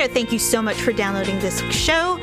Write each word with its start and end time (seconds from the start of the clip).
there, 0.00 0.08
thank 0.08 0.32
you 0.32 0.38
so 0.38 0.62
much 0.62 0.80
for 0.80 0.94
downloading 0.94 1.38
this 1.40 1.60
show. 1.70 2.16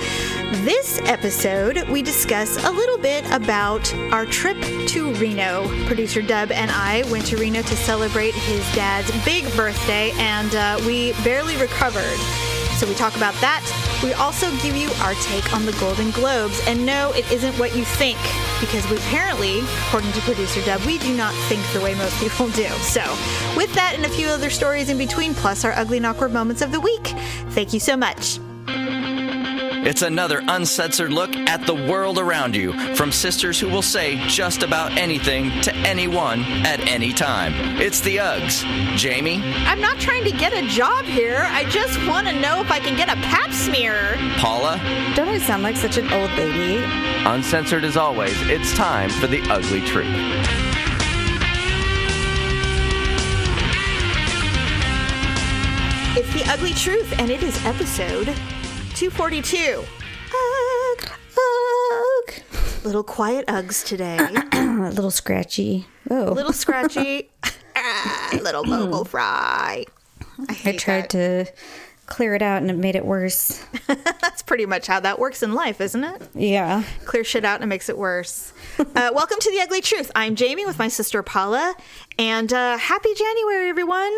This 0.64 1.00
episode, 1.04 1.88
we 1.90 2.02
discuss 2.02 2.58
a 2.66 2.72
little 2.72 2.98
bit 2.98 3.24
about 3.30 3.94
our 4.12 4.26
trip 4.26 4.60
to 4.88 5.14
Reno. 5.14 5.68
Producer 5.86 6.24
Deb 6.24 6.52
and 6.52 6.72
I 6.72 7.04
went 7.12 7.28
to 7.28 7.38
Reno 7.38 7.62
to 7.62 7.76
celebrate 7.76 8.34
his 8.34 8.62
dad's 8.74 9.12
big 9.24 9.44
birthday, 9.56 10.12
and 10.18 10.56
uh, 10.56 10.82
we 10.88 11.12
barely 11.24 11.56
recovered. 11.58 12.18
So 12.78 12.88
we 12.88 12.96
talk 12.96 13.16
about 13.16 13.36
that. 13.42 13.87
We 14.04 14.14
also 14.14 14.52
give 14.58 14.76
you 14.76 14.90
our 15.02 15.14
take 15.16 15.54
on 15.54 15.66
the 15.66 15.72
Golden 15.74 16.12
Globes. 16.12 16.60
And 16.68 16.86
no, 16.86 17.12
it 17.14 17.30
isn't 17.32 17.54
what 17.56 17.76
you 17.76 17.84
think, 17.84 18.18
because 18.60 18.88
we 18.90 18.98
apparently, 18.98 19.62
according 19.88 20.12
to 20.14 20.22
producer 20.22 20.62
Deb, 20.62 20.82
we 20.82 20.98
do 21.00 21.16
not 21.16 21.34
think 21.50 21.62
the 21.74 21.82
way 21.82 21.96
most 21.96 22.20
people 22.20 22.50
do. 22.50 22.68
So, 22.82 23.02
with 23.56 23.74
that 23.74 23.94
and 23.96 24.06
a 24.06 24.10
few 24.10 24.28
other 24.28 24.50
stories 24.50 24.90
in 24.90 24.98
between, 24.98 25.34
plus 25.34 25.66
our 25.66 25.74
ugly 25.74 25.98
and 25.98 26.06
awkward 26.06 26.32
moments 26.32 26.62
of 26.62 26.72
the 26.72 26.80
week, 26.80 27.08
thank 27.50 27.74
you 27.74 27.80
so 27.80 27.98
much. 27.98 28.40
It's 29.86 30.02
another 30.02 30.42
uncensored 30.48 31.12
look 31.14 31.36
at 31.36 31.66
the 31.66 31.74
world 31.74 32.18
around 32.18 32.56
you 32.56 32.74
from 32.96 33.12
sisters 33.12 33.60
who 33.60 33.70
will 33.70 33.82
say 33.82 34.18
just 34.28 34.64
about 34.64 34.92
anything 34.98 35.50
to 35.62 35.74
anyone 35.78 36.44
at 36.66 36.80
any 36.88 37.14
time. 37.14 37.54
It's 37.80 38.02
the 38.02 38.18
Uggs. 38.18 38.64
Jamie, 38.98 39.42
I'm 39.66 39.80
not 39.80 39.98
trying 40.00 40.24
to 40.26 40.32
get 40.32 40.54
a 40.54 40.68
job 40.68 41.06
here. 41.06 41.44
I 41.50 41.64
just 41.70 41.98
want 42.08 42.28
to 42.28 42.34
know 42.40 42.62
if 42.62 42.72
I 42.72 42.80
can 42.80 42.98
get 42.98 43.10
a 43.10 43.16
pap 43.22 43.52
smear. 43.52 44.16
Paula, 44.38 44.78
Don't 45.16 45.30
I 45.30 45.38
sound 45.38 45.64
like 45.64 45.76
such 45.76 45.98
an 45.98 46.12
old 46.12 46.32
lady? 46.32 46.84
uncensored 47.26 47.84
as 47.84 47.98
always, 47.98 48.36
it's 48.50 48.74
time 48.74 49.10
for 49.10 49.28
the 49.28 49.42
ugly 49.50 49.82
truth. 49.82 50.08
It's 56.20 56.34
the 56.34 56.44
ugly 56.52 56.74
truth, 56.74 57.14
and 57.20 57.30
it 57.30 57.44
is 57.44 57.64
episode 57.66 58.34
242. 58.98 59.84
Ugh, 60.34 61.10
ugh. 61.38 62.34
Little 62.84 63.04
quiet 63.04 63.46
Uggs 63.46 63.86
today. 63.86 64.18
A 64.54 64.90
little 64.90 65.12
scratchy. 65.12 65.86
Oh, 66.10 66.32
little 66.32 66.52
scratchy. 66.52 67.30
Ah, 67.80 68.40
little 68.42 68.64
vocal 68.64 69.06
fry. 69.06 69.86
I, 70.50 70.58
I 70.66 70.72
tried 70.78 71.12
that. 71.12 71.46
to 71.46 71.46
clear 72.08 72.34
it 72.34 72.42
out 72.42 72.62
and 72.62 72.72
it 72.72 72.78
made 72.78 72.96
it 72.96 73.06
worse. 73.06 73.64
That's 73.88 74.42
pretty 74.42 74.66
much 74.66 74.88
how 74.88 75.00
that 75.02 75.20
works 75.20 75.44
in 75.44 75.54
life, 75.54 75.80
isn't 75.80 76.04
it? 76.04 76.22
Yeah. 76.34 76.84
Clear 77.06 77.24
shit 77.24 77.46
out 77.46 77.56
and 77.56 77.66
it 77.66 77.68
makes 77.68 77.90
it 77.90 77.98
worse. 77.98 78.54
uh, 78.80 78.86
welcome 79.14 79.38
to 79.40 79.52
the 79.52 79.60
Ugly 79.62 79.82
Truth. 79.82 80.12
I'm 80.16 80.36
Jamie 80.36 80.66
with 80.66 80.80
my 80.80 80.88
sister 80.88 81.22
Paula, 81.22 81.76
and 82.18 82.52
uh, 82.52 82.78
happy 82.78 83.14
January, 83.14 83.70
everyone. 83.70 84.16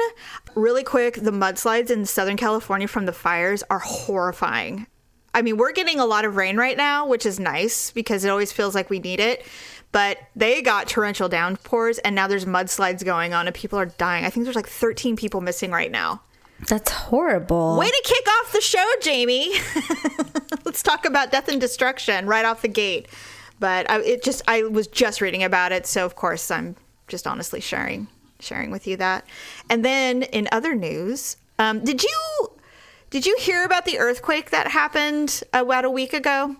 Really 0.55 0.83
quick, 0.83 1.15
the 1.15 1.31
mudslides 1.31 1.89
in 1.89 2.05
Southern 2.05 2.37
California 2.37 2.87
from 2.87 3.05
the 3.05 3.13
fires 3.13 3.63
are 3.69 3.79
horrifying. 3.79 4.87
I 5.33 5.41
mean, 5.41 5.57
we're 5.57 5.73
getting 5.73 5.99
a 5.99 6.05
lot 6.05 6.25
of 6.25 6.35
rain 6.35 6.57
right 6.57 6.77
now, 6.77 7.07
which 7.07 7.25
is 7.25 7.39
nice 7.39 7.91
because 7.91 8.23
it 8.23 8.29
always 8.29 8.51
feels 8.51 8.73
like 8.75 8.89
we 8.89 8.99
need 8.99 9.19
it. 9.19 9.45
But 9.91 10.19
they 10.35 10.61
got 10.61 10.87
torrential 10.87 11.29
downpours, 11.29 11.97
and 11.99 12.15
now 12.15 12.27
there's 12.27 12.45
mudslides 12.45 13.03
going 13.03 13.33
on, 13.33 13.47
and 13.47 13.55
people 13.55 13.79
are 13.79 13.87
dying. 13.87 14.23
I 14.25 14.29
think 14.29 14.43
there's 14.43 14.55
like 14.55 14.67
13 14.67 15.15
people 15.15 15.41
missing 15.41 15.71
right 15.71 15.91
now. 15.91 16.21
That's 16.67 16.91
horrible. 16.91 17.77
Way 17.77 17.89
to 17.89 18.02
kick 18.03 18.27
off 18.27 18.52
the 18.52 18.61
show, 18.61 18.85
Jamie. 19.02 19.53
Let's 20.65 20.83
talk 20.83 21.05
about 21.05 21.31
death 21.31 21.47
and 21.47 21.59
destruction 21.59 22.27
right 22.27 22.45
off 22.45 22.61
the 22.61 22.67
gate. 22.67 23.07
But 23.59 23.89
I, 23.89 24.02
it 24.02 24.23
just 24.23 24.41
I 24.47 24.63
was 24.63 24.87
just 24.87 25.21
reading 25.21 25.43
about 25.43 25.71
it, 25.71 25.85
so 25.85 26.05
of 26.05 26.15
course 26.15 26.49
I'm 26.49 26.75
just 27.07 27.27
honestly 27.27 27.59
sharing 27.59 28.07
sharing 28.39 28.71
with 28.71 28.87
you 28.87 28.97
that. 28.97 29.25
And 29.69 29.83
then 29.83 30.23
in 30.23 30.47
other 30.52 30.75
news, 30.75 31.37
um, 31.57 31.83
did 31.83 32.03
you 32.03 32.52
did 33.09 33.25
you 33.25 33.35
hear 33.39 33.63
about 33.63 33.85
the 33.85 33.99
earthquake 33.99 34.52
that 34.52 34.67
happened 34.67 35.41
about 35.53 35.85
a 35.85 35.89
week 35.89 36.13
ago? 36.13 36.55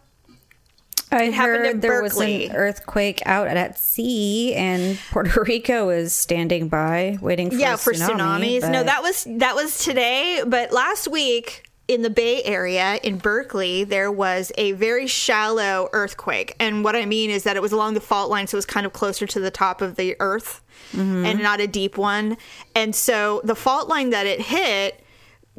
I 1.12 1.24
happened 1.26 1.66
heard 1.66 1.82
there 1.82 2.02
Berkeley. 2.02 2.42
was 2.42 2.50
an 2.50 2.56
earthquake 2.56 3.24
out 3.26 3.48
at 3.48 3.78
sea 3.78 4.54
and 4.54 5.00
Puerto 5.12 5.44
Rico 5.48 5.90
is 5.90 6.14
standing 6.14 6.68
by 6.68 7.18
waiting 7.22 7.50
for 7.50 7.58
yeah 7.58 7.76
for 7.76 7.94
tsunami, 7.94 8.60
tsunamis 8.60 8.72
no 8.72 8.84
that 8.84 9.02
was 9.02 9.26
that 9.30 9.56
was 9.56 9.80
today 9.80 10.44
but 10.46 10.72
last 10.72 11.08
week 11.08 11.70
in 11.88 12.04
the 12.04 12.10
bay 12.10 12.44
area 12.44 13.00
in 13.02 13.18
berkeley 13.18 13.84
there 13.84 14.12
was 14.12 14.52
a 14.60 14.74
very 14.74 15.08
shallow 15.08 15.90
earthquake 15.92 16.56
and 16.60 16.84
what 16.84 16.96
i 16.96 17.06
mean 17.06 17.32
is 17.32 17.44
that 17.44 17.56
it 17.56 17.62
was 17.62 17.72
along 17.72 17.96
the 17.96 18.02
fault 18.02 18.30
line 18.30 18.46
so 18.46 18.56
it 18.56 18.60
was 18.60 18.66
kind 18.68 18.86
of 18.86 18.94
closer 18.94 19.26
to 19.26 19.40
the 19.40 19.50
top 19.50 19.82
of 19.82 19.96
the 19.96 20.16
earth 20.20 20.62
mm-hmm. 20.92 21.26
and 21.26 21.42
not 21.42 21.60
a 21.60 21.66
deep 21.66 21.98
one 21.98 22.38
and 22.76 22.94
so 22.94 23.42
the 23.44 23.56
fault 23.56 23.88
line 23.88 24.12
that 24.12 24.28
it 24.28 24.40
hit 24.40 25.04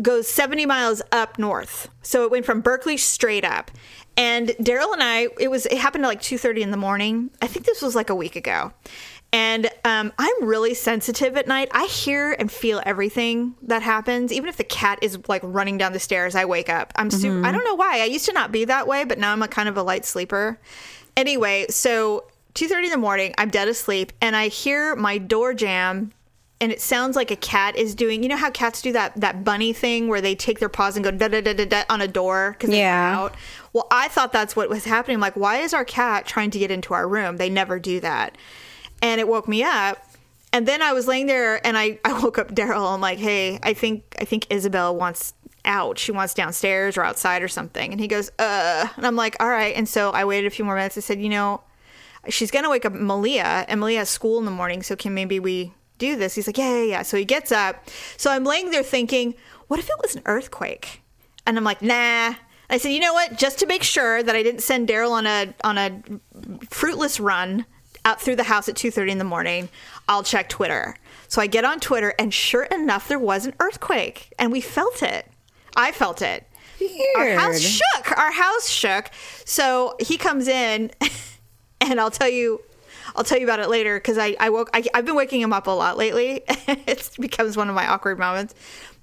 goes 0.03 0.29
70 0.29 0.67
miles 0.67 1.03
up 1.13 1.39
north. 1.39 1.89
So 2.03 2.25
it 2.25 2.31
went 2.31 2.47
from 2.47 2.61
Berkeley 2.61 2.97
straight 2.97 3.45
up. 3.45 3.71
And 4.17 4.49
Daryl 4.61 4.93
and 4.93 5.03
I, 5.03 5.29
it 5.39 5.51
was 5.51 5.67
it 5.67 5.79
happened 5.79 6.05
at 6.05 6.09
like 6.09 6.21
2:30 6.21 6.61
in 6.61 6.71
the 6.71 6.77
morning. 6.77 7.31
I 7.41 7.47
think 7.47 7.67
this 7.67 7.83
was 7.83 7.95
like 7.95 8.11
a 8.11 8.15
week 8.15 8.37
ago. 8.37 8.73
And 9.33 9.71
um, 9.85 10.13
I'm 10.19 10.45
really 10.45 10.75
sensitive 10.75 11.37
at 11.37 11.47
night. 11.47 11.69
I 11.71 11.87
hear 11.87 12.33
and 12.33 12.51
feel 12.51 12.83
everything 12.85 13.55
that 13.63 13.81
happens. 13.81 14.33
Even 14.33 14.49
if 14.49 14.57
the 14.57 14.65
cat 14.65 14.99
is 15.03 15.19
like 15.29 15.43
running 15.45 15.79
down 15.79 15.93
the 15.93 16.01
stairs, 16.01 16.35
I 16.35 16.45
wake 16.47 16.69
up. 16.69 16.93
I'm 16.97 17.11
super, 17.11 17.47
I 17.47 17.53
don't 17.53 17.63
know 17.65 17.77
why. 17.77 18.01
I 18.01 18.07
used 18.07 18.27
to 18.27 18.33
not 18.33 18.51
be 18.51 18.65
that 18.65 18.89
way, 18.89 19.05
but 19.05 19.19
now 19.19 19.33
I'm 19.33 19.43
a 19.43 19.49
kind 19.49 19.69
of 19.69 19.77
a 19.77 19.85
light 19.85 20.05
sleeper. 20.05 20.59
Anyway, 21.17 21.67
so 21.71 22.25
2:30 22.55 22.85
in 22.87 22.91
the 22.91 22.97
morning, 22.97 23.35
I'm 23.39 23.51
dead 23.51 23.69
asleep, 23.69 24.13
and 24.21 24.35
I 24.35 24.49
hear 24.49 24.97
my 24.97 25.19
door 25.19 25.55
jam 25.55 26.13
and 26.61 26.71
it 26.71 26.81
sounds 26.81 27.17
like 27.17 27.31
a 27.31 27.37
cat 27.37 27.75
is 27.77 27.95
doing 27.95 28.23
you 28.23 28.29
know 28.29 28.37
how 28.37 28.51
cats 28.51 28.83
do 28.83 28.93
that 28.93 29.13
that 29.21 29.45
bunny 29.45 29.73
thing 29.73 30.09
where 30.09 30.21
they 30.21 30.35
take 30.35 30.59
their 30.59 30.69
paws 30.69 30.97
and 30.97 31.05
go 31.05 31.11
da 31.11 31.29
da 31.29 31.41
da 31.41 31.55
da 31.55 31.65
da 31.65 31.83
on 31.89 32.01
a 32.01 32.09
door 32.09 32.55
because 32.59 32.71
Yeah. 32.75 33.17
out? 33.19 33.35
Well 33.73 33.87
i 33.91 34.09
thought 34.09 34.33
that's 34.33 34.55
what 34.57 34.69
was 34.69 34.85
happening. 34.85 35.17
I'm 35.17 35.21
like 35.21 35.37
why 35.37 35.59
is 35.59 35.73
our 35.75 35.85
cat 35.85 36.27
trying 36.27 36.51
to 36.53 36.59
get 36.59 36.71
into 36.71 36.95
our 36.95 37.09
room? 37.09 37.37
They 37.39 37.51
never 37.51 37.79
do 37.79 38.01
that. 38.01 38.37
And 39.03 39.21
it 39.21 39.27
woke 39.29 39.49
me 39.49 39.63
up. 39.63 40.05
And 40.53 40.67
then 40.69 40.83
i 40.83 40.93
was 40.93 41.07
laying 41.09 41.27
there 41.27 41.65
and 41.67 41.79
i, 41.79 41.99
I 42.05 42.13
woke 42.23 42.39
up 42.39 42.53
daryl. 42.55 42.93
I'm 42.95 43.01
like 43.01 43.19
hey 43.19 43.59
i 43.63 43.73
think 43.75 44.03
i 44.19 44.25
think 44.25 44.47
isabel 44.51 44.95
wants 44.97 45.35
out. 45.65 45.99
She 45.99 46.11
wants 46.11 46.33
downstairs 46.33 46.97
or 46.97 47.05
outside 47.05 47.43
or 47.43 47.49
something. 47.49 47.93
And 47.93 48.01
he 48.01 48.09
goes 48.09 48.31
uh 48.39 48.89
and 48.97 49.07
i'm 49.07 49.17
like 49.17 49.37
all 49.41 49.49
right. 49.49 49.75
And 49.77 49.89
so 49.89 50.11
i 50.11 50.25
waited 50.25 50.47
a 50.47 50.51
few 50.51 50.65
more 50.65 50.75
minutes. 50.75 50.97
I 50.99 51.01
said 51.01 51.21
you 51.21 51.29
know 51.29 51.63
she's 52.29 52.51
gonna 52.51 52.69
wake 52.71 52.85
up 52.85 52.93
Malia, 52.93 53.65
and 53.69 53.81
Malia 53.81 54.01
has 54.01 54.11
school 54.11 54.39
in 54.39 54.45
the 54.45 54.51
morning, 54.51 54.83
so 54.83 54.95
can 54.97 55.15
maybe 55.15 55.41
we 55.41 55.73
do 56.01 56.17
this? 56.17 56.35
He's 56.35 56.49
like, 56.49 56.59
yeah, 56.59 56.79
yeah, 56.79 56.83
yeah. 56.83 57.03
So 57.03 57.17
he 57.17 57.25
gets 57.25 57.53
up. 57.53 57.89
So 58.17 58.33
I'm 58.33 58.45
laying 58.45 58.71
there 58.71 58.83
thinking, 58.83 59.35
what 59.69 59.79
if 59.79 59.89
it 59.89 59.97
was 60.03 60.17
an 60.17 60.23
earthquake? 60.27 61.03
And 61.47 61.57
I'm 61.57 61.65
like, 61.65 61.83
nah. 61.83 62.35
I 62.69 62.79
said, 62.79 62.91
you 62.91 63.01
know 63.01 63.13
what? 63.13 63.37
Just 63.37 63.59
to 63.61 63.67
make 63.67 63.83
sure 63.83 64.23
that 64.23 64.35
I 64.35 64.43
didn't 64.43 64.63
send 64.63 64.89
Daryl 64.89 65.11
on 65.11 65.27
a 65.27 65.55
on 65.65 65.79
a 65.79 66.03
fruitless 66.71 67.21
run 67.21 67.67
out 68.05 68.21
through 68.21 68.37
the 68.37 68.45
house 68.45 68.69
at 68.69 68.77
2:30 68.77 69.11
in 69.11 69.19
the 69.19 69.25
morning, 69.25 69.69
I'll 70.09 70.23
check 70.23 70.49
Twitter. 70.49 70.97
So 71.29 71.41
I 71.41 71.47
get 71.47 71.65
on 71.65 71.81
Twitter, 71.81 72.15
and 72.19 72.33
sure 72.33 72.65
enough, 72.65 73.09
there 73.09 73.19
was 73.19 73.47
an 73.47 73.55
earthquake, 73.61 74.33
and 74.39 74.51
we 74.51 74.61
felt 74.61 75.03
it. 75.03 75.27
I 75.77 75.93
felt 75.93 76.23
it. 76.23 76.47
Weird. 76.81 77.17
Our 77.17 77.31
house 77.39 77.61
shook. 77.61 78.19
Our 78.19 78.33
house 78.33 78.69
shook. 78.69 79.11
So 79.45 79.97
he 80.01 80.17
comes 80.17 80.49
in, 80.49 80.91
and 81.81 82.01
I'll 82.01 82.11
tell 82.11 82.29
you, 82.29 82.63
I'll 83.17 83.25
tell 83.25 83.39
you 83.39 83.45
about 83.45 83.61
it 83.61 83.69
later 83.69 83.99
because 83.99 84.19
I, 84.19 84.37
I 84.39 84.51
woke. 84.51 84.71
I, 84.75 84.85
I've 84.95 85.05
been 85.05 85.17
waking 85.17 85.41
him 85.41 85.53
up 85.53 85.67
a 85.67 85.71
lot 85.71 85.97
lately. 85.97 86.43
it 86.49 87.11
becomes 87.19 87.57
one 87.57 87.69
of 87.69 87.75
my 87.75 87.87
awkward 87.87 88.19
moments. 88.19 88.55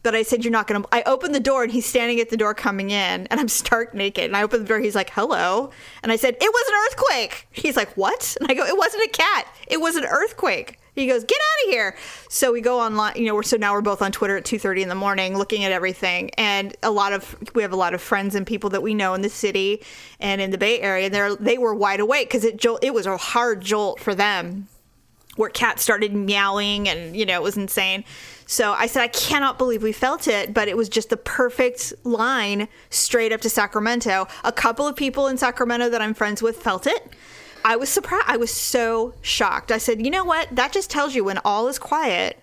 But 0.03 0.16
I 0.16 0.23
said, 0.23 0.44
"You're 0.44 0.51
not 0.51 0.68
gonna." 0.68 0.84
I 0.91 1.03
opened 1.06 1.35
the 1.35 1.40
door, 1.40 1.63
and 1.63 1.72
he's 1.72 1.85
standing 1.85 2.19
at 2.19 2.29
the 2.29 2.38
door 2.38 2.53
coming 2.53 2.91
in, 2.91 3.28
and 3.28 3.40
I'm 3.40 3.47
stark 3.47 3.94
naked. 3.94 4.25
And 4.25 4.38
I 4.38 4.44
open 4.44 4.62
the 4.62 4.68
door. 4.68 4.79
He's 4.79 4.95
like, 4.95 5.09
"Hello," 5.09 5.72
and 6.03 6.12
I 6.12 6.16
said, 6.16 6.35
"It 6.40 6.51
was 6.53 6.68
an 6.68 6.75
earthquake." 6.85 7.47
He's 7.51 7.75
like, 7.75 7.95
"What?" 7.97 8.38
And 8.40 8.50
I 8.50 8.53
go, 8.53 8.66
"It 8.66 8.78
wasn't 8.78 9.03
a 9.03 9.09
cat. 9.09 9.47
It 9.68 9.81
was 9.81 9.95
an 9.95 10.06
earthquake." 10.06 10.79
He 10.97 11.08
goes, 11.08 11.24
"Get 11.24 11.38
out 11.38 11.68
of 11.68 11.74
here!" 11.74 11.96
So 12.28 12.52
we 12.52 12.59
go 12.59 12.80
online. 12.80 13.16
You 13.16 13.25
know, 13.25 13.35
we're 13.35 13.44
so 13.44 13.56
now 13.56 13.74
we're 13.74 13.81
both 13.81 14.02
on 14.02 14.12
Twitter 14.12 14.35
at 14.38 14.46
two 14.46 14.58
thirty 14.58 14.81
in 14.81 14.90
the 14.90 14.96
morning, 14.96 15.38
looking 15.38 15.63
at 15.63 15.72
everything. 15.72 16.31
And 16.38 16.75
a 16.81 16.91
lot 16.91 17.13
of 17.13 17.35
we 17.53 17.62
have 17.62 17.72
a 17.72 17.78
lot 17.78 17.94
of 17.94 18.01
friends 18.01 18.33
and 18.36 18.45
people 18.45 18.72
that 18.72 18.81
we 18.81 18.94
know 18.94 19.13
in 19.13 19.22
the 19.22 19.30
city 19.30 19.83
and 20.19 20.42
in 20.42 20.51
the 20.51 20.57
Bay 20.57 20.81
Area. 20.81 21.06
And 21.06 21.13
They 21.13 21.54
they 21.54 21.57
were 21.57 21.75
wide 21.75 22.00
awake 22.00 22.27
because 22.30 22.44
it 22.44 22.57
jolt, 22.57 22.83
it 22.83 22.94
was 22.94 23.06
a 23.06 23.16
hard 23.16 23.62
jolt 23.62 24.00
for 24.00 24.16
them, 24.16 24.68
where 25.36 25.50
cats 25.50 25.83
started 25.83 26.13
meowing 26.13 26.89
and 26.89 27.16
you 27.16 27.25
know 27.25 27.36
it 27.36 27.44
was 27.44 27.57
insane. 27.57 28.04
So 28.50 28.72
I 28.72 28.88
said, 28.88 29.04
I 29.04 29.10
cannot 29.10 29.57
believe 29.57 29.83
we 29.83 29.92
felt 29.92 30.27
it, 30.27 30.54
but 30.54 30.68
it 30.69 30.77
was 30.77 30.88
just 30.88 31.10
the 31.10 31.18
perfect 31.18 31.94
line 32.06 32.69
straight 32.89 33.33
up 33.33 33.42
to 33.42 33.50
Sacramento. 33.50 34.27
A 34.45 34.54
couple 34.54 34.88
of 34.88 34.95
people 34.95 35.27
in 35.27 35.38
Sacramento 35.38 35.89
that 35.89 36.01
I'm 36.01 36.13
friends 36.13 36.42
with 36.42 36.57
felt 36.57 36.88
it. 36.88 37.13
I 37.65 37.75
was 37.75 37.89
surprised. 37.89 38.25
I 38.27 38.38
was 38.38 38.54
so 38.54 39.13
shocked. 39.21 39.71
I 39.71 39.77
said, 39.77 40.04
you 40.06 40.12
know 40.12 40.24
what? 40.24 40.48
That 40.56 40.71
just 40.71 40.89
tells 40.89 41.15
you 41.15 41.24
when 41.24 41.38
all 41.44 41.68
is 41.68 41.80
quiet. 41.80 42.38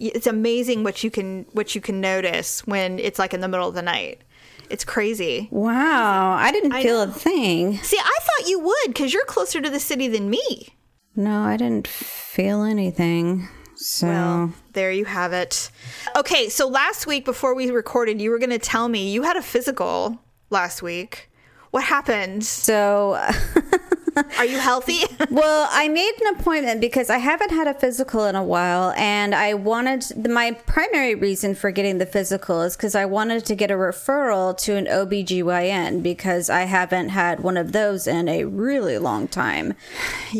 It's 0.00 0.26
amazing 0.26 0.84
what 0.84 1.02
you 1.02 1.10
can 1.10 1.46
what 1.52 1.74
you 1.74 1.80
can 1.80 2.00
notice 2.00 2.66
when 2.66 2.98
it's 2.98 3.18
like 3.18 3.34
in 3.34 3.40
the 3.40 3.48
middle 3.48 3.68
of 3.68 3.74
the 3.74 3.82
night. 3.82 4.22
It's 4.70 4.84
crazy. 4.84 5.48
Wow. 5.50 6.32
I 6.32 6.52
didn't 6.52 6.72
I 6.72 6.82
feel 6.82 7.04
know. 7.04 7.10
a 7.10 7.14
thing. 7.14 7.78
See, 7.78 7.98
I 7.98 8.18
thought 8.20 8.48
you 8.48 8.60
would 8.60 8.86
because 8.88 9.12
you're 9.14 9.24
closer 9.24 9.60
to 9.60 9.70
the 9.70 9.80
city 9.80 10.06
than 10.08 10.28
me. 10.30 10.68
No, 11.16 11.40
I 11.40 11.56
didn't 11.56 11.88
feel 11.88 12.62
anything. 12.62 13.48
So 13.74 14.06
Well, 14.08 14.52
there 14.72 14.92
you 14.92 15.04
have 15.04 15.32
it. 15.32 15.70
Okay, 16.16 16.48
so 16.48 16.68
last 16.68 17.06
week 17.06 17.24
before 17.24 17.54
we 17.54 17.70
recorded, 17.70 18.20
you 18.20 18.30
were 18.30 18.38
going 18.38 18.50
to 18.50 18.58
tell 18.58 18.88
me 18.88 19.10
you 19.10 19.22
had 19.22 19.36
a 19.36 19.42
physical 19.42 20.18
last 20.50 20.82
week. 20.82 21.30
What 21.70 21.84
happened? 21.84 22.44
so 22.44 23.18
Are 24.38 24.44
you 24.44 24.58
healthy? 24.58 25.00
well, 25.30 25.68
I 25.70 25.88
made 25.88 26.12
an 26.20 26.38
appointment 26.38 26.80
because 26.80 27.10
I 27.10 27.18
haven't 27.18 27.50
had 27.50 27.66
a 27.66 27.74
physical 27.74 28.24
in 28.24 28.34
a 28.34 28.42
while, 28.42 28.92
and 28.96 29.34
I 29.34 29.54
wanted 29.54 30.28
my 30.28 30.52
primary 30.66 31.14
reason 31.14 31.54
for 31.54 31.70
getting 31.70 31.98
the 31.98 32.06
physical 32.06 32.62
is 32.62 32.76
because 32.76 32.94
I 32.94 33.04
wanted 33.04 33.44
to 33.46 33.54
get 33.54 33.70
a 33.70 33.74
referral 33.74 34.56
to 34.58 34.76
an 34.76 34.86
OBGYN 34.86 36.02
because 36.02 36.50
I 36.50 36.62
haven't 36.62 37.10
had 37.10 37.40
one 37.40 37.56
of 37.56 37.72
those 37.72 38.06
in 38.06 38.28
a 38.28 38.44
really 38.44 38.98
long 38.98 39.28
time. 39.28 39.74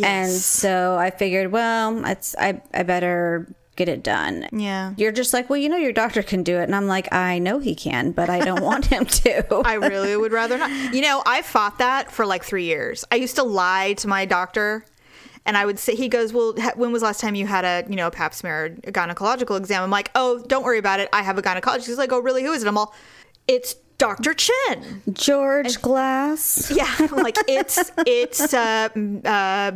And 0.02 0.32
so 0.32 0.96
I 0.96 1.10
figured, 1.10 1.52
well, 1.52 2.04
it's 2.04 2.34
I 2.38 2.60
I 2.72 2.82
better 2.82 3.46
get 3.78 3.88
it 3.88 4.02
done. 4.02 4.48
Yeah. 4.52 4.92
You're 4.96 5.12
just 5.12 5.32
like, 5.32 5.48
well, 5.48 5.56
you 5.56 5.68
know, 5.68 5.76
your 5.76 5.92
doctor 5.92 6.22
can 6.22 6.42
do 6.42 6.58
it. 6.58 6.64
And 6.64 6.74
I'm 6.74 6.88
like, 6.88 7.10
I 7.14 7.38
know 7.38 7.60
he 7.60 7.74
can, 7.74 8.10
but 8.10 8.28
I 8.28 8.40
don't 8.40 8.62
want 8.62 8.86
him 8.86 9.06
to. 9.06 9.54
I 9.64 9.74
really 9.74 10.16
would 10.16 10.32
rather 10.32 10.58
not. 10.58 10.70
You 10.92 11.00
know, 11.00 11.22
I 11.24 11.42
fought 11.42 11.78
that 11.78 12.10
for 12.10 12.26
like 12.26 12.44
three 12.44 12.64
years. 12.64 13.04
I 13.12 13.14
used 13.14 13.36
to 13.36 13.44
lie 13.44 13.94
to 13.94 14.08
my 14.08 14.26
doctor. 14.26 14.84
And 15.46 15.56
I 15.56 15.64
would 15.64 15.78
say, 15.78 15.94
he 15.94 16.08
goes, 16.08 16.34
well, 16.34 16.52
ha- 16.58 16.72
when 16.74 16.92
was 16.92 17.00
last 17.02 17.20
time 17.20 17.34
you 17.34 17.46
had 17.46 17.64
a, 17.64 17.88
you 17.88 17.96
know, 17.96 18.08
a 18.08 18.10
pap 18.10 18.34
smear, 18.34 18.54
or 18.54 18.66
a 18.66 18.92
gynecological 18.92 19.56
exam? 19.56 19.82
I'm 19.82 19.90
like, 19.90 20.10
oh, 20.14 20.44
don't 20.46 20.62
worry 20.62 20.78
about 20.78 21.00
it. 21.00 21.08
I 21.10 21.22
have 21.22 21.38
a 21.38 21.42
gynecologist. 21.42 21.86
He's 21.86 21.96
like, 21.96 22.12
oh, 22.12 22.18
really? 22.18 22.42
Who 22.42 22.52
is 22.52 22.62
it? 22.62 22.68
I'm 22.68 22.76
all, 22.76 22.94
it's 23.46 23.74
Dr. 23.98 24.32
Chin. 24.32 25.02
George 25.12 25.82
Glass. 25.82 26.70
Yeah, 26.70 26.94
I'm 26.98 27.22
like 27.22 27.36
it's 27.48 27.90
it's 28.06 28.54
uh, 28.54 28.88
uh 29.24 29.72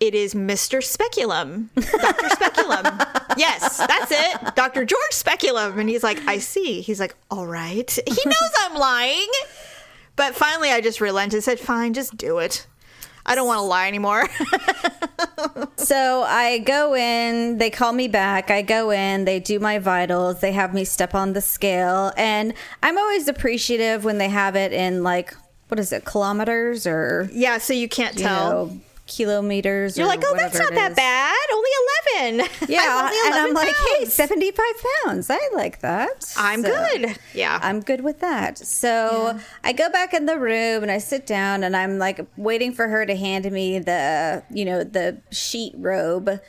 it 0.00 0.14
is 0.14 0.34
Mr. 0.34 0.82
Speculum. 0.82 1.70
Dr. 1.74 2.28
Speculum. 2.30 2.84
yes, 3.36 3.78
that's 3.78 4.10
it. 4.12 4.54
Dr. 4.54 4.84
George 4.84 5.12
Speculum. 5.12 5.78
And 5.78 5.88
he's 5.88 6.02
like, 6.02 6.20
I 6.26 6.38
see. 6.38 6.80
He's 6.80 7.00
like, 7.00 7.14
all 7.30 7.46
right. 7.46 7.90
He 8.06 8.22
knows 8.24 8.50
I'm 8.60 8.76
lying. 8.78 9.28
But 10.16 10.34
finally 10.34 10.70
I 10.70 10.80
just 10.80 11.00
relented, 11.00 11.42
said, 11.42 11.60
fine, 11.60 11.92
just 11.92 12.16
do 12.16 12.38
it. 12.38 12.66
I 13.24 13.34
don't 13.34 13.46
want 13.46 13.58
to 13.58 13.62
lie 13.62 13.88
anymore. 13.88 14.28
So 15.76 16.22
I 16.22 16.58
go 16.58 16.96
in, 16.96 17.58
they 17.58 17.70
call 17.70 17.92
me 17.92 18.08
back. 18.08 18.50
I 18.50 18.62
go 18.62 18.90
in, 18.90 19.24
they 19.24 19.38
do 19.38 19.60
my 19.60 19.78
vitals, 19.78 20.40
they 20.40 20.50
have 20.50 20.74
me 20.74 20.84
step 20.84 21.14
on 21.14 21.32
the 21.32 21.40
scale. 21.40 22.12
And 22.16 22.54
I'm 22.82 22.98
always 22.98 23.28
appreciative 23.28 24.04
when 24.04 24.18
they 24.18 24.28
have 24.28 24.56
it 24.56 24.72
in 24.72 25.04
like, 25.04 25.32
what 25.68 25.78
is 25.78 25.92
it, 25.92 26.04
kilometers 26.04 26.86
or, 26.86 27.28
yeah, 27.32 27.58
so 27.58 27.72
you 27.72 27.88
can't 27.88 28.16
you 28.16 28.22
tell. 28.24 28.66
know, 28.66 28.80
kilometers? 29.06 29.96
You're 29.96 30.06
like, 30.06 30.22
oh, 30.24 30.34
that's 30.36 30.58
not 30.58 30.72
that 30.74 30.96
bad. 30.96 31.36
Only 31.52 31.70
11. 32.40 32.50
Yeah. 32.68 32.80
I'm 32.82 33.26
and 33.26 33.34
I'm 33.34 33.50
11 33.50 33.54
like, 33.54 33.76
hey, 33.98 34.04
75 34.06 34.64
pounds. 35.04 35.30
I 35.30 35.38
like 35.54 35.80
that. 35.80 36.32
I'm 36.36 36.62
So- 36.62 36.68
good. 36.68 37.16
Yeah. 37.34 37.58
I'm 37.62 37.80
good 37.80 38.00
with 38.02 38.20
that. 38.20 38.58
So 38.58 39.38
I 39.62 39.72
go 39.72 39.88
back 39.90 40.14
in 40.14 40.26
the 40.26 40.38
room 40.38 40.82
and 40.82 40.90
I 40.90 40.98
sit 40.98 41.26
down 41.26 41.62
and 41.64 41.76
I'm 41.76 41.98
like 41.98 42.20
waiting 42.36 42.72
for 42.72 42.88
her 42.88 43.06
to 43.06 43.14
hand 43.14 43.50
me 43.50 43.78
the, 43.78 44.42
you 44.50 44.64
know, 44.64 44.82
the 44.84 45.20
sheet 45.30 45.74
robe 45.76 46.40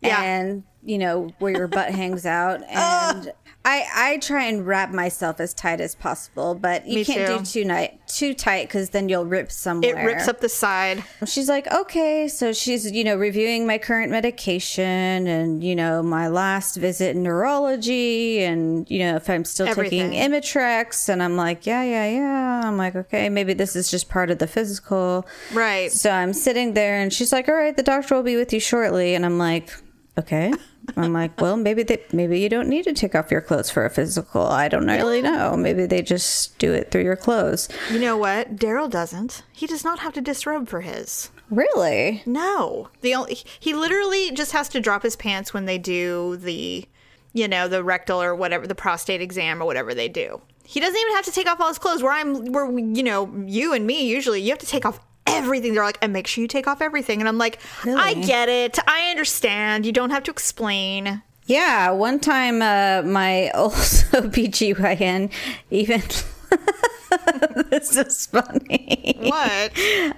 Yeah. 0.00 0.22
and, 0.22 0.62
you 0.84 0.98
know, 0.98 1.28
where 1.38 1.52
your 1.52 1.68
butt 1.68 1.90
hangs 1.94 2.24
out. 2.26 2.62
And 2.68 3.32
I, 3.68 3.84
I 3.94 4.18
try 4.18 4.44
and 4.44 4.64
wrap 4.64 4.92
myself 4.92 5.40
as 5.40 5.52
tight 5.52 5.80
as 5.80 5.96
possible, 5.96 6.54
but 6.54 6.86
you 6.86 6.98
Me 7.00 7.04
can't 7.04 7.26
too. 7.26 7.38
do 7.38 7.44
too 7.44 7.64
night 7.64 7.98
too 8.06 8.32
tight 8.32 8.68
because 8.68 8.90
then 8.90 9.08
you'll 9.08 9.26
rip 9.26 9.50
somewhere. 9.50 9.98
it 9.98 10.04
rips 10.04 10.28
up 10.28 10.40
the 10.40 10.48
side. 10.48 11.02
She's 11.26 11.48
like, 11.48 11.66
okay. 11.72 12.28
So 12.28 12.52
she's, 12.52 12.88
you 12.92 13.02
know, 13.02 13.16
reviewing 13.16 13.66
my 13.66 13.78
current 13.78 14.12
medication 14.12 15.26
and, 15.26 15.64
you 15.64 15.74
know, 15.74 16.00
my 16.00 16.28
last 16.28 16.76
visit 16.76 17.16
in 17.16 17.24
neurology 17.24 18.44
and, 18.44 18.88
you 18.88 19.00
know, 19.00 19.16
if 19.16 19.28
I'm 19.28 19.44
still 19.44 19.66
Everything. 19.66 20.12
taking 20.12 20.30
Imitrex. 20.30 21.08
And 21.08 21.20
I'm 21.20 21.36
like, 21.36 21.66
yeah, 21.66 21.82
yeah, 21.82 22.08
yeah. 22.08 22.60
I'm 22.64 22.76
like, 22.76 22.94
okay, 22.94 23.28
maybe 23.28 23.52
this 23.52 23.74
is 23.74 23.90
just 23.90 24.08
part 24.08 24.30
of 24.30 24.38
the 24.38 24.46
physical. 24.46 25.26
Right. 25.52 25.90
So 25.90 26.10
I'm 26.10 26.32
sitting 26.32 26.74
there 26.74 27.00
and 27.00 27.12
she's 27.12 27.32
like, 27.32 27.48
all 27.48 27.56
right, 27.56 27.76
the 27.76 27.82
doctor 27.82 28.14
will 28.14 28.22
be 28.22 28.36
with 28.36 28.52
you 28.52 28.60
shortly. 28.60 29.16
And 29.16 29.26
I'm 29.26 29.38
like, 29.38 29.70
okay. 30.18 30.52
I'm 30.96 31.12
like, 31.12 31.40
well, 31.40 31.56
maybe 31.56 31.82
they, 31.82 32.02
maybe 32.12 32.38
you 32.38 32.48
don't 32.48 32.68
need 32.68 32.84
to 32.84 32.92
take 32.92 33.14
off 33.14 33.30
your 33.30 33.40
clothes 33.40 33.70
for 33.70 33.84
a 33.84 33.90
physical. 33.90 34.42
I 34.42 34.68
don't 34.68 34.86
really 34.86 35.20
know. 35.20 35.56
Maybe 35.56 35.86
they 35.86 36.00
just 36.00 36.58
do 36.58 36.72
it 36.72 36.90
through 36.90 37.02
your 37.02 37.16
clothes. 37.16 37.68
You 37.90 37.98
know 37.98 38.16
what? 38.16 38.56
Daryl 38.56 38.88
doesn't. 38.88 39.42
He 39.52 39.66
does 39.66 39.84
not 39.84 39.98
have 39.98 40.12
to 40.14 40.20
disrobe 40.20 40.68
for 40.68 40.82
his. 40.82 41.30
Really? 41.50 42.22
No, 42.26 42.88
the 43.02 43.14
only 43.14 43.38
he 43.60 43.72
literally 43.72 44.32
just 44.32 44.52
has 44.52 44.68
to 44.70 44.80
drop 44.80 45.02
his 45.02 45.16
pants 45.16 45.54
when 45.54 45.64
they 45.64 45.78
do 45.78 46.36
the, 46.36 46.86
you 47.32 47.46
know, 47.46 47.68
the 47.68 47.84
rectal 47.84 48.20
or 48.20 48.34
whatever 48.34 48.66
the 48.66 48.74
prostate 48.74 49.20
exam 49.20 49.62
or 49.62 49.66
whatever 49.66 49.94
they 49.94 50.08
do. 50.08 50.40
He 50.64 50.80
doesn't 50.80 50.98
even 50.98 51.14
have 51.14 51.24
to 51.26 51.30
take 51.30 51.48
off 51.48 51.60
all 51.60 51.68
his 51.68 51.78
clothes. 51.78 52.02
Where 52.02 52.12
I'm, 52.12 52.46
where 52.46 52.68
you 52.76 53.04
know, 53.04 53.32
you 53.46 53.72
and 53.72 53.86
me 53.86 54.08
usually, 54.08 54.42
you 54.42 54.50
have 54.50 54.58
to 54.58 54.66
take 54.66 54.84
off 54.84 54.98
everything. 55.26 55.74
They're 55.74 55.84
like, 55.84 55.98
and 56.02 56.12
make 56.12 56.26
sure 56.26 56.42
you 56.42 56.48
take 56.48 56.66
off 56.66 56.80
everything. 56.80 57.20
And 57.20 57.28
I'm 57.28 57.38
like, 57.38 57.60
I 57.84 58.14
get 58.14 58.48
it. 58.48 58.78
I 58.86 59.10
understand. 59.10 59.86
You 59.86 59.92
don't 59.92 60.10
have 60.10 60.24
to 60.24 60.30
explain. 60.30 61.22
Yeah, 61.46 61.90
one 61.90 62.18
time 62.18 62.60
uh, 62.60 63.02
my 63.02 63.50
old 63.54 63.72
OBGYN 63.72 65.32
even. 65.70 66.02
this 67.70 67.96
is 67.96 68.26
funny. 68.26 69.16
What? 69.20 69.72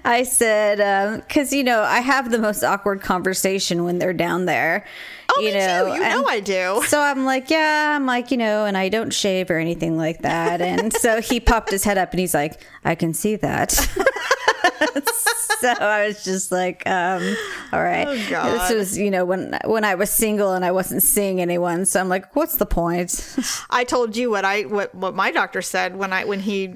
I 0.04 0.24
said, 0.24 1.20
because, 1.26 1.52
you 1.52 1.62
know, 1.64 1.82
I 1.82 2.00
have 2.00 2.30
the 2.30 2.38
most 2.38 2.62
awkward 2.62 3.02
conversation 3.02 3.84
when 3.84 3.98
they're 3.98 4.12
down 4.12 4.46
there. 4.46 4.86
Oh, 5.30 5.40
you 5.40 5.52
me 5.52 5.58
know, 5.58 5.86
too. 5.86 5.94
You 5.94 6.00
know 6.08 6.24
I 6.26 6.40
do. 6.40 6.82
So 6.86 7.00
I'm 7.00 7.24
like, 7.24 7.50
yeah, 7.50 7.94
I'm 7.96 8.06
like, 8.06 8.30
you 8.30 8.36
know, 8.36 8.64
and 8.64 8.76
I 8.76 8.88
don't 8.88 9.12
shave 9.12 9.50
or 9.50 9.58
anything 9.58 9.96
like 9.96 10.22
that. 10.22 10.60
And 10.60 10.92
so 11.00 11.20
he 11.20 11.40
popped 11.40 11.70
his 11.70 11.84
head 11.84 11.98
up 11.98 12.12
and 12.12 12.20
he's 12.20 12.34
like, 12.34 12.60
I 12.84 12.94
can 12.94 13.12
see 13.14 13.36
that. 13.36 13.72
so 15.60 15.68
I 15.68 16.06
was 16.06 16.24
just 16.24 16.52
like, 16.52 16.86
um, 16.88 17.22
all 17.72 17.82
right. 17.82 18.06
Oh, 18.06 18.30
God. 18.30 18.54
This 18.54 18.74
was, 18.76 18.98
you 18.98 19.10
know, 19.10 19.24
when 19.24 19.58
when 19.64 19.84
I 19.84 19.94
was 19.94 20.10
single 20.10 20.52
and 20.52 20.64
I 20.64 20.70
wasn't 20.72 21.02
seeing 21.02 21.40
anyone. 21.40 21.84
So 21.86 22.00
I'm 22.00 22.08
like, 22.08 22.34
what's 22.36 22.56
the 22.56 22.66
point? 22.66 23.36
I 23.70 23.84
told 23.84 24.16
you 24.16 24.30
what 24.30 24.44
I 24.44 24.62
what 24.62 24.94
what 24.94 25.14
my 25.14 25.30
doctor 25.30 25.62
said 25.62 25.96
when 25.96 26.12
I 26.12 26.24
when 26.24 26.40
he 26.40 26.68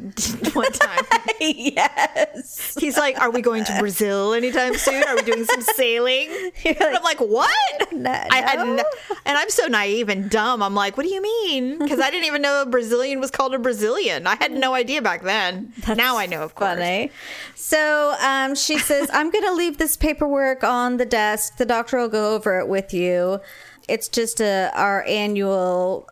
one 0.53 0.73
time. 0.73 1.05
yes. 1.41 2.77
He's 2.79 2.97
like, 2.97 3.21
"Are 3.21 3.31
we 3.31 3.41
going 3.41 3.65
to 3.65 3.79
Brazil 3.79 4.33
anytime 4.35 4.75
soon? 4.77 5.03
Are 5.05 5.17
we 5.17 5.23
doing 5.23 5.45
some 5.45 5.63
sailing?" 5.63 6.51
And 6.65 6.77
I'm 6.81 7.03
like, 7.03 7.21
"What?" 7.21 7.93
"No, 7.93 8.11
I 8.11 8.42
had, 8.43 8.59
no." 8.59 8.77
no, 8.77 8.85
and 9.25 9.39
I'm 9.39 9.50
so 9.50 9.67
naive 9.67 10.09
and 10.09 10.31
dumb. 10.31 10.62
I'm 10.62 10.75
like, 10.75 10.97
"What 10.97 11.05
do 11.05 11.12
you 11.12 11.23
mean?" 11.23 11.79
Because 11.79 12.00
I 12.00 12.11
didn't 12.11 12.27
even 12.27 12.43
know 12.43 12.62
a 12.62 12.67
Brazilian 12.67 13.21
was 13.21 13.31
called 13.31 13.55
a 13.55 13.59
Brazilian. 13.59 14.27
I 14.27 14.37
had 14.37 14.53
no 14.53 14.75
idea 14.75 15.03
back 15.03 15.23
then. 15.23 15.73
now 15.89 16.17
I 16.17 16.27
know, 16.27 16.43
of 16.43 16.55
course. 16.55 16.79
Funny. 16.79 17.11
So 17.55 18.15
um, 18.20 18.55
she 18.55 18.79
says, 18.79 19.08
I'm 19.13 19.31
going 19.31 19.44
to 19.44 19.53
leave 19.53 19.79
this 19.79 19.96
paperwork 19.96 20.65
on 20.65 20.96
the 20.96 21.06
desk. 21.06 21.56
The 21.56 21.65
doctor 21.65 21.99
will 21.99 22.08
go 22.08 22.34
over 22.34 22.58
it 22.58 22.69
with 22.69 22.93
you. 22.93 23.41
It's 23.89 24.08
just 24.08 24.41
a, 24.41 24.70
our 24.75 25.05
annual, 25.05 26.08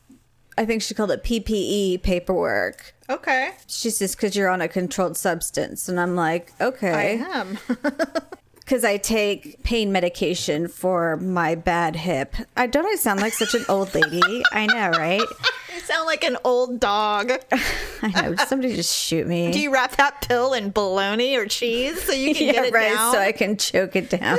I 0.58 0.64
think 0.64 0.82
she 0.82 0.94
called 0.94 1.10
it 1.10 1.22
PPE 1.22 2.02
paperwork. 2.02 2.94
Okay, 3.08 3.50
She 3.66 3.90
says, 3.90 4.14
because 4.14 4.36
you're 4.36 4.48
on 4.48 4.60
a 4.60 4.68
controlled 4.68 5.16
substance. 5.16 5.88
And 5.88 5.98
I'm 5.98 6.14
like, 6.14 6.52
okay. 6.60 6.92
I 6.92 7.38
am. 7.38 7.58
Because 8.70 8.84
I 8.84 8.98
take 8.98 9.64
pain 9.64 9.90
medication 9.90 10.68
for 10.68 11.16
my 11.16 11.56
bad 11.56 11.96
hip. 11.96 12.36
I 12.56 12.68
Don't 12.68 12.86
I 12.86 12.94
sound 12.94 13.18
like 13.20 13.32
such 13.32 13.56
an 13.56 13.64
old 13.68 13.92
lady? 13.96 14.44
I 14.52 14.66
know, 14.66 14.90
right? 14.90 15.20
you 15.74 15.80
sound 15.80 16.06
like 16.06 16.22
an 16.22 16.36
old 16.44 16.78
dog. 16.78 17.32
I 18.02 18.08
know. 18.14 18.36
Somebody 18.46 18.76
just 18.76 18.96
shoot 18.96 19.26
me. 19.26 19.50
Do 19.50 19.58
you 19.58 19.72
wrap 19.72 19.96
that 19.96 20.20
pill 20.20 20.52
in 20.52 20.70
bologna 20.70 21.36
or 21.36 21.46
cheese 21.46 22.00
so 22.00 22.12
you 22.12 22.32
can 22.32 22.46
yeah, 22.46 22.52
get 22.52 22.64
it 22.66 22.72
right. 22.72 22.94
down? 22.94 23.12
So 23.12 23.18
I 23.18 23.32
can 23.32 23.56
choke 23.56 23.96
it 23.96 24.08
down. 24.08 24.38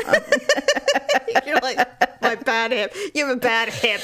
You're 1.46 1.60
like 1.60 1.86
my 2.22 2.36
bad 2.36 2.72
hip. 2.72 2.96
You 3.14 3.28
have 3.28 3.36
a 3.36 3.40
bad 3.40 3.68
hip. 3.68 4.00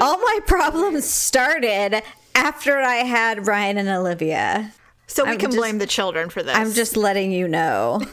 all 0.00 0.16
my 0.16 0.38
problems 0.46 1.06
started 1.06 2.04
after 2.36 2.78
I 2.78 2.98
had 2.98 3.48
Ryan 3.48 3.78
and 3.78 3.88
Olivia. 3.88 4.72
So 5.10 5.24
we 5.24 5.30
I'm 5.32 5.38
can 5.38 5.50
just- 5.50 5.58
blame 5.58 5.78
the 5.78 5.86
children 5.86 6.30
for 6.30 6.42
this. 6.42 6.56
I'm 6.56 6.72
just 6.72 6.96
letting 6.96 7.32
you 7.32 7.48
know. 7.48 8.02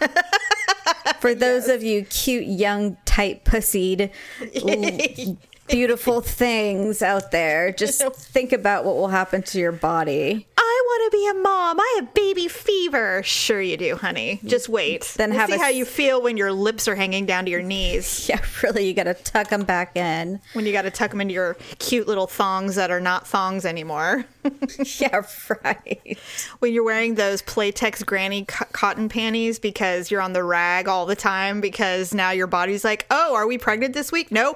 For 1.20 1.34
those 1.34 1.68
of 1.68 1.84
you 1.84 2.04
cute, 2.06 2.46
young, 2.46 2.98
tight 3.06 3.44
pussied, 3.44 4.12
beautiful 5.68 6.22
things 6.22 7.02
out 7.02 7.32
there, 7.32 7.72
just 7.72 8.02
think 8.16 8.54
about 8.54 8.86
what 8.86 8.96
will 8.96 9.08
happen 9.10 9.42
to 9.44 9.60
your 9.60 9.72
body. 9.72 10.47
I 10.60 10.82
want 10.86 11.12
to 11.12 11.18
be 11.18 11.28
a 11.28 11.34
mom. 11.36 11.80
I 11.80 11.94
have 11.98 12.14
baby 12.14 12.48
fever. 12.48 13.22
Sure, 13.24 13.62
you 13.62 13.78
do, 13.78 13.96
honey. 13.96 14.40
Just 14.44 14.68
wait. 14.70 15.14
Then 15.16 15.30
We'll 15.30 15.40
have 15.40 15.50
see 15.50 15.56
a 15.56 15.60
how 15.60 15.68
you 15.70 15.86
feel 15.86 16.22
when 16.22 16.36
your 16.36 16.52
lips 16.52 16.88
are 16.88 16.96
hanging 16.96 17.26
down 17.26 17.46
to 17.46 17.52
your 17.52 17.62
knees. 17.62 18.26
Yeah, 18.28 18.42
really, 18.62 18.86
you 18.88 18.94
got 18.94 19.04
to 19.04 19.14
tuck 19.14 19.50
them 19.50 19.64
back 19.64 19.96
in. 19.96 20.42
when 20.54 20.66
you 20.66 20.74
got 20.74 20.82
to 20.82 20.92
tuck 20.92 21.12
them 21.12 21.22
into 21.22 21.34
your 21.34 21.56
cute 21.80 22.08
little 22.08 22.28
thongs 22.28 22.76
that 22.76 22.92
are 22.92 23.00
not 23.00 23.26
thongs 23.28 23.66
anymore. 23.66 24.26
yeah, 25.00 25.22
right. 25.64 26.18
when 26.60 26.74
you're 26.74 26.84
wearing 26.84 27.16
those 27.16 27.42
Playtex 27.42 28.06
granny 28.06 28.44
co- 28.46 28.66
cotton 28.74 29.08
panties 29.08 29.60
because 29.60 30.10
you're 30.12 30.22
on 30.22 30.34
the 30.34 30.44
rag 30.44 30.88
all 30.88 31.06
the 31.06 31.16
time 31.16 31.62
because 31.62 32.14
now 32.14 32.32
your 32.32 32.48
body's 32.48 32.84
like, 32.84 33.06
oh, 33.12 33.36
are 33.36 33.48
we 33.48 33.58
pregnant 33.58 33.94
this 33.94 34.12
week? 34.12 34.32
No. 34.32 34.56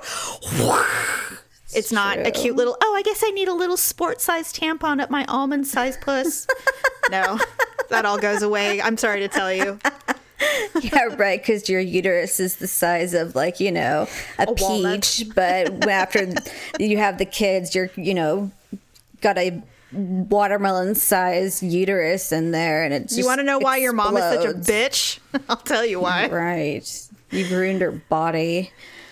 It's 1.73 1.91
not 1.91 2.19
a 2.19 2.31
cute 2.31 2.55
little, 2.55 2.77
oh, 2.81 2.95
I 2.95 3.01
guess 3.01 3.23
I 3.25 3.29
need 3.31 3.47
a 3.47 3.53
little 3.53 3.77
sport 3.77 4.21
sized 4.21 4.55
tampon 4.59 5.01
at 5.01 5.09
my 5.09 5.25
almond 5.25 5.67
sized 5.67 6.01
puss. 6.01 6.47
no, 7.11 7.39
that 7.89 8.05
all 8.05 8.17
goes 8.17 8.41
away. 8.41 8.81
I'm 8.81 8.97
sorry 8.97 9.21
to 9.21 9.27
tell 9.27 9.51
you. 9.53 9.79
Yeah, 10.81 11.03
right. 11.17 11.39
Because 11.39 11.69
your 11.69 11.79
uterus 11.79 12.39
is 12.39 12.55
the 12.55 12.67
size 12.67 13.13
of 13.13 13.35
like 13.35 13.59
you 13.59 13.71
know 13.71 14.07
a, 14.39 14.43
A 14.43 14.55
peach, 14.55 15.25
but 15.35 15.87
after 15.87 16.33
you 16.79 16.97
have 16.97 17.19
the 17.19 17.25
kids, 17.25 17.75
you're 17.75 17.91
you 17.95 18.15
know 18.15 18.51
got 19.21 19.37
a 19.37 19.61
watermelon 19.91 20.95
sized 20.95 21.61
uterus 21.61 22.31
in 22.31 22.51
there, 22.51 22.83
and 22.83 22.93
it. 22.93 23.11
You 23.11 23.25
want 23.25 23.39
to 23.39 23.43
know 23.43 23.59
why 23.59 23.77
your 23.77 23.93
mom 23.93 24.17
is 24.17 24.23
such 24.23 24.45
a 24.45 24.53
bitch? 24.57 25.19
I'll 25.49 25.57
tell 25.57 25.85
you 25.85 25.99
why. 25.99 26.27
Right. 26.27 27.09
You've 27.29 27.51
ruined 27.51 27.81
her 27.81 27.91
body. 27.91 28.71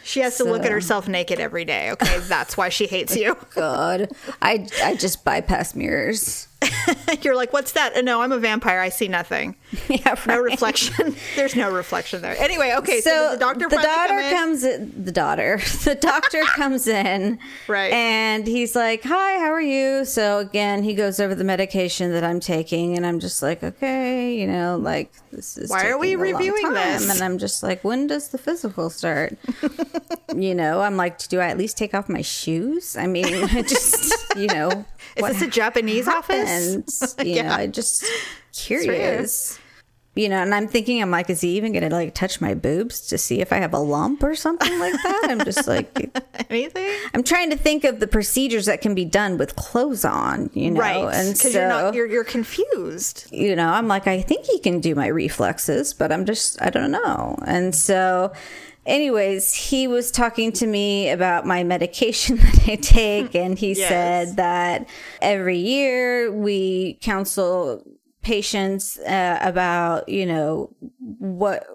She 0.09 0.21
has 0.21 0.37
to 0.37 0.43
look 0.43 0.65
at 0.65 0.71
herself 0.71 1.07
naked 1.07 1.39
every 1.39 1.65
day. 1.65 1.91
Okay, 1.91 2.17
that's 2.21 2.57
why 2.57 2.69
she 2.69 2.87
hates 2.87 3.15
you. 3.15 3.37
God, 3.53 4.09
I 4.41 4.67
I 4.83 4.95
just 4.95 5.23
bypass 5.23 5.75
mirrors. 5.75 6.47
You're 7.21 7.35
like, 7.35 7.53
what's 7.53 7.71
that? 7.73 7.95
Uh, 7.95 8.01
No, 8.01 8.21
I'm 8.21 8.31
a 8.31 8.37
vampire. 8.39 8.79
I 8.79 8.89
see 8.89 9.07
nothing. 9.07 9.55
Yeah, 9.89 10.15
No 10.27 10.37
reflection. 10.39 11.15
There's 11.35 11.55
no 11.55 11.71
reflection 11.71 12.21
there. 12.21 12.35
Anyway, 12.37 12.73
okay. 12.77 13.01
So, 13.01 13.09
so 13.09 13.31
the 13.33 13.37
doctor 13.39 13.69
the 13.69 13.75
daughter 13.77 14.07
come 14.09 14.19
in? 14.19 14.33
comes 14.33 14.63
in, 14.63 15.03
the 15.05 15.11
daughter 15.11 15.59
the 15.83 15.95
doctor 15.95 16.41
comes 16.43 16.87
in 16.87 17.39
Right. 17.67 17.91
and 17.93 18.45
he's 18.45 18.75
like 18.75 19.03
hi 19.03 19.39
how 19.39 19.51
are 19.51 19.61
you 19.61 20.05
so 20.05 20.39
again 20.39 20.83
he 20.83 20.93
goes 20.93 21.19
over 21.19 21.33
the 21.35 21.43
medication 21.43 22.11
that 22.13 22.23
i'm 22.23 22.39
taking 22.39 22.95
and 22.95 23.05
i'm 23.05 23.19
just 23.19 23.41
like 23.41 23.63
okay 23.63 24.35
you 24.35 24.47
know 24.47 24.77
like 24.77 25.11
this 25.31 25.57
is 25.57 25.69
Why 25.69 25.87
are 25.89 25.97
we 25.97 26.09
taking 26.15 26.19
a 26.19 26.23
long 26.31 26.33
reviewing 26.37 26.73
this? 26.73 27.09
and 27.09 27.21
i'm 27.23 27.37
just 27.37 27.63
like 27.63 27.83
when 27.83 28.07
does 28.07 28.29
the 28.29 28.37
physical 28.37 28.89
start 28.89 29.37
you 30.35 30.53
know 30.55 30.81
i'm 30.81 30.97
like 30.97 31.17
do 31.27 31.39
i 31.39 31.47
at 31.47 31.57
least 31.57 31.77
take 31.77 31.93
off 31.93 32.09
my 32.09 32.21
shoes 32.21 32.95
i 32.97 33.07
mean 33.07 33.47
just 33.67 34.13
you 34.35 34.47
know 34.47 34.85
Is 35.15 35.25
this 35.25 35.41
a 35.41 35.47
Japanese 35.47 36.07
office? 36.07 36.48
Happens. 36.49 37.15
You 37.23 37.43
know, 37.43 37.49
I 37.51 37.67
just 37.67 38.03
curious. 38.53 39.59
You 40.15 40.27
know, 40.27 40.37
and 40.41 40.53
I'm 40.53 40.67
thinking, 40.67 41.01
I'm 41.01 41.11
like, 41.11 41.29
is 41.29 41.39
he 41.39 41.55
even 41.55 41.71
gonna 41.71 41.87
like 41.89 42.13
touch 42.13 42.41
my 42.41 42.53
boobs 42.53 42.99
to 43.07 43.17
see 43.17 43.39
if 43.39 43.53
I 43.53 43.57
have 43.57 43.73
a 43.73 43.77
lump 43.79 44.21
or 44.23 44.35
something 44.35 44.77
like 44.79 44.93
that? 44.93 45.27
I'm 45.29 45.45
just 45.45 45.65
like, 45.67 46.11
Anything? 46.49 46.89
I'm 47.13 47.23
trying 47.23 47.51
to 47.51 47.55
think 47.55 47.85
of 47.85 47.99
the 48.01 48.07
procedures 48.07 48.65
that 48.65 48.81
can 48.81 48.95
be 48.95 49.05
done 49.05 49.37
with 49.37 49.55
clothes 49.55 50.03
on. 50.03 50.49
You 50.53 50.71
know, 50.71 50.79
right. 50.81 51.13
and 51.13 51.33
Because 51.35 51.53
so 51.53 51.59
you're 51.59 51.69
not 51.69 51.93
you're 51.93 52.07
you're 52.07 52.23
confused. 52.25 53.27
you 53.31 53.55
know, 53.55 53.69
I'm 53.69 53.87
like, 53.87 54.07
I 54.07 54.21
think 54.21 54.45
he 54.45 54.59
can 54.59 54.81
do 54.81 54.93
my 54.93 55.07
reflexes, 55.07 55.93
but 55.93 56.11
I'm 56.11 56.25
just, 56.25 56.61
I 56.61 56.69
don't 56.69 56.91
know. 56.91 57.37
And 57.45 57.73
so, 57.73 58.33
anyways, 58.85 59.53
he 59.53 59.87
was 59.87 60.11
talking 60.11 60.51
to 60.53 60.67
me 60.67 61.09
about 61.09 61.45
my 61.45 61.63
medication 61.63 62.37
that 62.37 62.63
I 62.67 62.75
take, 62.75 63.35
and 63.35 63.57
he 63.57 63.73
Yes. 63.73 63.89
said 63.89 64.35
that 64.37 64.89
every 65.21 65.57
year 65.57 66.31
we 66.31 66.97
counsel 67.01 67.83
patients 68.21 68.97
uh, 68.99 69.39
about, 69.41 70.09
you 70.09 70.25
know, 70.25 70.75
what 71.19 71.65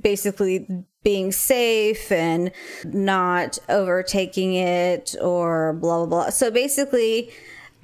basically 0.00 0.66
being 1.02 1.30
safe 1.30 2.10
and 2.10 2.50
not 2.86 3.58
overtaking 3.68 4.54
it 4.54 5.14
or 5.20 5.74
blah 5.74 5.98
blah 5.98 6.06
blah. 6.06 6.30
So 6.30 6.50
basically 6.50 7.30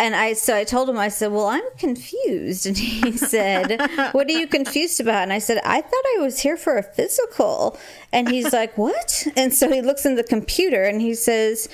and 0.01 0.17
I 0.17 0.33
so 0.33 0.57
I 0.57 0.65
told 0.65 0.89
him 0.89 0.99
I 0.99 1.09
said, 1.09 1.31
"Well, 1.31 1.47
I'm 1.47 1.69
confused." 1.79 2.67
And 2.71 2.77
he 2.77 3.13
said, 3.17 3.81
"What 4.13 4.29
are 4.29 4.33
you 4.33 4.47
confused 4.47 4.99
about?" 5.01 5.23
And 5.23 5.33
I 5.33 5.39
said, 5.39 5.61
"I 5.65 5.81
thought 5.83 6.05
I 6.17 6.21
was 6.21 6.41
here 6.41 6.57
for 6.57 6.79
a 6.79 6.83
physical." 6.83 7.79
And 8.11 8.29
he's 8.29 8.53
like, 8.61 8.77
"What?" 8.79 9.27
And 9.37 9.53
so 9.55 9.71
he 9.71 9.83
looks 9.83 10.07
in 10.07 10.17
the 10.17 10.25
computer 10.25 10.83
and 10.85 11.01
he 11.01 11.15
says, 11.15 11.69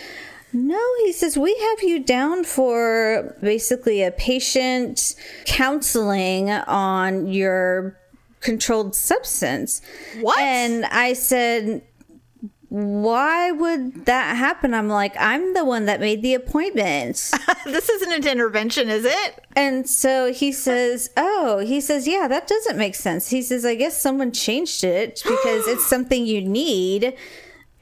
no, 0.52 0.80
he 1.04 1.12
says 1.12 1.36
we 1.36 1.54
have 1.54 1.82
you 1.82 1.98
down 1.98 2.44
for 2.44 3.36
basically 3.42 4.02
a 4.02 4.10
patient 4.10 5.14
counseling 5.44 6.50
on 6.50 7.26
your 7.26 7.98
controlled 8.40 8.94
substance. 8.94 9.82
What? 10.20 10.38
And 10.38 10.86
I 10.86 11.12
said, 11.12 11.82
why 12.68 13.52
would 13.52 14.06
that 14.06 14.36
happen? 14.36 14.74
I'm 14.74 14.88
like, 14.88 15.14
I'm 15.18 15.54
the 15.54 15.64
one 15.64 15.84
that 15.86 16.00
made 16.00 16.22
the 16.22 16.34
appointment. 16.34 17.30
this 17.64 17.88
isn't 17.88 18.12
an 18.12 18.26
intervention, 18.30 18.88
is 18.90 19.04
it? 19.04 19.44
and 19.54 19.88
so 19.88 20.32
he 20.32 20.52
says, 20.52 21.10
Oh, 21.16 21.58
he 21.58 21.80
says, 21.80 22.06
Yeah, 22.08 22.26
that 22.28 22.46
doesn't 22.46 22.76
make 22.76 22.94
sense. 22.94 23.30
He 23.30 23.40
says, 23.42 23.64
I 23.64 23.74
guess 23.76 24.00
someone 24.00 24.32
changed 24.32 24.82
it 24.84 25.22
because 25.24 25.66
it's 25.68 25.86
something 25.86 26.26
you 26.26 26.42
need. 26.42 27.14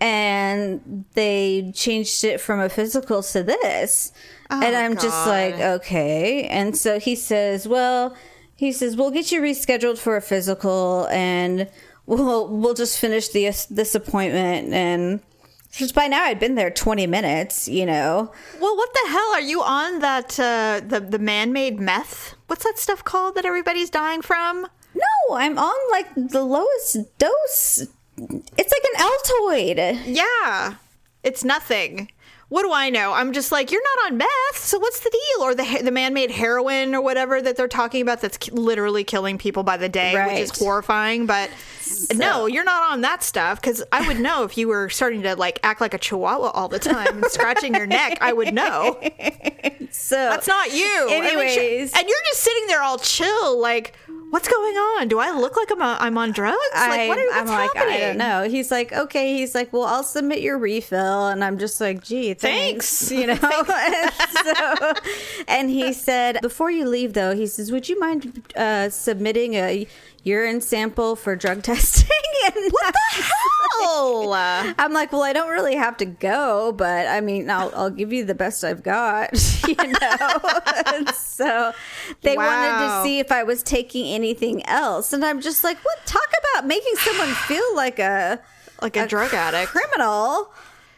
And 0.01 1.05
they 1.15 1.73
changed 1.75 2.25
it 2.25 2.41
from 2.41 2.61
a 2.61 2.69
physical 2.69 3.23
to 3.23 3.43
this. 3.43 4.13
and 4.51 4.75
oh, 4.75 4.79
I'm 4.79 4.95
just 4.97 5.27
like, 5.27 5.55
Okay. 5.55 6.45
And 6.45 6.77
so 6.77 6.99
he 6.99 7.15
says, 7.17 7.67
Well, 7.67 8.15
he 8.55 8.71
says, 8.71 8.97
We'll 8.97 9.11
get 9.11 9.33
you 9.33 9.41
rescheduled 9.41 9.99
for 9.99 10.17
a 10.17 10.21
physical 10.23 11.07
and 11.11 11.69
we'll 12.07 12.49
we'll 12.49 12.75
just 12.75 12.99
finish 12.99 13.29
this 13.29 13.67
this 13.67 13.95
appointment 13.95 14.73
and 14.73 15.21
just 15.73 15.95
by 15.95 16.07
now 16.07 16.23
I'd 16.23 16.39
been 16.39 16.55
there 16.55 16.71
20 16.71 17.09
minutes, 17.09 17.67
you 17.67 17.85
know. 17.85 18.33
Well, 18.61 18.77
what 18.77 18.95
the 18.95 19.09
hell 19.11 19.33
are 19.33 19.41
you 19.41 19.63
on 19.63 19.99
that 20.01 20.39
uh 20.39 20.81
the 20.87 21.01
the 21.01 21.19
man-made 21.19 21.81
meth? 21.81 22.35
What's 22.47 22.65
that 22.65 22.79
stuff 22.79 23.03
called 23.03 23.35
that 23.35 23.45
everybody's 23.45 23.91
dying 23.91 24.23
from? 24.23 24.69
No, 24.95 25.35
I'm 25.37 25.59
on 25.59 25.91
like 25.91 26.15
the 26.15 26.45
lowest 26.45 26.97
dose. 27.19 27.87
It's 28.17 28.73
like 28.73 28.85
an 28.93 29.01
Altoid. 29.01 30.03
Yeah. 30.07 30.75
It's 31.25 31.43
nothing. 31.43 32.11
What 32.49 32.63
do 32.63 32.73
I 32.73 32.91
know? 32.91 33.13
I'm 33.13 33.33
just 33.33 33.51
like, 33.51 33.73
you're 33.73 33.83
not 33.83 34.13
on 34.13 34.19
meth, 34.19 34.29
so 34.57 34.79
what's 34.79 35.01
the 35.01 35.11
deal? 35.11 35.45
Or 35.45 35.55
the 35.55 35.81
the 35.83 35.91
man-made 35.91 36.31
heroin 36.31 36.95
or 36.95 37.01
whatever 37.01 37.41
that 37.41 37.57
they're 37.57 37.69
talking 37.69 38.03
about 38.03 38.21
that's 38.21 38.37
ki- 38.37 38.53
literally 38.53 39.03
killing 39.03 39.39
people 39.39 39.63
by 39.63 39.77
the 39.77 39.89
day, 39.89 40.15
which 40.27 40.39
is 40.41 40.59
horrifying. 40.59 41.27
But 41.27 41.51
no, 42.15 42.47
you're 42.47 42.65
not 42.65 42.93
on 42.93 43.01
that 43.01 43.23
stuff 43.23 43.61
because 43.61 43.83
I 43.93 44.07
would 44.07 44.21
know 44.21 44.45
if 44.45 44.57
you 44.59 44.69
were 44.69 44.89
starting 44.91 45.23
to 45.23 45.37
like 45.37 45.59
act 45.63 45.81
like 45.81 45.95
a 45.95 45.99
chihuahua 45.99 46.51
all 46.51 46.69
the 46.69 46.79
time 46.79 47.23
and 47.23 47.25
scratching 47.27 47.75
your 47.75 47.87
neck. 47.87 48.19
I 48.21 48.33
would 48.33 48.53
know. 48.55 49.01
So 49.91 50.17
That's 50.17 50.49
not 50.49 50.73
you. 50.75 51.07
I 51.09 51.21
mean, 51.21 51.25
Anyways. 51.25 51.93
and 51.97 52.09
you're 52.09 52.23
just 52.27 52.41
sitting 52.41 52.67
there 52.67 52.83
all 52.83 52.99
chill, 52.99 53.61
like, 53.61 53.95
what's 54.35 54.49
going 54.49 54.75
on? 54.75 55.07
Do 55.07 55.21
I 55.21 55.31
look 55.31 55.57
like 55.57 55.71
I'm 55.71 55.81
a, 55.81 55.97
I'm 56.01 56.19
on 56.19 56.33
drugs? 56.33 56.59
Like, 56.75 57.09
what 57.09 57.19
are, 57.21 57.27
what's 57.27 57.37
I'm 57.37 57.47
like, 57.47 57.73
happening? 57.73 57.95
I 57.95 58.01
don't 58.01 58.19
know. 58.19 58.43
He's 58.43 58.69
like, 58.69 58.93
okay. 58.93 59.33
He's 59.39 59.55
like, 59.55 59.73
well, 59.73 59.85
I'll 59.85 60.03
submit 60.03 60.41
your 60.41 60.59
refill, 60.59 61.29
and 61.29 61.45
I'm 61.45 61.57
just 61.57 61.81
like, 61.81 62.03
gee, 62.03 62.35
thanks. 62.35 63.09
Thanks. 63.09 63.13
You 63.15 63.29
know. 63.29 63.35
and, 63.71 64.13
so, 64.45 64.93
and 65.47 65.71
he 65.71 65.93
said, 65.93 66.41
before 66.43 66.69
you 66.69 66.89
leave, 66.89 67.13
though, 67.13 67.33
he 67.33 67.47
says, 67.47 67.71
would 67.71 67.89
you 67.89 67.99
mind 68.01 68.53
uh, 68.57 68.91
submitting 68.91 69.55
a 69.55 69.87
urine 70.25 70.61
sample 70.61 71.15
for 71.15 71.37
drug 71.37 71.63
testing? 71.63 72.09
And 72.47 72.73
what 72.73 72.93
the 72.93 73.25
Oh, 73.87 74.75
I'm 74.79 74.93
like, 74.93 75.13
well, 75.13 75.23
I 75.23 75.33
don't 75.33 75.51
really 75.51 75.77
have 75.77 75.97
to 75.99 76.05
go, 76.05 76.73
but 76.73 77.07
I 77.07 77.21
mean, 77.21 77.51
I'll, 77.51 77.73
I'll 77.75 77.91
give 77.91 78.13
you 78.13 78.25
the 78.25 78.35
best 78.35 78.65
I've 78.65 78.83
got, 78.83 79.33
you 79.69 79.75
know? 79.77 81.13
So 81.13 81.73
they 82.23 82.37
wanted 82.37 82.87
to 82.87 83.03
see 83.03 83.19
if 83.19 83.33
I 83.33 83.43
was 83.43 83.63
taking 83.63 84.07
anything 84.07 84.65
else. 84.67 85.13
And 85.13 85.25
I'm 85.25 85.41
just 85.41 85.65
like, 85.65 85.79
what? 85.85 85.99
Talk 86.07 86.29
about 86.53 86.67
making 86.67 86.95
someone 86.97 87.29
feel 87.49 87.75
like 87.75 87.99
a, 87.99 88.41
like 88.81 88.97
a, 88.97 89.07
drug 89.07 89.35
addict. 89.35 89.71
criminal. 89.71 90.53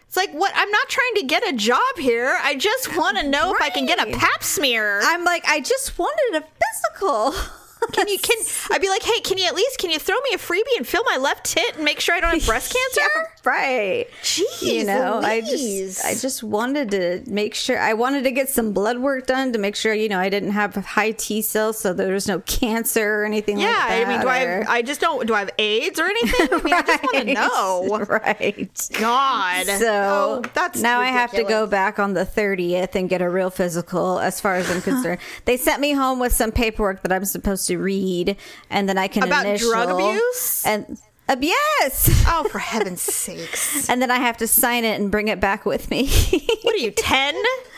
It's 0.07 0.17
like, 0.17 0.33
what? 0.33 0.53
I'm 0.55 0.71
not 0.71 0.89
trying 0.89 1.15
to 1.17 1.27
get 1.27 1.47
a 1.49 1.53
job 1.57 1.81
here. 1.99 2.39
I 2.43 2.57
just 2.57 2.97
want 2.97 3.19
to 3.19 3.29
know 3.29 3.55
if 3.55 3.61
I 3.61 3.71
can 3.71 3.87
get 3.87 4.07
a 4.07 4.17
pap 4.17 4.43
smear. 4.43 5.01
I'm 5.03 5.25
like, 5.25 5.45
I 5.47 5.61
just 5.61 5.99
wanted 5.99 6.43
a 6.43 6.45
physical. 6.93 7.35
Can 7.93 8.09
you 8.09 8.19
can 8.19 8.37
I'd 8.71 8.81
be 8.81 8.89
like, 8.89 9.03
hey, 9.03 9.21
can 9.21 9.39
you 9.39 9.47
at 9.47 9.55
least 9.55 9.79
can 9.79 9.91
you 9.91 9.99
throw 9.99 10.17
me 10.17 10.31
a 10.35 10.39
freebie 10.39 10.77
and 10.77 10.87
fill 10.87 11.05
my 11.05 11.17
left 11.17 11.45
tit 11.47 11.77
and 11.77 11.85
make 11.85 12.01
sure 12.01 12.15
I 12.15 12.21
don't 12.21 12.35
have 12.35 12.47
breast 12.47 12.75
cancer? 12.95 13.11
Right. 13.47 14.09
Jeez, 14.23 14.61
you 14.63 14.85
know, 14.85 15.21
I 15.23 15.41
just 15.41 16.05
I 16.05 16.15
just 16.15 16.43
wanted 16.43 16.91
to 16.91 17.23
make 17.31 17.55
sure 17.55 17.79
I 17.79 17.93
wanted 17.95 18.25
to 18.25 18.33
get 18.33 18.49
some 18.49 18.73
blood 18.73 18.99
work 18.99 19.27
done 19.29 19.53
to 19.53 19.59
make 19.61 19.77
sure 19.77 19.95
you 19.95 20.09
know 20.09 20.19
I 20.19 20.29
didn't 20.29 20.51
have 20.51 20.75
high 20.75 21.13
T 21.13 21.41
cells, 21.43 21.79
so 21.79 21.93
there 21.93 22.13
was 22.13 22.27
no 22.27 22.41
cancer 22.41 23.23
or 23.23 23.25
anything 23.25 23.59
Yeah, 23.61 23.67
like 23.69 23.77
that. 23.89 24.07
I 24.07 24.11
mean, 24.11 24.21
do 24.21 24.29
I 24.29 24.39
have, 24.39 24.69
I 24.69 24.83
just 24.83 25.01
don't 25.01 25.27
do 25.27 25.35
I 25.35 25.39
have 25.39 25.51
AIDS 25.59 26.01
or 26.01 26.07
anything? 26.07 26.49
I 26.53 26.63
mean, 26.63 26.75
I 26.75 26.83
just 26.83 27.03
want 27.05 27.17
to 27.29 27.35
know. 27.35 27.99
right? 28.09 28.89
God. 28.99 29.67
So 29.67 29.87
Oh, 30.17 30.43
that's 30.55 30.81
now 30.81 31.01
I 31.01 31.07
have 31.07 31.31
to 31.33 31.45
go 31.45 31.67
back 31.69 31.99
on 32.01 32.15
the 32.15 32.25
30th 32.27 32.97
and 32.97 33.09
get 33.09 33.23
a 33.23 33.31
real 33.31 33.51
physical 33.51 34.19
as 34.19 34.41
far 34.41 34.57
as 34.57 34.69
I'm 34.71 34.83
concerned. 34.83 35.21
they 35.45 35.57
sent 35.57 35.81
me 35.81 35.93
home 35.93 36.19
with 36.19 36.33
some 36.33 36.51
paperwork 36.51 37.03
that 37.03 37.13
I'm 37.13 37.25
supposed 37.25 37.69
to 37.69 37.77
read 37.79 38.37
and 38.71 38.89
then 38.89 38.99
I 38.99 39.07
can 39.07 39.23
About 39.23 39.47
initial 39.47 39.71
drug 39.71 39.91
abuse? 39.91 40.67
and 40.67 40.99
uh, 41.29 41.37
yes. 41.41 42.25
Oh, 42.29 42.45
for 42.51 42.59
heaven's 42.59 43.03
sakes. 43.03 43.89
And 43.91 44.03
then 44.03 44.11
I 44.11 44.17
have 44.17 44.37
to 44.39 44.47
sign 44.47 44.85
it 44.85 45.01
and 45.01 45.11
bring 45.11 45.29
it 45.29 45.41
back 45.41 45.65
with 45.65 45.91
me. 45.91 46.09
What 46.63 46.75
are 46.75 46.79
you, 46.79 46.91
10? 46.91 47.35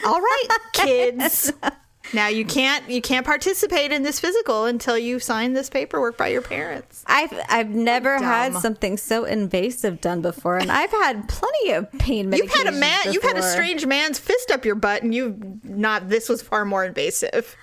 All 0.07 0.21
right, 0.21 0.47
kids. 0.73 1.52
Now 2.14 2.28
you 2.28 2.45
can't 2.47 2.88
you 2.88 3.02
can't 3.02 3.26
participate 3.26 3.93
in 3.93 4.02
this 4.02 4.19
physical 4.19 4.64
until 4.64 4.97
you 4.97 5.19
sign 5.19 5.52
this 5.52 5.69
paperwork 5.69 6.17
by 6.17 6.28
your 6.28 6.40
parents. 6.40 7.05
I've 7.07 7.33
I've 7.50 7.69
never 7.69 8.17
had 8.19 8.55
something 8.55 8.97
so 8.97 9.25
invasive 9.25 10.00
done 10.00 10.23
before, 10.23 10.57
and 10.57 10.73
I've 10.73 10.90
had 10.90 11.28
plenty 11.28 11.73
of 11.73 11.93
pain. 11.99 12.33
You've 12.33 12.50
had 12.50 12.67
a 12.67 12.73
man 12.73 13.12
you've 13.12 13.23
had 13.23 13.37
a 13.37 13.43
strange 13.43 13.85
man's 13.85 14.19
fist 14.19 14.50
up 14.50 14.64
your 14.64 14.75
butt 14.75 15.02
and 15.02 15.14
you've 15.14 15.62
not 15.64 16.09
this 16.09 16.28
was 16.31 16.40
far 16.40 16.64
more 16.64 16.85
invasive. 16.85 17.57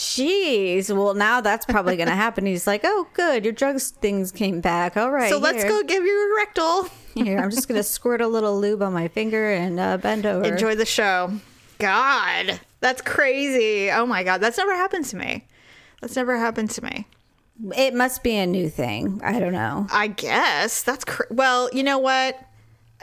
Jeez, 0.00 0.94
well 0.96 1.12
now 1.12 1.42
that's 1.42 1.66
probably 1.66 1.94
going 1.94 2.08
to 2.08 2.14
happen. 2.14 2.46
He's 2.46 2.66
like, 2.66 2.80
"Oh, 2.84 3.06
good, 3.12 3.44
your 3.44 3.52
drugs 3.52 3.90
things 3.90 4.32
came 4.32 4.62
back. 4.62 4.96
All 4.96 5.10
right, 5.10 5.28
So 5.30 5.36
let's 5.36 5.62
go 5.62 5.82
give 5.82 6.02
you 6.02 6.32
a 6.32 6.36
rectal. 6.36 6.88
Here, 7.14 7.38
I'm 7.38 7.50
just 7.50 7.68
going 7.68 7.78
to 7.78 7.82
squirt 7.82 8.22
a 8.22 8.26
little 8.26 8.58
lube 8.58 8.82
on 8.82 8.94
my 8.94 9.08
finger 9.08 9.52
and 9.52 9.78
uh, 9.78 9.98
bend 9.98 10.24
over. 10.24 10.46
Enjoy 10.46 10.74
the 10.74 10.86
show. 10.86 11.30
God, 11.78 12.60
that's 12.80 13.02
crazy. 13.02 13.90
Oh 13.90 14.06
my 14.06 14.24
god, 14.24 14.38
that's 14.40 14.56
never 14.56 14.74
happened 14.74 15.04
to 15.06 15.16
me. 15.16 15.46
That's 16.00 16.16
never 16.16 16.38
happened 16.38 16.70
to 16.70 16.82
me. 16.84 17.06
It 17.76 17.92
must 17.92 18.22
be 18.22 18.36
a 18.36 18.46
new 18.46 18.70
thing. 18.70 19.20
I 19.22 19.38
don't 19.38 19.52
know. 19.52 19.86
I 19.92 20.06
guess 20.06 20.82
that's 20.82 21.04
cr- 21.04 21.24
well. 21.30 21.68
You 21.74 21.82
know 21.82 21.98
what? 21.98 22.40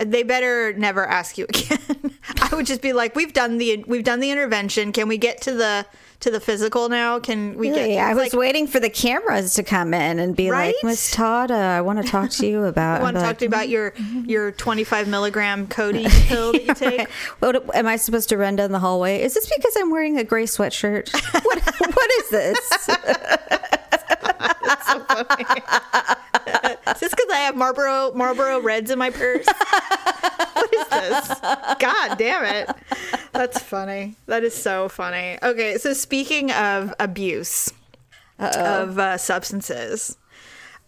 They 0.03 0.23
better 0.23 0.73
never 0.73 1.05
ask 1.05 1.37
you 1.37 1.45
again. 1.49 2.16
I 2.51 2.55
would 2.55 2.65
just 2.65 2.81
be 2.81 2.93
like, 2.93 3.15
"We've 3.15 3.33
done 3.33 3.57
the 3.57 3.83
we've 3.87 4.03
done 4.03 4.19
the 4.19 4.31
intervention. 4.31 4.91
Can 4.91 5.07
we 5.07 5.17
get 5.17 5.41
to 5.41 5.53
the 5.53 5.85
to 6.19 6.31
the 6.31 6.39
physical 6.39 6.89
now? 6.89 7.19
Can 7.19 7.57
we 7.57 7.69
get?" 7.69 7.97
I 7.99 8.13
was 8.13 8.17
like, 8.17 8.33
waiting 8.33 8.67
for 8.67 8.79
the 8.79 8.89
cameras 8.89 9.53
to 9.55 9.63
come 9.63 9.93
in 9.93 10.19
and 10.19 10.35
be 10.35 10.49
Right? 10.49 10.75
like, 10.75 10.83
Miss 10.83 11.11
Todd, 11.11 11.51
uh, 11.51 11.55
I 11.55 11.81
want 11.81 12.01
to 12.03 12.09
talk 12.09 12.29
to 12.31 12.47
you 12.47 12.63
about. 12.65 12.99
I 13.01 13.03
want 13.03 13.15
to 13.17 13.21
talk 13.21 13.37
to 13.39 13.45
you 13.45 13.49
about 13.49 13.69
your 13.69 13.93
your 14.25 14.51
25 14.51 15.07
milligram 15.07 15.67
codeine 15.67 16.09
pill 16.27 16.53
that 16.53 16.65
you 16.65 16.73
take. 16.73 17.09
What 17.39 17.75
am 17.75 17.87
I 17.87 17.97
supposed 17.97 18.29
to 18.29 18.37
run 18.37 18.55
down 18.55 18.71
the 18.71 18.79
hallway? 18.79 19.21
Is 19.21 19.33
this 19.33 19.51
because 19.55 19.75
I'm 19.77 19.91
wearing 19.91 20.17
a 20.17 20.23
gray 20.23 20.45
sweatshirt? 20.45 21.13
What, 21.47 21.63
what 21.95 22.11
is 22.19 22.29
this? 22.29 22.89
Is 26.87 26.99
this 27.01 27.11
because 27.11 27.31
I 27.31 27.37
have 27.45 27.55
Marlboro 27.55 28.13
Marlboro 28.13 28.59
Reds 28.61 28.89
in 28.91 28.97
my 28.99 29.09
purse? 29.09 29.45
what 30.53 30.73
is 30.73 30.87
this? 30.87 31.39
God 31.79 32.17
damn 32.17 32.43
it! 32.45 32.69
That's 33.33 33.61
funny. 33.61 34.15
That 34.27 34.43
is 34.43 34.53
so 34.55 34.87
funny. 34.89 35.37
Okay, 35.43 35.77
so 35.77 35.93
speaking 35.93 36.51
of 36.51 36.93
abuse 36.99 37.71
of 38.39 38.97
uh, 38.99 39.17
substances. 39.17 40.17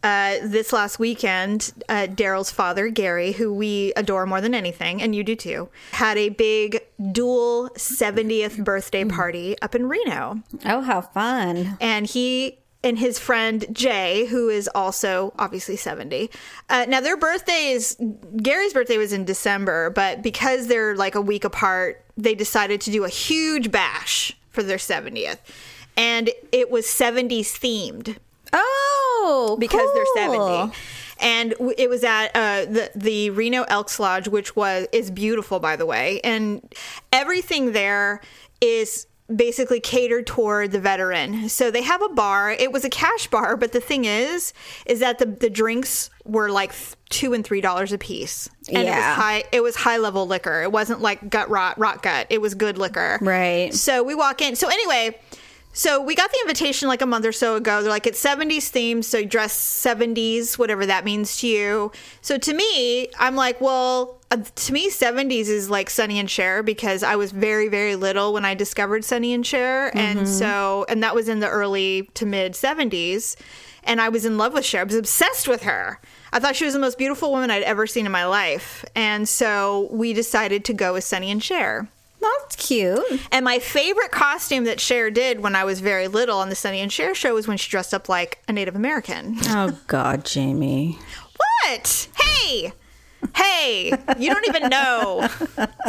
Uh, 0.02 0.36
this 0.46 0.72
last 0.72 0.98
weekend, 0.98 1.74
uh, 1.90 2.08
Daryl's 2.10 2.50
father, 2.50 2.88
Gary, 2.88 3.34
who 3.34 3.54
we 3.54 3.92
adore 3.98 4.26
more 4.26 4.40
than 4.40 4.56
anything, 4.56 5.02
and 5.02 5.14
you 5.14 5.26
do 5.26 5.36
too, 5.36 5.68
had 5.92 6.18
a 6.18 6.30
big 6.30 6.80
dual 7.12 7.70
70th 7.76 8.64
birthday 8.64 9.04
party 9.04 9.58
up 9.62 9.76
in 9.76 9.90
Reno 9.90 10.42
Oh, 10.64 10.80
how 10.80 11.02
fun. 11.02 11.78
and 11.82 12.06
he 12.06 12.60
and 12.84 12.98
his 12.98 13.20
friend 13.20 13.66
Jay, 13.72 14.26
who 14.28 14.50
is 14.50 14.70
also 14.74 15.34
obviously 15.38 15.76
70. 15.76 16.30
Uh, 16.70 16.86
now, 16.88 17.02
their 17.02 17.18
birthdays, 17.18 17.98
Gary's 18.42 18.74
birthday 18.74 18.98
was 18.98 19.12
in 19.14 19.26
December, 19.26 19.90
but 19.90 20.22
because 20.22 20.68
they're 20.68 20.96
like 20.96 21.16
a 21.16 21.22
week 21.22 21.44
apart, 21.44 22.04
they 22.16 22.36
decided 22.36 22.80
to 22.82 22.92
do 22.92 23.04
a 23.04 23.10
huge 23.10 23.72
bash 23.72 24.36
for 24.50 24.64
their 24.64 24.78
70th. 24.78 25.40
And 25.98 26.30
it 26.52 26.72
was 26.72 26.86
70s 26.86 27.48
themed 27.48 28.18
Oh, 28.54 29.58
because 29.60 29.82
cool. 29.82 29.94
they're 29.94 30.28
70 30.66 30.74
and 31.20 31.54
it 31.78 31.90
was 31.90 32.04
at 32.04 32.28
uh, 32.34 32.66
the 32.66 32.90
the 32.96 33.30
Reno 33.32 33.64
Elks 33.64 34.00
Lodge, 34.00 34.28
which 34.28 34.56
was 34.56 34.88
is 34.94 35.12
beautiful, 35.12 35.60
by 35.60 35.76
the 35.76 35.86
way, 35.86 36.22
and 36.24 36.74
everything 37.12 37.74
there 37.74 38.22
is 38.62 39.06
basically 39.36 39.80
catered 39.80 40.26
toward 40.26 40.72
the 40.72 40.80
veteran. 40.80 41.50
So 41.50 41.70
they 41.72 41.84
have 41.84 42.02
a 42.02 42.10
bar. 42.10 42.52
It 42.52 42.72
was 42.72 42.84
a 42.84 42.90
cash 42.90 43.28
bar, 43.28 43.56
but 43.58 43.72
the 43.72 43.80
thing 43.80 44.06
is, 44.06 44.54
is 44.86 45.00
that 45.00 45.20
the 45.20 45.26
the 45.26 45.50
drinks 45.50 46.10
were 46.26 46.50
like 46.50 46.74
two 47.10 47.34
and 47.34 47.46
three 47.46 47.62
dollars 47.62 47.92
a 47.92 47.98
piece, 47.98 48.50
and 48.68 48.88
it 48.88 48.92
was 48.92 49.04
high. 49.04 49.44
It 49.52 49.62
was 49.62 49.76
high 49.76 49.98
level 49.98 50.28
liquor. 50.28 50.62
It 50.64 50.72
wasn't 50.72 51.02
like 51.02 51.30
gut 51.30 51.50
rot, 51.50 51.78
rot 51.78 52.02
gut. 52.02 52.28
It 52.30 52.42
was 52.42 52.56
good 52.56 52.78
liquor, 52.78 53.20
Right. 53.22 53.74
so 53.74 54.04
we 54.04 54.16
walk 54.16 54.42
in. 54.42 54.56
So 54.56 54.68
anyway, 54.68 55.20
so 55.72 56.02
we 56.02 56.16
got 56.16 56.32
the 56.32 56.40
invitation 56.42 56.88
like 56.88 57.02
a 57.02 57.06
month 57.06 57.26
or 57.26 57.32
so 57.32 57.56
ago. 57.56 57.82
They're 57.82 57.92
like 57.92 58.08
it's 58.08 58.24
70s 58.24 58.72
themed, 58.72 59.04
so 59.04 59.24
dress 59.24 59.56
70s, 59.56 60.58
whatever 60.58 60.86
that 60.86 61.06
means 61.06 61.38
to 61.38 61.48
you. 61.48 61.92
So 62.22 62.38
to 62.38 62.54
me, 62.54 63.10
I'm 63.20 63.36
like, 63.36 63.62
well, 63.62 64.20
uh, 64.32 64.38
to 64.38 64.74
me 64.74 64.90
70s 64.90 65.48
is 65.48 65.70
like 65.70 65.90
Sonny 65.90 66.20
and 66.20 66.30
Cher 66.30 66.64
because 66.64 67.04
I 67.04 67.16
was 67.16 67.32
very 67.32 67.68
very 67.68 67.96
little 67.96 68.34
when 68.34 68.46
I 68.46 68.56
discovered 68.56 69.06
Sonny 69.06 69.34
and 69.34 69.46
Cher, 69.46 69.96
and 69.96 70.28
so 70.28 70.86
and 70.90 71.04
that 71.04 71.16
was 71.16 71.30
in 71.30 71.40
the 71.40 71.50
early 71.50 72.10
to 72.16 72.26
mid 72.26 72.54
70s, 72.54 73.36
and 73.84 74.02
I 74.02 74.10
was 74.10 74.26
in 74.26 74.38
love 74.38 74.54
with 74.54 74.66
Cher. 74.66 74.82
I 74.82 74.84
was 74.86 74.96
obsessed 74.96 75.48
with 75.48 75.64
her. 75.64 76.00
I 76.32 76.40
thought 76.40 76.56
she 76.56 76.66
was 76.66 76.74
the 76.74 76.80
most 76.80 76.98
beautiful 76.98 77.32
woman 77.32 77.50
I'd 77.52 77.64
ever 77.64 77.88
seen 77.88 78.06
in 78.06 78.12
my 78.12 78.26
life, 78.26 78.84
and 78.96 79.28
so 79.30 79.88
we 79.92 80.14
decided 80.14 80.66
to 80.66 80.74
go 80.74 80.94
with 80.94 81.04
Sonny 81.04 81.32
and 81.32 81.44
Cher. 81.44 81.90
That's 82.22 82.56
cute. 82.56 83.22
And 83.32 83.46
my 83.46 83.60
favorite 83.60 84.12
costume 84.12 84.66
that 84.66 84.80
Cher 84.80 85.10
did 85.10 85.40
when 85.42 85.56
I 85.56 85.64
was 85.64 85.80
very 85.80 86.08
little 86.08 86.40
on 86.40 86.50
the 86.50 86.56
Sonny 86.56 86.80
and 86.80 86.92
Cher 86.92 87.16
show 87.16 87.34
was 87.34 87.48
when 87.48 87.58
she 87.58 87.70
dressed 87.70 87.94
up 87.94 88.10
like 88.10 88.44
a 88.48 88.54
Native 88.54 88.76
American. 88.76 89.38
Oh 89.48 89.80
God, 89.88 90.26
Jamie. 90.26 91.00
What? 91.64 92.10
Hey, 92.20 92.74
hey, 93.36 93.94
you 94.18 94.34
don't 94.34 94.48
even 94.48 94.70
know. 94.70 95.28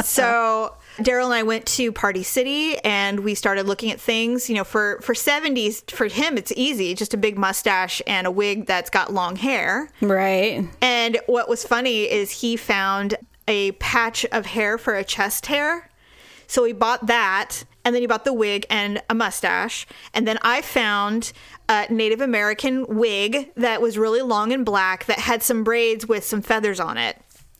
So 0.04 0.76
Daryl 0.98 1.24
and 1.24 1.34
I 1.34 1.42
went 1.42 1.66
to 1.66 1.90
Party 1.90 2.22
City 2.22 2.78
and 2.84 3.20
we 3.20 3.34
started 3.34 3.66
looking 3.66 3.90
at 3.90 4.00
things. 4.00 4.48
You 4.48 4.56
know, 4.56 4.64
for 4.64 5.00
for 5.02 5.14
seventies, 5.14 5.82
for 5.88 6.06
him 6.06 6.36
it's 6.36 6.52
easy, 6.54 6.94
just 6.94 7.12
a 7.12 7.16
big 7.16 7.36
mustache 7.36 8.00
and 8.06 8.26
a 8.26 8.30
wig 8.30 8.66
that's 8.66 8.90
got 8.90 9.12
long 9.12 9.34
hair. 9.36 9.90
Right. 10.00 10.68
And 10.80 11.18
what 11.26 11.48
was 11.48 11.64
funny 11.64 12.02
is 12.04 12.30
he 12.30 12.56
found 12.56 13.16
a 13.48 13.72
patch 13.72 14.24
of 14.26 14.46
hair 14.46 14.78
for 14.78 14.94
a 14.94 15.02
chest 15.02 15.46
hair. 15.46 15.89
So 16.50 16.64
he 16.64 16.72
bought 16.72 17.06
that, 17.06 17.62
and 17.84 17.94
then 17.94 18.02
he 18.02 18.08
bought 18.08 18.24
the 18.24 18.32
wig 18.32 18.66
and 18.68 19.00
a 19.08 19.14
mustache. 19.14 19.86
And 20.12 20.26
then 20.26 20.36
I 20.42 20.62
found 20.62 21.32
a 21.68 21.86
Native 21.88 22.20
American 22.20 22.84
wig 22.88 23.52
that 23.54 23.80
was 23.80 23.96
really 23.96 24.20
long 24.20 24.52
and 24.52 24.64
black 24.64 25.04
that 25.04 25.20
had 25.20 25.44
some 25.44 25.62
braids 25.62 26.08
with 26.08 26.24
some 26.24 26.42
feathers 26.42 26.80
on 26.80 26.98
it. 26.98 27.16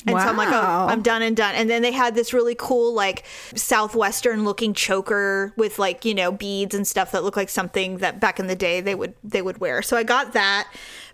And 0.06 0.18
so 0.18 0.26
I'm 0.26 0.36
like, 0.36 0.48
oh, 0.48 0.86
I'm 0.88 1.02
done 1.02 1.22
and 1.22 1.36
done. 1.36 1.54
And 1.54 1.70
then 1.70 1.82
they 1.82 1.92
had 1.92 2.16
this 2.16 2.32
really 2.32 2.56
cool, 2.58 2.92
like, 2.92 3.24
southwestern 3.54 4.44
looking 4.44 4.74
choker 4.74 5.52
with 5.56 5.78
like, 5.78 6.04
you 6.04 6.14
know, 6.14 6.32
beads 6.32 6.74
and 6.74 6.84
stuff 6.84 7.12
that 7.12 7.22
looked 7.22 7.36
like 7.36 7.50
something 7.50 7.98
that 7.98 8.18
back 8.18 8.40
in 8.40 8.48
the 8.48 8.56
day 8.56 8.80
they 8.80 8.96
would 8.96 9.14
they 9.22 9.42
would 9.42 9.58
wear. 9.58 9.82
So 9.82 9.96
I 9.96 10.02
got 10.02 10.32
that. 10.32 10.68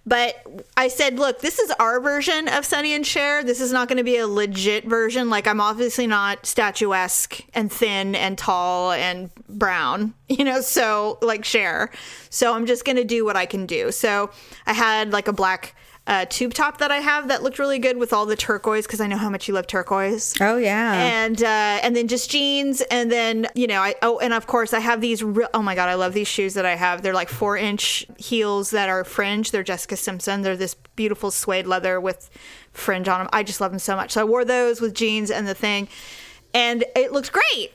But 0.07 0.47
I 0.77 0.87
said, 0.87 1.19
look, 1.19 1.41
this 1.41 1.59
is 1.59 1.73
our 1.81 2.01
version 2.01 2.47
of 2.47 2.65
Sonny 2.65 2.95
and 2.95 3.05
Cher. 3.05 3.43
This 3.43 3.61
is 3.61 3.73
not 3.73 3.89
going 3.89 3.99
to 3.99 4.05
be 4.05 4.19
a 4.19 4.29
legit 4.29 4.85
version. 4.85 5.29
Like, 5.29 5.49
I'm 5.49 5.61
obviously 5.61 6.07
not 6.07 6.47
statuesque 6.47 7.41
and 7.55 7.73
thin 7.73 8.15
and 8.15 8.39
tall 8.39 8.93
and 8.93 9.31
brown, 9.49 10.15
you 10.29 10.45
know, 10.45 10.61
so 10.61 11.19
like 11.23 11.45
Cher. 11.45 11.91
So 12.31 12.55
I'm 12.55 12.67
just 12.67 12.85
going 12.85 12.97
to 12.97 13.05
do 13.05 13.25
what 13.25 13.37
I 13.37 13.47
can 13.47 13.67
do. 13.67 13.91
So 13.91 14.31
I 14.65 14.75
had 14.75 15.13
like 15.13 15.27
a 15.27 15.33
black 15.33 15.75
uh, 16.07 16.25
tube 16.27 16.55
top 16.55 16.79
that 16.79 16.91
I 16.93 16.99
have 16.99 17.29
that 17.29 17.43
looked 17.43 17.59
really 17.59 17.79
good 17.81 17.97
with 17.97 18.13
all 18.13 18.27
the 18.27 18.37
turquoise 18.37 18.87
because 18.87 19.01
I 19.01 19.07
know 19.09 19.17
how 19.17 19.29
much 19.29 19.49
you 19.49 19.55
love 19.55 19.67
turquoise 19.67 20.35
Oh 20.41 20.57
yeah. 20.57 20.95
and 21.25 21.43
uh, 21.43 21.47
and 21.83 21.97
then 21.97 22.07
just 22.07 22.31
jeans, 22.31 22.81
and 22.91 23.11
then 23.11 23.49
you 23.55 23.67
know, 23.67 23.81
I 23.81 23.97
oh, 24.03 24.19
and 24.21 24.33
of 24.33 24.47
course 24.47 24.73
I 24.73 24.79
have 24.81 25.01
these. 25.01 25.23
Re- 25.23 25.47
oh 25.53 25.63
my 25.63 25.75
god, 25.75 25.89
I 25.89 25.95
love 25.95 26.13
these 26.15 26.29
shoes 26.29 26.55
that 26.55 26.65
I 26.65 26.77
have. 26.77 27.03
They're 27.03 27.13
like 27.15 27.29
four 27.29 27.57
inch 27.57 28.07
heels 28.19 28.71
that 28.71 28.89
are 28.89 29.03
fringe. 29.05 29.51
They're 29.51 29.65
Jessica 29.65 29.97
Simpson. 29.97 30.43
They're 30.43 30.57
this 30.57 30.75
beautiful 30.95 31.31
suede 31.31 31.67
leather 31.67 32.01
with 32.01 32.31
fringe 32.73 33.09
on 33.09 33.19
them. 33.21 33.29
I 33.33 33.43
just 33.43 33.61
love 33.61 33.73
them 33.73 33.79
so 33.81 33.97
much. 33.97 34.13
So 34.13 34.21
I 34.21 34.25
wore 34.25 34.45
those 34.45 34.81
with 34.81 34.95
jeans 34.95 35.31
and 35.31 35.47
the 35.49 35.55
thing, 35.55 35.89
and 36.55 36.85
it 36.95 37.11
looks 37.13 37.31
great. 37.31 37.73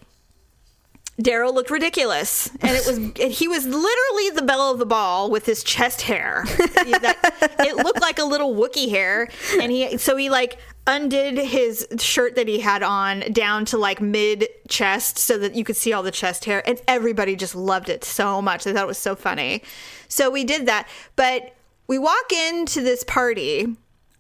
Daryl 1.22 1.54
looked 1.54 1.70
ridiculous, 1.70 2.50
and 2.62 2.72
it 2.76 2.86
was 2.86 2.98
and 3.22 3.32
he 3.32 3.48
was 3.48 3.66
literally 3.66 4.30
the 4.34 4.44
belle 4.46 4.72
of 4.72 4.80
the 4.80 4.86
ball 4.86 5.30
with 5.30 5.46
his 5.46 5.64
chest 5.64 6.04
hair. 6.04 6.44
That- 6.48 7.56
it 7.60 7.76
looked 7.76 8.02
like 8.02 8.20
a 8.20 8.24
little 8.24 8.56
Wookie 8.56 8.90
hair, 8.90 9.30
and 9.60 9.72
he 9.72 9.98
so 9.98 10.16
he 10.16 10.30
like 10.30 10.58
undid 10.88 11.38
his 11.38 11.88
shirt 12.00 12.36
that 12.36 12.48
he 12.48 12.60
had 12.60 12.82
on 12.82 13.20
down 13.32 13.66
to 13.66 13.78
like 13.78 14.02
mid 14.02 14.48
chest 14.68 15.18
so 15.20 15.38
that 15.38 15.54
you 15.54 15.64
could 15.64 15.76
see 15.76 15.94
all 15.94 16.04
the 16.04 16.12
chest 16.12 16.46
hair, 16.46 16.68
and 16.68 16.82
everybody 16.88 17.36
just 17.36 17.56
loved 17.56 17.90
it 17.90 18.04
so 18.04 18.42
much. 18.42 18.64
They 18.64 18.74
thought 18.74 18.84
it 18.84 18.88
was 18.88 18.98
so 18.98 19.16
funny. 19.16 19.64
So 20.08 20.30
we 20.30 20.44
did 20.44 20.66
that, 20.66 20.88
but 21.16 21.56
we 21.88 21.98
walk 22.00 22.32
into 22.32 22.82
this 22.82 23.04
party 23.04 23.76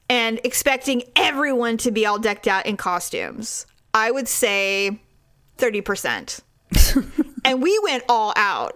and 0.09 0.39
expecting 0.43 1.03
everyone 1.15 1.77
to 1.77 1.91
be 1.91 2.05
all 2.05 2.19
decked 2.19 2.47
out 2.47 2.65
in 2.65 2.75
costumes. 2.77 3.65
I 3.93 4.11
would 4.11 4.27
say 4.27 4.99
30%. 5.57 6.41
and 7.45 7.62
we 7.62 7.77
went 7.84 8.03
all 8.10 8.34
out. 8.36 8.75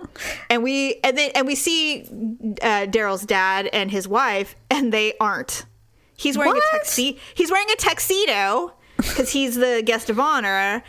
And 0.50 0.64
we 0.64 0.96
and 1.04 1.18
then 1.18 1.32
and 1.36 1.48
we 1.48 1.56
see 1.56 2.04
uh, 2.62 2.86
Daryl's 2.88 3.26
dad 3.26 3.68
and 3.72 3.92
his 3.92 4.08
wife 4.08 4.56
and 4.70 4.92
they 4.92 5.14
aren't. 5.20 5.66
He's 6.18 6.38
wearing 6.38 6.54
What? 6.54 6.64
a 6.74 6.78
tuxedo. 6.78 7.20
He's 7.34 7.52
wearing 7.52 7.68
a 7.72 7.76
tuxedo 7.76 8.74
cuz 9.02 9.32
he's 9.32 9.56
the 9.56 9.82
guest 9.86 10.10
of 10.10 10.20
honor. 10.20 10.84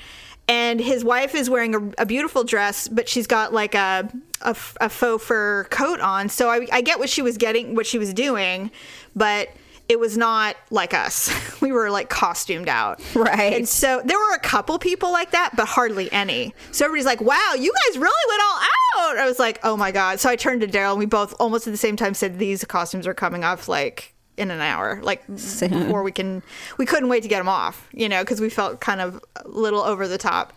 And 0.48 0.80
his 0.80 1.02
wife 1.04 1.34
is 1.34 1.50
wearing 1.50 1.74
a, 1.74 2.02
a 2.02 2.06
beautiful 2.06 2.44
dress, 2.44 2.86
but 2.86 3.08
she's 3.08 3.26
got 3.26 3.52
like 3.52 3.74
a 3.74 4.08
a 4.42 4.54
faux 4.88 5.24
fur 5.24 5.64
coat 5.70 5.98
on. 6.00 6.28
So 6.28 6.48
I, 6.50 6.68
I 6.70 6.80
get 6.82 6.98
what 6.98 7.08
she 7.08 7.22
was 7.22 7.36
getting, 7.36 7.74
what 7.74 7.86
she 7.86 7.98
was 7.98 8.12
doing, 8.14 8.70
but 9.16 9.48
it 9.88 10.00
was 10.00 10.16
not 10.16 10.56
like 10.70 10.94
us. 10.94 11.30
We 11.66 11.72
were 11.72 11.90
like 11.90 12.08
costumed 12.08 12.68
out. 12.68 13.00
Right. 13.16 13.54
And 13.54 13.68
so 13.68 14.00
there 14.04 14.18
were 14.18 14.34
a 14.34 14.38
couple 14.38 14.78
people 14.78 15.10
like 15.10 15.32
that, 15.32 15.56
but 15.56 15.66
hardly 15.66 16.12
any. 16.12 16.54
So 16.70 16.84
everybody's 16.84 17.06
like, 17.06 17.20
wow, 17.20 17.54
you 17.58 17.72
guys 17.72 17.98
really 17.98 18.28
went 18.28 18.42
all 18.42 18.58
out. 18.58 19.18
I 19.18 19.24
was 19.26 19.38
like, 19.40 19.58
oh 19.64 19.76
my 19.76 19.90
God. 19.90 20.20
So 20.20 20.28
I 20.28 20.36
turned 20.36 20.60
to 20.60 20.68
Daryl 20.68 20.90
and 20.90 20.98
we 20.98 21.06
both 21.06 21.34
almost 21.40 21.66
at 21.66 21.72
the 21.72 21.78
same 21.78 21.96
time 21.96 22.14
said, 22.14 22.38
these 22.38 22.62
costumes 22.64 23.06
are 23.06 23.14
coming 23.14 23.42
off 23.42 23.68
like 23.68 24.14
in 24.36 24.50
an 24.50 24.60
hour, 24.60 25.00
like 25.02 25.24
Soon. 25.36 25.70
before 25.70 26.02
we 26.04 26.12
can, 26.12 26.42
we 26.78 26.86
couldn't 26.86 27.08
wait 27.08 27.22
to 27.22 27.28
get 27.28 27.38
them 27.38 27.48
off, 27.48 27.88
you 27.92 28.08
know, 28.08 28.22
because 28.22 28.40
we 28.40 28.50
felt 28.50 28.80
kind 28.80 29.00
of 29.00 29.20
a 29.36 29.48
little 29.48 29.80
over 29.80 30.06
the 30.06 30.18
top. 30.18 30.52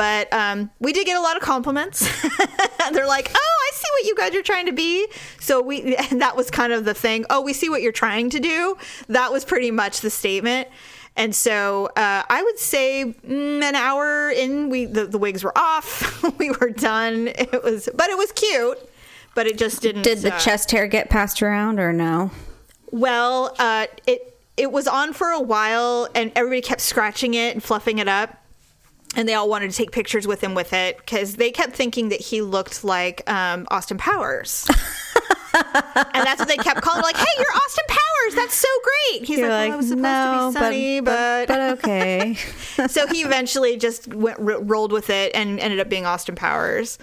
But 0.00 0.32
um, 0.32 0.70
we 0.78 0.94
did 0.94 1.04
get 1.04 1.18
a 1.18 1.20
lot 1.20 1.36
of 1.36 1.42
compliments. 1.42 2.00
They're 2.92 3.06
like, 3.06 3.30
"Oh, 3.34 3.56
I 3.68 3.70
see 3.74 3.86
what 3.92 4.06
you 4.06 4.14
guys 4.16 4.34
are 4.34 4.40
trying 4.40 4.64
to 4.64 4.72
be." 4.72 5.06
So 5.40 5.60
we, 5.60 5.94
and 5.94 6.22
that 6.22 6.36
was 6.36 6.50
kind 6.50 6.72
of 6.72 6.86
the 6.86 6.94
thing. 6.94 7.26
Oh, 7.28 7.42
we 7.42 7.52
see 7.52 7.68
what 7.68 7.82
you're 7.82 7.92
trying 7.92 8.30
to 8.30 8.40
do. 8.40 8.78
That 9.08 9.30
was 9.30 9.44
pretty 9.44 9.70
much 9.70 10.00
the 10.00 10.08
statement. 10.08 10.68
And 11.16 11.34
so 11.34 11.90
uh, 11.96 12.22
I 12.26 12.42
would 12.42 12.58
say 12.58 13.14
mm, 13.28 13.62
an 13.62 13.74
hour 13.74 14.30
in, 14.30 14.70
we 14.70 14.86
the, 14.86 15.04
the 15.04 15.18
wigs 15.18 15.44
were 15.44 15.52
off. 15.54 16.22
we 16.38 16.50
were 16.50 16.70
done. 16.70 17.28
It 17.28 17.62
was, 17.62 17.90
but 17.94 18.08
it 18.08 18.16
was 18.16 18.32
cute. 18.32 18.78
But 19.34 19.48
it 19.48 19.58
just 19.58 19.82
didn't. 19.82 20.00
Did 20.00 20.20
the 20.20 20.34
uh, 20.34 20.38
chest 20.38 20.70
hair 20.70 20.86
get 20.86 21.10
passed 21.10 21.42
around 21.42 21.78
or 21.78 21.92
no? 21.92 22.30
well, 22.90 23.54
uh, 23.58 23.86
it 24.06 24.34
it 24.56 24.72
was 24.72 24.88
on 24.88 25.12
for 25.12 25.28
a 25.28 25.40
while, 25.40 26.08
and 26.14 26.32
everybody 26.34 26.62
kept 26.62 26.80
scratching 26.80 27.34
it 27.34 27.52
and 27.52 27.62
fluffing 27.62 27.98
it 27.98 28.08
up, 28.08 28.39
and 29.16 29.28
they 29.28 29.34
all 29.34 29.48
wanted 29.48 29.70
to 29.70 29.76
take 29.76 29.92
pictures 29.92 30.26
with 30.26 30.42
him 30.42 30.54
with 30.54 30.72
it 30.72 30.96
because 30.98 31.36
they 31.36 31.50
kept 31.50 31.74
thinking 31.74 32.10
that 32.10 32.20
he 32.20 32.42
looked 32.42 32.84
like 32.84 33.28
um, 33.30 33.66
Austin 33.70 33.98
Powers. 33.98 34.68
and 35.54 36.24
that's 36.26 36.38
what 36.38 36.48
they 36.48 36.56
kept 36.56 36.82
calling, 36.82 37.02
like, 37.02 37.16
"Hey, 37.16 37.26
you're 37.38 37.46
Austin 37.54 37.84
Powers! 37.88 38.34
That's 38.34 38.54
so 38.54 38.68
great!" 38.82 39.24
He's 39.26 39.38
like, 39.40 39.48
well, 39.48 39.72
"I 39.72 39.76
was 39.76 39.88
supposed 39.88 40.54
to 40.54 40.60
be 40.60 40.64
Sonny, 40.64 41.00
but, 41.00 41.48
but 41.48 41.60
okay. 41.78 42.34
so 42.88 43.06
he 43.06 43.22
eventually 43.22 43.76
just 43.76 44.08
went 44.14 44.38
r- 44.38 44.60
rolled 44.62 44.92
with 44.92 45.10
it 45.10 45.32
and 45.34 45.58
ended 45.60 45.80
up 45.80 45.88
being 45.88 46.06
Austin 46.06 46.34
Powers. 46.34 46.98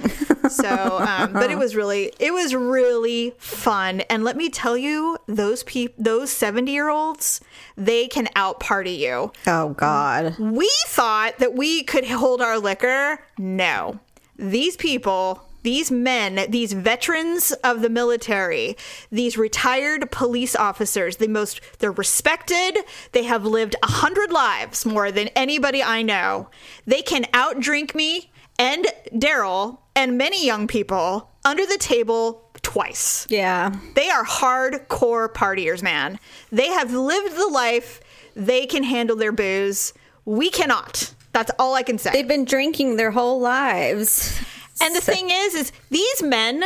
So, 0.49 0.99
um, 0.99 1.33
but 1.33 1.51
it 1.51 1.57
was 1.57 1.75
really 1.75 2.13
it 2.19 2.31
was 2.33 2.55
really 2.55 3.33
fun. 3.37 4.01
And 4.01 4.23
let 4.23 4.37
me 4.37 4.49
tell 4.49 4.77
you, 4.77 5.17
those 5.27 5.63
peop 5.63 5.93
those 5.97 6.31
seventy 6.31 6.71
year 6.71 6.89
olds, 6.89 7.41
they 7.75 8.07
can 8.07 8.29
out 8.35 8.59
party 8.59 8.91
you. 8.91 9.31
oh 9.45 9.69
God. 9.69 10.37
We 10.39 10.71
thought 10.87 11.39
that 11.39 11.53
we 11.55 11.83
could 11.83 12.05
hold 12.05 12.41
our 12.41 12.57
liquor. 12.59 13.19
No, 13.37 13.99
these 14.37 14.77
people. 14.77 15.43
These 15.63 15.91
men, 15.91 16.49
these 16.49 16.73
veterans 16.73 17.51
of 17.63 17.81
the 17.81 17.89
military, 17.89 18.77
these 19.11 19.37
retired 19.37 20.11
police 20.11 20.55
officers, 20.55 21.17
the 21.17 21.27
most, 21.27 21.61
they're 21.79 21.91
respected. 21.91 22.77
They 23.11 23.23
have 23.23 23.45
lived 23.45 23.75
a 23.83 23.87
hundred 23.87 24.31
lives 24.31 24.85
more 24.85 25.11
than 25.11 25.27
anybody 25.29 25.83
I 25.83 26.01
know. 26.03 26.49
They 26.85 27.01
can 27.01 27.23
outdrink 27.25 27.95
me 27.95 28.31
and 28.59 28.87
Daryl 29.13 29.79
and 29.95 30.17
many 30.17 30.45
young 30.45 30.67
people 30.67 31.31
under 31.43 31.65
the 31.65 31.77
table 31.77 32.49
twice. 32.61 33.25
Yeah. 33.29 33.73
They 33.95 34.09
are 34.09 34.25
hardcore 34.25 35.31
partiers, 35.31 35.81
man. 35.81 36.19
They 36.51 36.67
have 36.67 36.93
lived 36.93 37.35
the 37.35 37.47
life. 37.47 38.01
They 38.35 38.65
can 38.65 38.83
handle 38.83 39.15
their 39.15 39.31
booze. 39.31 39.93
We 40.25 40.49
cannot. 40.49 41.13
That's 41.33 41.51
all 41.59 41.73
I 41.75 41.83
can 41.83 41.97
say. 41.97 42.11
They've 42.11 42.27
been 42.27 42.45
drinking 42.45 42.97
their 42.97 43.11
whole 43.11 43.39
lives. 43.39 44.39
And 44.81 44.95
the 44.95 45.01
thing 45.01 45.29
is, 45.31 45.55
is 45.55 45.71
these 45.89 46.21
men, 46.23 46.63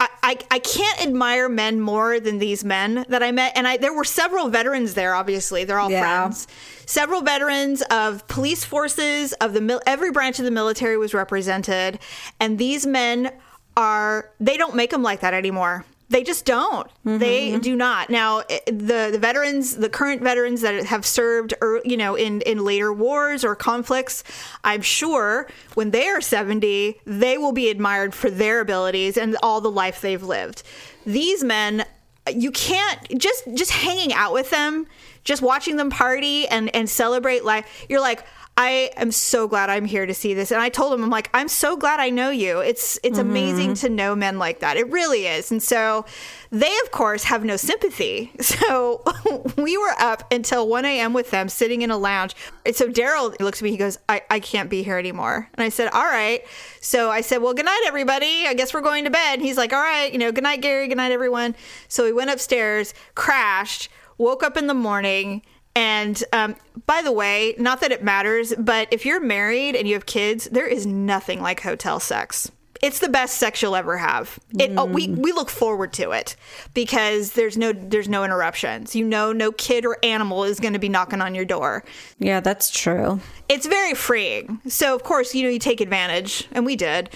I, 0.00 0.08
I, 0.22 0.38
I 0.50 0.58
can't 0.58 1.02
admire 1.02 1.48
men 1.48 1.80
more 1.80 2.20
than 2.20 2.38
these 2.38 2.64
men 2.64 3.04
that 3.08 3.22
I 3.22 3.30
met. 3.32 3.52
And 3.56 3.66
I 3.66 3.76
there 3.76 3.92
were 3.94 4.04
several 4.04 4.48
veterans 4.48 4.94
there. 4.94 5.14
Obviously, 5.14 5.64
they're 5.64 5.78
all 5.78 5.90
Yeah. 5.90 6.00
friends. 6.28 6.46
Several 6.86 7.22
veterans 7.22 7.82
of 7.90 8.26
police 8.28 8.64
forces 8.64 9.32
of 9.34 9.54
the 9.54 9.60
mil- 9.60 9.80
every 9.86 10.10
branch 10.10 10.38
of 10.38 10.44
the 10.44 10.50
military 10.50 10.98
was 10.98 11.14
represented, 11.14 11.98
and 12.38 12.58
these 12.58 12.84
men 12.86 13.32
are 13.76 14.30
they 14.38 14.56
don't 14.56 14.74
make 14.74 14.90
them 14.90 15.02
like 15.02 15.20
that 15.20 15.32
anymore. 15.34 15.84
They 16.10 16.22
just 16.22 16.44
don't. 16.44 16.86
Mm-hmm, 16.86 17.18
they 17.18 17.50
mm-hmm. 17.50 17.60
do 17.60 17.76
not. 17.76 18.10
Now, 18.10 18.40
eh, 18.50 18.60
the 18.66 19.08
the 19.12 19.18
veterans, 19.18 19.76
the 19.76 19.88
current 19.88 20.22
veterans 20.22 20.60
that 20.60 20.84
have 20.86 21.06
served, 21.06 21.54
or 21.60 21.80
you 21.84 21.96
know, 21.96 22.14
in 22.14 22.42
in 22.42 22.64
later 22.64 22.92
wars 22.92 23.44
or 23.44 23.56
conflicts, 23.56 24.22
I'm 24.62 24.82
sure 24.82 25.48
when 25.74 25.92
they 25.92 26.08
are 26.08 26.20
70, 26.20 27.00
they 27.06 27.38
will 27.38 27.52
be 27.52 27.70
admired 27.70 28.14
for 28.14 28.30
their 28.30 28.60
abilities 28.60 29.16
and 29.16 29.36
all 29.42 29.60
the 29.60 29.70
life 29.70 30.02
they've 30.02 30.22
lived. 30.22 30.62
These 31.06 31.42
men, 31.42 31.86
you 32.30 32.50
can't 32.50 33.18
just 33.18 33.44
just 33.54 33.70
hanging 33.70 34.12
out 34.12 34.34
with 34.34 34.50
them, 34.50 34.86
just 35.24 35.40
watching 35.40 35.76
them 35.76 35.88
party 35.88 36.46
and 36.48 36.74
and 36.76 36.88
celebrate 36.88 37.44
life. 37.44 37.86
You're 37.88 38.00
like. 38.00 38.24
I 38.56 38.90
am 38.96 39.10
so 39.10 39.48
glad 39.48 39.68
I'm 39.68 39.84
here 39.84 40.06
to 40.06 40.14
see 40.14 40.32
this. 40.32 40.52
And 40.52 40.60
I 40.60 40.68
told 40.68 40.94
him, 40.94 41.02
I'm 41.02 41.10
like, 41.10 41.28
I'm 41.34 41.48
so 41.48 41.76
glad 41.76 41.98
I 41.98 42.10
know 42.10 42.30
you. 42.30 42.60
It's 42.60 43.00
it's 43.02 43.18
mm-hmm. 43.18 43.28
amazing 43.28 43.74
to 43.74 43.88
know 43.88 44.14
men 44.14 44.38
like 44.38 44.60
that. 44.60 44.76
It 44.76 44.88
really 44.90 45.26
is. 45.26 45.50
And 45.50 45.60
so 45.60 46.04
they 46.50 46.72
of 46.84 46.92
course 46.92 47.24
have 47.24 47.44
no 47.44 47.56
sympathy. 47.56 48.32
So 48.54 49.02
we 49.56 49.76
were 49.76 49.94
up 49.98 50.32
until 50.32 50.68
1 50.68 50.84
a.m. 50.84 51.12
with 51.12 51.30
them 51.30 51.48
sitting 51.48 51.82
in 51.82 51.90
a 51.90 51.96
lounge. 51.96 52.36
And 52.64 52.76
so 52.76 52.88
Daryl 52.88 53.38
looks 53.40 53.58
at 53.58 53.64
me, 53.64 53.70
he 53.72 53.76
goes, 53.76 53.98
I, 54.08 54.22
I 54.30 54.38
can't 54.38 54.70
be 54.70 54.82
here 54.82 54.96
anymore. 54.96 55.48
And 55.54 55.64
I 55.64 55.70
said, 55.70 55.88
All 55.92 56.04
right. 56.04 56.44
So 56.80 57.10
I 57.10 57.20
said, 57.20 57.38
Well, 57.38 57.52
good 57.52 57.64
night, 57.64 57.82
everybody. 57.86 58.46
I 58.46 58.54
guess 58.54 58.72
we're 58.72 58.80
going 58.80 59.04
to 59.04 59.10
bed. 59.10 59.34
And 59.34 59.42
he's 59.42 59.56
like, 59.56 59.72
All 59.72 59.82
right, 59.82 60.12
you 60.12 60.18
know, 60.18 60.30
good 60.30 60.44
night, 60.44 60.60
Gary, 60.60 60.86
good 60.86 60.96
night, 60.98 61.10
everyone. 61.10 61.56
So 61.88 62.04
we 62.04 62.12
went 62.12 62.30
upstairs, 62.30 62.94
crashed, 63.14 63.88
woke 64.18 64.44
up 64.44 64.56
in 64.56 64.68
the 64.68 64.74
morning. 64.74 65.42
And 65.76 66.22
um, 66.32 66.56
by 66.86 67.02
the 67.02 67.12
way, 67.12 67.54
not 67.58 67.80
that 67.80 67.90
it 67.90 68.02
matters, 68.02 68.54
but 68.56 68.88
if 68.92 69.04
you're 69.04 69.20
married 69.20 69.74
and 69.74 69.88
you 69.88 69.94
have 69.94 70.06
kids, 70.06 70.48
there 70.50 70.66
is 70.66 70.86
nothing 70.86 71.40
like 71.40 71.60
hotel 71.60 71.98
sex. 71.98 72.50
It's 72.82 72.98
the 72.98 73.08
best 73.08 73.38
sex 73.38 73.62
you'll 73.62 73.76
ever 73.76 73.96
have. 73.96 74.38
It, 74.58 74.72
oh, 74.76 74.84
we 74.84 75.08
we 75.08 75.32
look 75.32 75.48
forward 75.48 75.94
to 75.94 76.10
it 76.10 76.36
because 76.74 77.32
there's 77.32 77.56
no 77.56 77.72
there's 77.72 78.08
no 78.08 78.24
interruptions. 78.24 78.94
You 78.94 79.06
know, 79.06 79.32
no 79.32 79.52
kid 79.52 79.86
or 79.86 79.96
animal 80.02 80.44
is 80.44 80.60
going 80.60 80.74
to 80.74 80.78
be 80.78 80.90
knocking 80.90 81.22
on 81.22 81.34
your 81.34 81.46
door. 81.46 81.82
Yeah, 82.18 82.40
that's 82.40 82.70
true. 82.70 83.20
It's 83.48 83.66
very 83.66 83.94
freeing. 83.94 84.60
So 84.68 84.94
of 84.94 85.02
course, 85.02 85.34
you 85.34 85.44
know, 85.44 85.48
you 85.48 85.58
take 85.58 85.80
advantage, 85.80 86.46
and 86.52 86.66
we 86.66 86.76
did. 86.76 87.08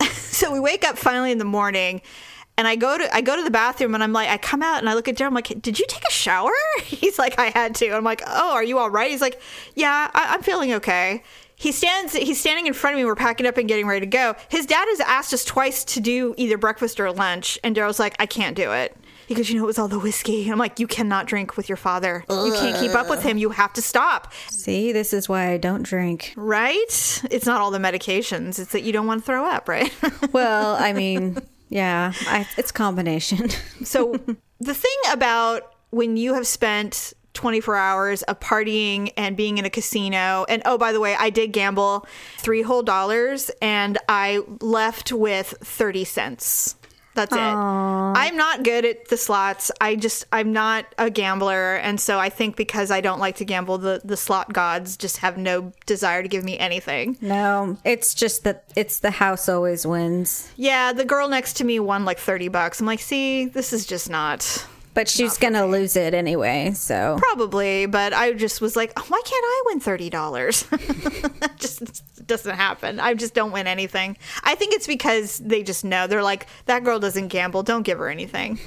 so 0.12 0.52
we 0.52 0.60
wake 0.60 0.84
up 0.84 0.98
finally 0.98 1.32
in 1.32 1.38
the 1.38 1.44
morning, 1.44 2.02
and 2.56 2.68
I 2.68 2.76
go 2.76 2.96
to 2.98 3.14
I 3.14 3.20
go 3.20 3.36
to 3.36 3.42
the 3.42 3.50
bathroom, 3.50 3.94
and 3.94 4.02
I'm 4.02 4.12
like, 4.12 4.28
I 4.28 4.36
come 4.38 4.62
out 4.62 4.78
and 4.78 4.88
I 4.88 4.94
look 4.94 5.08
at 5.08 5.16
Daryl. 5.16 5.28
I'm 5.28 5.34
like, 5.34 5.60
Did 5.60 5.78
you 5.78 5.86
take 5.88 6.02
a 6.08 6.12
shower? 6.12 6.52
He's 6.84 7.18
like, 7.18 7.38
I 7.38 7.46
had 7.46 7.74
to. 7.76 7.90
I'm 7.90 8.04
like, 8.04 8.22
Oh, 8.26 8.52
are 8.52 8.64
you 8.64 8.78
all 8.78 8.90
right? 8.90 9.10
He's 9.10 9.20
like, 9.20 9.40
Yeah, 9.74 10.10
I, 10.12 10.34
I'm 10.34 10.42
feeling 10.42 10.72
okay. 10.74 11.22
He 11.56 11.70
stands. 11.72 12.14
He's 12.14 12.40
standing 12.40 12.66
in 12.66 12.72
front 12.72 12.94
of 12.94 12.98
me. 12.98 13.04
We're 13.04 13.14
packing 13.14 13.46
up 13.46 13.56
and 13.56 13.68
getting 13.68 13.86
ready 13.86 14.00
to 14.00 14.10
go. 14.10 14.34
His 14.48 14.66
dad 14.66 14.86
has 14.88 15.00
asked 15.00 15.32
us 15.32 15.44
twice 15.44 15.84
to 15.84 16.00
do 16.00 16.34
either 16.36 16.58
breakfast 16.58 16.98
or 16.98 17.12
lunch, 17.12 17.58
and 17.62 17.76
Daryl's 17.76 18.00
like, 18.00 18.16
I 18.18 18.26
can't 18.26 18.56
do 18.56 18.72
it. 18.72 18.96
He 19.26 19.34
goes, 19.34 19.48
you 19.48 19.56
know, 19.56 19.64
it 19.64 19.66
was 19.68 19.78
all 19.78 19.88
the 19.88 19.98
whiskey. 19.98 20.48
I'm 20.50 20.58
like, 20.58 20.78
you 20.78 20.86
cannot 20.86 21.26
drink 21.26 21.56
with 21.56 21.68
your 21.68 21.76
father. 21.76 22.24
You 22.28 22.52
can't 22.52 22.76
keep 22.78 22.90
up 22.94 23.08
with 23.08 23.22
him. 23.22 23.38
You 23.38 23.50
have 23.50 23.72
to 23.74 23.80
stop. 23.82 24.32
See, 24.50 24.92
this 24.92 25.14
is 25.14 25.28
why 25.30 25.52
I 25.52 25.56
don't 25.56 25.82
drink. 25.82 26.34
Right? 26.36 27.22
It's 27.30 27.46
not 27.46 27.60
all 27.60 27.70
the 27.70 27.78
medications. 27.78 28.58
It's 28.58 28.72
that 28.72 28.82
you 28.82 28.92
don't 28.92 29.06
want 29.06 29.22
to 29.22 29.26
throw 29.26 29.46
up, 29.46 29.68
right? 29.68 29.92
Well, 30.32 30.76
I 30.76 30.92
mean, 30.92 31.38
yeah, 31.74 32.12
I, 32.28 32.46
it's 32.56 32.70
combination. 32.70 33.50
so 33.84 34.14
the 34.60 34.74
thing 34.74 34.96
about 35.10 35.74
when 35.90 36.16
you 36.16 36.34
have 36.34 36.46
spent 36.46 37.12
24 37.32 37.74
hours 37.74 38.22
of 38.22 38.38
partying 38.38 39.12
and 39.16 39.36
being 39.36 39.58
in 39.58 39.64
a 39.64 39.70
casino. 39.70 40.46
And 40.48 40.62
oh, 40.64 40.78
by 40.78 40.92
the 40.92 41.00
way, 41.00 41.16
I 41.18 41.30
did 41.30 41.52
gamble 41.52 42.06
three 42.38 42.62
whole 42.62 42.84
dollars 42.84 43.50
and 43.60 43.98
I 44.08 44.42
left 44.60 45.10
with 45.10 45.48
30 45.62 46.04
cents. 46.04 46.76
That's 47.14 47.32
it. 47.32 47.38
I'm 47.38 48.36
not 48.36 48.64
good 48.64 48.84
at 48.84 49.08
the 49.08 49.16
slots. 49.16 49.70
I 49.80 49.96
just 49.96 50.26
I'm 50.32 50.52
not 50.52 50.86
a 50.98 51.10
gambler, 51.10 51.76
and 51.76 52.00
so 52.00 52.18
I 52.18 52.28
think 52.28 52.56
because 52.56 52.90
I 52.90 53.00
don't 53.00 53.20
like 53.20 53.36
to 53.36 53.44
gamble, 53.44 53.78
the 53.78 54.00
the 54.04 54.16
slot 54.16 54.52
gods 54.52 54.96
just 54.96 55.18
have 55.18 55.38
no 55.38 55.72
desire 55.86 56.22
to 56.22 56.28
give 56.28 56.44
me 56.44 56.58
anything. 56.58 57.16
No, 57.20 57.76
it's 57.84 58.14
just 58.14 58.44
that 58.44 58.64
it's 58.74 58.98
the 58.98 59.12
house 59.12 59.48
always 59.48 59.86
wins. 59.86 60.50
Yeah, 60.56 60.92
the 60.92 61.04
girl 61.04 61.28
next 61.28 61.54
to 61.54 61.64
me 61.64 61.78
won 61.78 62.04
like 62.04 62.18
30 62.18 62.48
bucks. 62.48 62.80
I'm 62.80 62.86
like, 62.86 63.00
see, 63.00 63.46
this 63.46 63.72
is 63.72 63.86
just 63.86 64.10
not 64.10 64.66
But 64.94 65.08
she's 65.08 65.36
gonna 65.38 65.66
lose 65.66 65.96
it 65.96 66.14
anyway, 66.14 66.72
so 66.74 67.16
probably. 67.18 67.86
But 67.86 68.12
I 68.12 68.32
just 68.32 68.60
was 68.60 68.76
like, 68.76 68.92
oh, 68.96 69.04
why 69.08 69.20
can't 69.24 69.44
I 69.44 69.62
win 69.66 69.80
thirty 69.80 70.08
dollars? 70.08 70.62
That 70.62 71.54
just 71.58 72.26
doesn't 72.26 72.54
happen. 72.56 73.00
I 73.00 73.14
just 73.14 73.34
don't 73.34 73.52
win 73.52 73.66
anything. 73.66 74.16
I 74.44 74.54
think 74.54 74.72
it's 74.72 74.86
because 74.86 75.38
they 75.38 75.62
just 75.62 75.84
know 75.84 76.06
they're 76.06 76.22
like 76.22 76.46
that 76.66 76.84
girl 76.84 76.98
doesn't 77.00 77.28
gamble. 77.28 77.62
Don't 77.62 77.82
give 77.82 77.98
her 77.98 78.08
anything. 78.08 78.56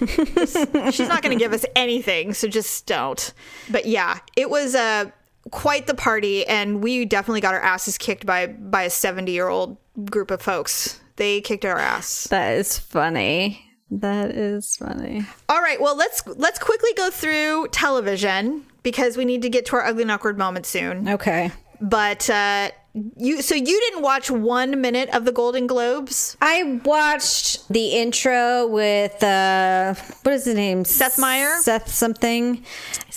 She's 0.92 1.08
not 1.08 1.22
going 1.24 1.38
to 1.38 1.42
give 1.44 1.54
us 1.54 1.66
anything, 1.76 2.34
so 2.34 2.48
just 2.48 2.86
don't. 2.86 3.34
But 3.70 3.86
yeah, 3.86 4.20
it 4.36 4.50
was 4.50 4.76
a 4.76 5.12
quite 5.52 5.88
the 5.88 5.96
party, 5.96 6.46
and 6.46 6.84
we 6.84 7.06
definitely 7.06 7.42
got 7.42 7.54
our 7.54 7.62
asses 7.62 7.98
kicked 7.98 8.26
by 8.26 8.48
by 8.48 8.84
a 8.84 8.90
seventy 8.90 9.32
year 9.32 9.48
old 9.48 9.78
group 10.12 10.30
of 10.30 10.42
folks. 10.42 11.00
They 11.16 11.42
kicked 11.42 11.66
our 11.66 11.80
ass. 11.80 12.26
that 12.30 12.58
is 12.58 12.78
funny. 12.78 13.64
That 13.90 14.32
is 14.32 14.76
funny. 14.76 15.26
All 15.48 15.62
right, 15.62 15.80
well 15.80 15.96
let's 15.96 16.26
let's 16.28 16.60
quickly 16.60 16.92
go 16.96 17.10
through 17.10 17.70
television 17.72 18.66
because 18.84 19.18
we 19.18 19.26
need 19.26 19.42
to 19.44 19.50
get 19.50 19.66
to 19.68 19.76
our 19.78 19.86
ugly 19.86 20.02
and 20.04 20.12
awkward 20.12 20.38
moment 20.38 20.66
soon. 20.66 21.08
Okay. 21.08 21.52
But 21.80 22.30
uh, 22.30 22.72
you 23.16 23.42
so 23.42 23.54
you 23.56 23.66
didn't 23.66 24.02
watch 24.02 24.32
one 24.32 24.82
minute 24.82 25.10
of 25.10 25.26
the 25.26 25.32
Golden 25.32 25.68
Globes? 25.68 26.36
I 26.42 26.82
watched 26.84 27.68
the 27.70 27.90
intro 27.90 28.68
with 28.68 29.22
uh 29.24 29.94
what 30.24 30.34
is 30.34 30.46
the 30.46 30.54
name? 30.54 30.84
Seth 30.84 31.20
Meyer? 31.20 31.58
Seth 31.62 31.90
something. 31.90 32.64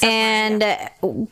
and 0.02 0.62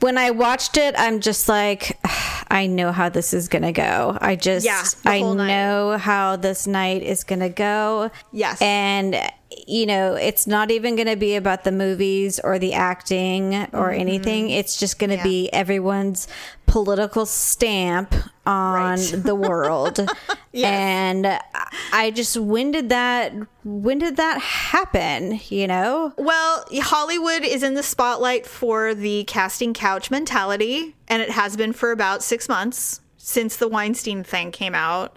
when 0.01 0.19
I 0.19 0.31
watched 0.31 0.77
it, 0.79 0.95
I'm 0.99 1.21
just 1.21 1.49
like 1.49 1.99
I 2.51 2.67
know 2.67 2.93
how 2.93 3.09
this 3.09 3.35
is 3.35 3.49
going 3.49 3.63
to 3.63 3.73
go. 3.73 4.17
I 4.21 4.37
just 4.37 4.65
Yeah, 4.65 4.83
I 5.05 5.21
night. 5.21 5.49
know 5.49 5.99
how 5.99 6.37
this 6.37 6.67
night 6.67 7.03
is 7.03 7.25
going 7.25 7.41
to 7.41 7.49
go. 7.49 8.11
Yes. 8.33 8.61
And 8.63 9.17
you 9.67 9.87
know, 9.87 10.15
it's 10.15 10.47
not 10.47 10.71
even 10.71 10.95
going 10.95 11.09
to 11.09 11.17
be 11.17 11.35
about 11.35 11.65
the 11.65 11.73
movies 11.73 12.39
or 12.45 12.59
the 12.59 12.75
acting 12.75 13.55
or 13.73 13.91
anything. 13.91 14.51
It's 14.51 14.79
just 14.79 14.99
going 14.99 15.11
to 15.11 15.17
Mm-hmm. 15.17 15.27
Yeah. 15.27 15.31
be 15.47 15.53
everyone's 15.55 16.29
political 16.67 17.25
stamp 17.25 18.15
on 18.47 18.75
Right. 18.99 19.13
the 19.17 19.35
world. 19.35 20.01
And 20.55 21.39
I 21.93 22.11
just 22.11 22.37
when 22.37 22.73
did 22.73 22.89
that 22.89 23.33
when 23.65 23.99
did 23.99 24.17
that 24.17 24.41
happen, 24.41 25.39
you 25.51 25.67
know? 25.69 26.13
Well, 26.17 26.65
Hollywood 26.81 27.43
is 27.45 27.63
in 27.63 27.75
the 27.75 27.83
spotlight 27.83 28.45
for 28.45 28.93
the 28.93 29.23
casting 29.25 29.73
couch 29.73 30.11
mentality, 30.11 30.97
and 31.07 31.23
it 31.23 31.31
has 31.31 31.57
been 31.57 31.73
for 31.73 31.93
about 31.93 32.25
six 32.25 32.49
months 32.49 33.01
since 33.19 33.57
the 33.57 33.69
Weinstein 33.69 34.25
thing 34.25 34.51
came 34.51 34.75
out. 34.75 35.17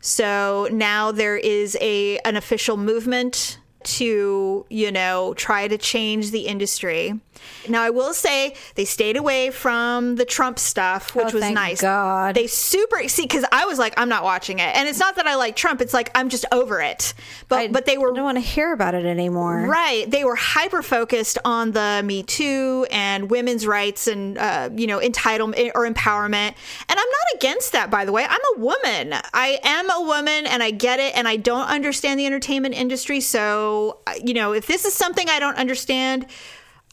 So 0.00 0.68
now 0.72 1.12
there 1.12 1.36
is 1.36 1.76
a 1.80 2.18
an 2.20 2.36
official 2.36 2.76
movement 2.76 3.58
to, 3.84 4.66
you 4.68 4.92
know, 4.92 5.34
try 5.34 5.68
to 5.68 5.78
change 5.78 6.30
the 6.30 6.46
industry. 6.46 7.20
Now 7.68 7.82
I 7.82 7.90
will 7.90 8.14
say 8.14 8.54
they 8.74 8.84
stayed 8.84 9.16
away 9.16 9.50
from 9.50 10.16
the 10.16 10.24
Trump 10.24 10.58
stuff, 10.58 11.14
which 11.14 11.28
Oh, 11.34 11.38
was 11.38 11.50
nice. 11.50 11.80
God. 11.80 12.34
They 12.34 12.46
super 12.46 13.08
see 13.08 13.22
because 13.22 13.44
I 13.52 13.64
was 13.66 13.78
like, 13.78 13.94
I'm 13.96 14.08
not 14.08 14.22
watching 14.24 14.58
it, 14.58 14.74
and 14.76 14.88
it's 14.88 14.98
not 14.98 15.16
that 15.16 15.26
I 15.26 15.34
like 15.36 15.56
Trump. 15.56 15.80
It's 15.80 15.94
like 15.94 16.10
I'm 16.14 16.28
just 16.28 16.44
over 16.52 16.80
it. 16.80 17.14
But 17.48 17.58
I- 17.58 17.68
but 17.68 17.86
they 17.86 17.98
were 17.98 18.12
I 18.12 18.16
don't 18.16 18.24
want 18.24 18.36
to 18.38 18.42
hear 18.42 18.72
about 18.72 18.94
it 18.94 19.04
anymore. 19.06 19.66
Right. 19.66 20.10
They 20.10 20.24
were 20.24 20.34
hyper 20.36 20.82
focused 20.82 21.38
on 21.44 21.72
the 21.72 22.02
Me 22.04 22.22
Too 22.22 22.86
and 22.90 23.30
women's 23.30 23.66
rights 23.66 24.06
and, 24.06 24.36
uh, 24.38 24.70
you 24.74 24.86
know, 24.86 24.98
entitlement 25.00 25.72
or 25.74 25.88
empowerment. 25.88 26.54
And 26.88 26.90
I'm 26.90 26.96
not 26.96 27.36
against 27.36 27.72
that, 27.72 27.90
by 27.90 28.04
the 28.04 28.12
way. 28.12 28.26
I'm 28.28 28.40
a 28.56 28.60
woman. 28.60 29.14
I 29.32 29.58
am 29.62 29.90
a 29.90 30.00
woman 30.02 30.46
and 30.46 30.62
I 30.62 30.70
get 30.70 31.00
it. 31.00 31.14
And 31.16 31.26
I 31.28 31.36
don't 31.36 31.68
understand 31.68 32.18
the 32.20 32.26
entertainment 32.26 32.74
industry. 32.74 33.20
So, 33.20 33.98
uh, 34.06 34.14
you 34.22 34.34
know, 34.34 34.52
if 34.52 34.66
this 34.66 34.84
is 34.84 34.94
something 34.94 35.28
I 35.28 35.38
don't 35.38 35.56
understand, 35.56 36.26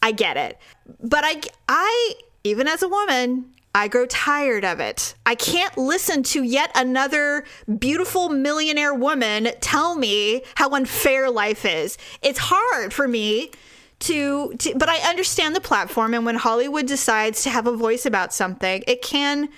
I 0.02 0.12
get 0.12 0.38
it. 0.38 0.58
But 1.02 1.24
I, 1.24 1.42
I, 1.68 2.14
even 2.44 2.68
as 2.68 2.82
a 2.82 2.88
woman, 2.88 3.52
I 3.76 3.88
grow 3.88 4.06
tired 4.08 4.66
of 4.66 4.80
it. 4.80 5.14
I 5.26 5.36
can't 5.36 5.78
listen 5.78 6.24
to 6.24 6.44
yet 6.44 6.72
another 6.74 7.46
beautiful 7.78 8.30
millionaire 8.30 8.94
woman 8.94 9.50
tell 9.62 9.96
me 9.96 10.42
how 10.56 10.72
unfair 10.72 11.30
life 11.30 11.66
is. 11.66 11.98
It's 12.22 12.40
hard 12.40 12.94
for 12.94 13.08
me 13.08 13.52
to, 14.00 14.54
to 14.56 14.76
but 14.76 14.90
I 14.90 14.98
understand 15.10 15.56
the 15.56 15.62
platform 15.62 16.14
and 16.14 16.26
when 16.26 16.36
Hollywood 16.36 16.88
decides 16.88 17.44
to 17.44 17.50
have 17.50 17.68
a 17.68 17.76
voice 17.76 18.06
about 18.06 18.34
something, 18.34 18.84
it 18.88 19.02
can 19.02 19.50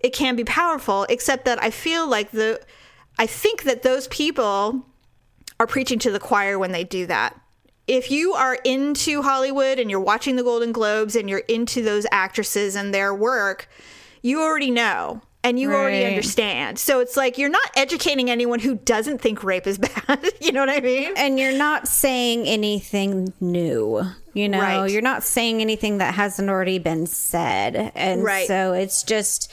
it 0.00 0.14
can 0.14 0.34
be 0.34 0.44
powerful 0.44 1.04
except 1.08 1.44
that 1.44 1.62
I 1.62 1.70
feel 1.70 2.08
like 2.08 2.30
the 2.30 2.60
I 3.18 3.26
think 3.26 3.62
that 3.64 3.82
those 3.82 4.08
people 4.08 4.86
are 5.58 5.66
preaching 5.66 5.98
to 6.00 6.10
the 6.10 6.20
choir 6.20 6.58
when 6.58 6.72
they 6.72 6.84
do 6.84 7.06
that. 7.06 7.38
If 7.90 8.10
you 8.10 8.34
are 8.34 8.54
into 8.64 9.22
Hollywood 9.22 9.78
and 9.80 9.90
you're 9.90 9.98
watching 10.00 10.36
the 10.36 10.42
Golden 10.44 10.70
Globes 10.72 11.16
and 11.16 11.28
you're 11.28 11.40
into 11.48 11.82
those 11.82 12.06
actresses 12.12 12.76
and 12.76 12.94
their 12.94 13.12
work, 13.14 13.68
you 14.22 14.40
already 14.40 14.70
know 14.70 15.22
and 15.42 15.58
you 15.58 15.72
already 15.72 16.04
understand. 16.04 16.78
So 16.78 17.00
it's 17.00 17.16
like 17.16 17.36
you're 17.38 17.48
not 17.48 17.68
educating 17.74 18.30
anyone 18.30 18.60
who 18.60 18.76
doesn't 18.76 19.20
think 19.20 19.42
rape 19.42 19.66
is 19.66 19.78
bad. 20.06 20.24
you 20.40 20.52
know 20.52 20.60
what 20.60 20.68
I 20.70 20.80
mean? 20.80 21.14
And 21.16 21.38
you're 21.40 21.56
not 21.56 21.88
saying 21.88 22.46
anything 22.46 23.32
new. 23.40 24.02
You 24.34 24.48
know, 24.48 24.60
Right. 24.60 24.90
you're 24.90 25.02
not 25.02 25.24
saying 25.24 25.60
anything 25.60 25.98
that 25.98 26.14
hasn't 26.14 26.48
already 26.48 26.78
been 26.78 27.06
said. 27.06 27.90
And 27.96 28.22
Right. 28.22 28.46
so 28.46 28.72
it's 28.72 29.02
just 29.02 29.50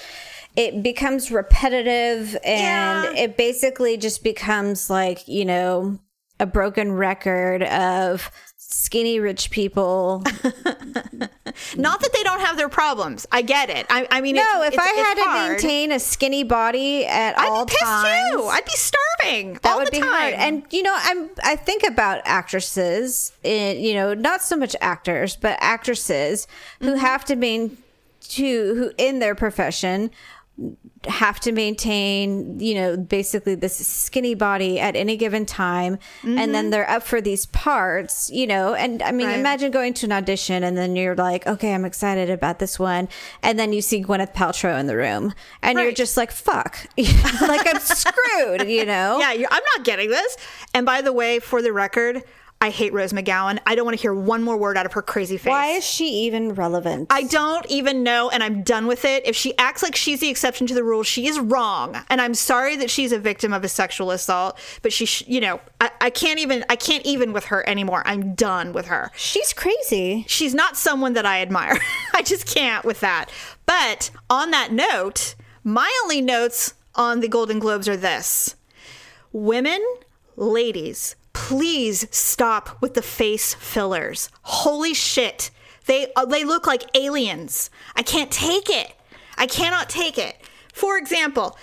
it 0.56 0.84
becomes 0.84 1.32
repetitive 1.32 2.36
and 2.44 3.14
Yeah. 3.16 3.24
it 3.24 3.38
basically 3.38 3.96
just 3.98 4.24
becomes 4.24 4.90
like, 4.90 5.28
you 5.28 5.46
know, 5.46 6.00
a 6.40 6.46
broken 6.46 6.92
record 6.92 7.64
of 7.64 8.30
skinny 8.58 9.20
rich 9.20 9.50
people. 9.50 10.24
Not 11.76 12.02
that 12.02 12.10
they 12.14 12.24
don't 12.24 12.42
have 12.42 12.58
their 12.58 12.70
problems. 12.70 13.26
I 13.32 13.42
get 13.42 13.70
it. 13.70 13.86
I, 13.90 14.08
I 14.12 14.22
mean, 14.22 14.36
no, 14.36 14.62
it's, 14.64 14.76
if 14.76 14.80
I 14.82 14.90
it's- 14.90 15.06
had 15.06 15.18
it's 15.18 15.24
to 15.26 15.30
hard. 15.30 15.52
maintain 15.52 15.92
a 15.92 16.00
skinny 16.00 16.44
body 16.44 17.06
at 17.06 17.38
all 17.38 17.62
I'd 17.62 17.68
be 17.68 17.72
pissed 17.72 17.82
times, 17.84 18.32
too. 18.32 18.44
I'd 18.44 18.66
be 18.66 18.72
starving 18.76 19.54
that 19.54 19.66
all 19.66 19.78
would 19.80 19.88
the 19.88 19.92
be 19.92 20.00
time. 20.00 20.10
hard. 20.10 20.34
And 20.36 20.64
you 20.72 20.84
know, 20.84 20.94
I'm 20.96 21.30
I 21.44 21.56
think 21.56 21.84
about 21.84 22.22
actresses, 22.26 23.32
in, 23.44 23.80
you 23.80 23.94
know, 23.96 24.14
not 24.14 24.42
so 24.42 24.56
much 24.56 24.76
actors, 24.82 25.36
but 25.36 25.58
actresses 25.62 26.48
who 26.80 26.88
Mm-hmm. 26.92 27.00
have 27.00 27.26
to 27.26 27.36
main 27.36 27.78
to 28.30 28.76
who 28.76 28.92
in 28.98 29.20
their 29.20 29.36
profession 29.36 30.12
have 31.08 31.40
to 31.42 31.52
maintain, 31.52 32.60
you 32.60 32.76
know, 32.76 32.98
basically 32.98 33.56
this 33.56 33.76
skinny 33.86 34.36
body 34.36 34.80
at 34.80 34.96
any 34.96 35.18
given 35.18 35.46
time. 35.46 35.98
And 36.24 36.54
then 36.54 36.70
they're 36.70 36.90
up 36.90 37.04
for 37.04 37.22
these 37.22 37.46
parts, 37.48 38.30
you 38.30 38.48
know. 38.48 38.74
And 38.74 39.02
I 39.02 39.12
mean, 39.12 39.28
Mm-hmm. 39.28 39.34
Right. 39.34 39.40
imagine 39.40 39.72
going 39.72 39.94
to 39.96 40.06
an 40.06 40.12
audition 40.12 40.64
and 40.64 40.78
then 40.78 40.96
you're 40.96 41.16
like, 41.16 41.46
okay, 41.48 41.74
I'm 41.74 41.86
excited 41.86 42.30
about 42.30 42.60
this 42.60 42.78
one. 42.80 43.10
And 43.42 43.58
then 43.60 43.74
you 43.74 43.82
see 43.82 44.04
Gwyneth 44.04 44.34
Paltrow 44.34 44.80
in 44.80 44.88
the 44.88 44.96
room 44.96 45.34
and 45.62 45.78
you're 45.80 45.92
just 45.92 46.18
like, 46.18 46.32
fuck. 46.32 46.78
like 46.98 47.68
I'm 47.68 47.80
screwed, 47.80 48.68
you 48.70 48.86
know? 48.86 49.20
Yeah, 49.20 49.34
you're, 49.34 49.50
I'm 49.52 49.64
not 49.76 49.86
getting 49.86 50.10
this. 50.10 50.38
And 50.74 50.86
by 50.86 51.02
the 51.02 51.12
way, 51.14 51.40
for 51.40 51.62
the 51.62 51.74
record, 51.74 52.24
I 52.60 52.72
hate 52.72 52.92
Rose 52.92 53.14
McGowan. 53.14 53.60
I 53.68 53.76
don't 53.76 53.86
want 53.86 53.96
to 53.98 54.02
hear 54.02 54.14
one 54.14 54.42
more 54.42 54.58
word 54.58 54.78
out 54.78 54.88
of 54.88 54.94
her 54.94 55.04
crazy 55.04 55.38
face. 55.38 55.52
Why 55.52 55.68
is 55.68 55.86
she 55.86 56.06
even 56.26 56.54
relevant? 56.54 57.08
I 57.12 57.24
don't 57.24 57.66
even 57.68 58.02
know, 58.02 58.30
and 58.30 58.42
I'm 58.42 58.64
done 58.64 58.88
with 58.88 59.06
it. 59.06 59.28
If 59.28 59.36
she 59.36 59.56
acts 59.60 59.84
like 59.84 59.96
she's 59.96 60.22
the 60.22 60.30
exception 60.30 60.66
to 60.68 60.74
the 60.74 60.84
rule, 60.84 61.04
she 61.04 61.28
is 61.28 61.40
wrong. 61.40 61.96
And 62.10 62.20
I'm 62.20 62.34
sorry 62.34 62.76
that 62.78 62.90
she's 62.90 63.12
a 63.12 63.20
victim 63.20 63.54
of 63.54 63.64
a 63.64 63.68
sexual 63.68 64.10
assault, 64.10 64.58
but 64.82 64.92
she, 64.92 65.06
sh- 65.06 65.24
you 65.28 65.40
know, 65.40 65.60
I, 65.80 65.92
I 66.02 66.10
can't 66.10 66.40
even, 66.40 66.66
I 66.68 66.76
can't 66.76 67.06
even 67.06 67.32
with 67.32 67.46
her 67.46 67.68
anymore. 67.70 68.02
I'm 68.08 68.34
done 68.34 68.74
with 68.74 68.88
her. 68.88 69.12
She's 69.16 69.54
crazy. 69.54 70.26
She's 70.28 70.56
not 70.56 70.78
someone 70.78 71.14
that 71.14 71.28
I 71.28 71.42
admire. 71.42 71.78
I 72.16 72.24
just 72.24 72.48
can't 72.48 72.84
with 72.84 73.02
that. 73.02 73.30
But 73.68 74.10
on 74.32 74.50
that 74.50 74.72
note, 74.72 75.36
my 75.64 75.92
only 76.04 76.22
notes 76.22 76.74
on 76.96 77.20
the 77.20 77.28
Golden 77.28 77.60
Globes 77.60 77.88
are 77.88 77.98
this 77.98 78.56
women, 79.32 79.86
ladies, 80.36 81.16
please 81.38 82.08
stop 82.10 82.82
with 82.82 82.96
the 82.96 83.02
face 83.02 83.54
fillers. 83.54 84.30
Holy 84.42 84.96
shit. 84.96 85.52
They, 85.86 86.12
uh, 86.16 86.26
they 86.26 86.44
look 86.44 86.66
like 86.66 86.98
aliens. 86.98 87.70
I 87.96 88.02
can't 88.02 88.32
take 88.32 88.72
it. 88.72 88.92
I 89.38 89.46
cannot 89.46 89.88
take 89.88 90.18
it. 90.18 90.36
For 90.74 90.98
example, 90.98 91.56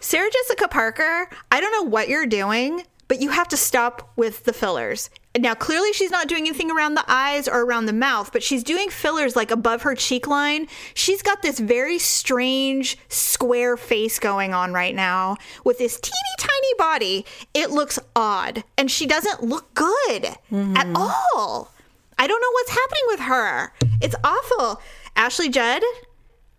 Sarah 0.00 0.30
Jessica 0.30 0.66
Parker, 0.66 1.28
I 1.52 1.60
don't 1.60 1.72
know 1.72 1.82
what 1.82 2.08
you're 2.08 2.26
doing, 2.26 2.84
but 3.06 3.20
you 3.20 3.28
have 3.28 3.48
to 3.48 3.56
stop 3.58 4.10
with 4.16 4.44
the 4.44 4.54
fillers. 4.54 5.10
Now, 5.36 5.54
clearly, 5.54 5.92
she's 5.92 6.10
not 6.10 6.26
doing 6.26 6.46
anything 6.46 6.70
around 6.70 6.94
the 6.94 7.04
eyes 7.06 7.46
or 7.48 7.62
around 7.62 7.86
the 7.86 7.92
mouth, 7.92 8.32
but 8.32 8.42
she's 8.42 8.64
doing 8.64 8.88
fillers 8.88 9.36
like 9.36 9.50
above 9.50 9.82
her 9.82 9.94
cheek 9.94 10.26
line. 10.26 10.68
She's 10.94 11.22
got 11.22 11.42
this 11.42 11.58
very 11.58 11.98
strange 11.98 12.98
square 13.08 13.76
face 13.76 14.18
going 14.18 14.54
on 14.54 14.72
right 14.72 14.94
now 14.94 15.36
with 15.64 15.78
this 15.78 16.00
teeny 16.00 16.14
tiny 16.38 16.74
body. 16.78 17.26
It 17.54 17.70
looks 17.70 17.98
odd, 18.16 18.64
and 18.76 18.90
she 18.90 19.06
doesn't 19.06 19.42
look 19.42 19.72
good 19.74 20.24
at 20.24 20.40
mm-hmm. 20.50 20.96
all. 20.96 21.72
I 22.18 22.26
don't 22.26 22.40
know 22.40 22.50
what's 22.52 22.70
happening 22.70 23.04
with 23.06 23.20
her. 23.20 23.72
It's 24.00 24.16
awful. 24.24 24.82
Ashley 25.14 25.48
Judd. 25.50 25.82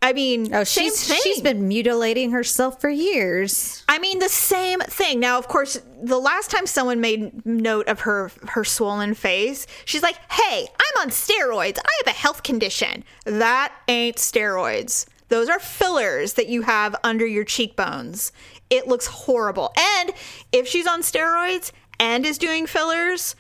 I 0.01 0.13
mean, 0.13 0.53
Oh, 0.53 0.63
she's 0.63 1.13
she's 1.21 1.41
been 1.41 1.67
mutilating 1.67 2.31
herself 2.31 2.79
for 2.79 2.89
years. 2.89 3.83
I 3.89 3.99
mean, 3.99 4.19
the 4.19 4.29
same 4.29 4.79
thing. 4.79 5.19
Now, 5.19 5.37
of 5.37 5.47
course, 5.49 5.81
the 6.01 6.17
last 6.17 6.49
time 6.51 6.65
someone 6.67 7.01
made 7.01 7.45
note 7.45 7.87
of 7.89 8.01
her 8.01 8.31
her 8.49 8.63
swollen 8.63 9.13
face, 9.13 9.67
she's 9.83 10.01
like, 10.01 10.15
"Hey, 10.31 10.67
I'm 10.73 11.01
on 11.01 11.09
steroids. 11.09 11.77
I 11.79 11.91
have 12.05 12.15
a 12.15 12.17
health 12.17 12.43
condition." 12.43 13.03
That 13.25 13.73
ain't 13.89 14.15
steroids. 14.15 15.05
Those 15.27 15.49
are 15.49 15.59
fillers 15.59 16.33
that 16.33 16.47
you 16.47 16.61
have 16.63 16.95
under 17.03 17.25
your 17.25 17.43
cheekbones. 17.43 18.31
It 18.69 18.87
looks 18.87 19.05
horrible. 19.07 19.73
And 19.77 20.11
if 20.51 20.67
she's 20.67 20.87
on 20.87 21.01
steroids 21.01 21.71
and 21.99 22.25
is 22.25 22.37
doing 22.37 22.65
fillers, 22.67 23.35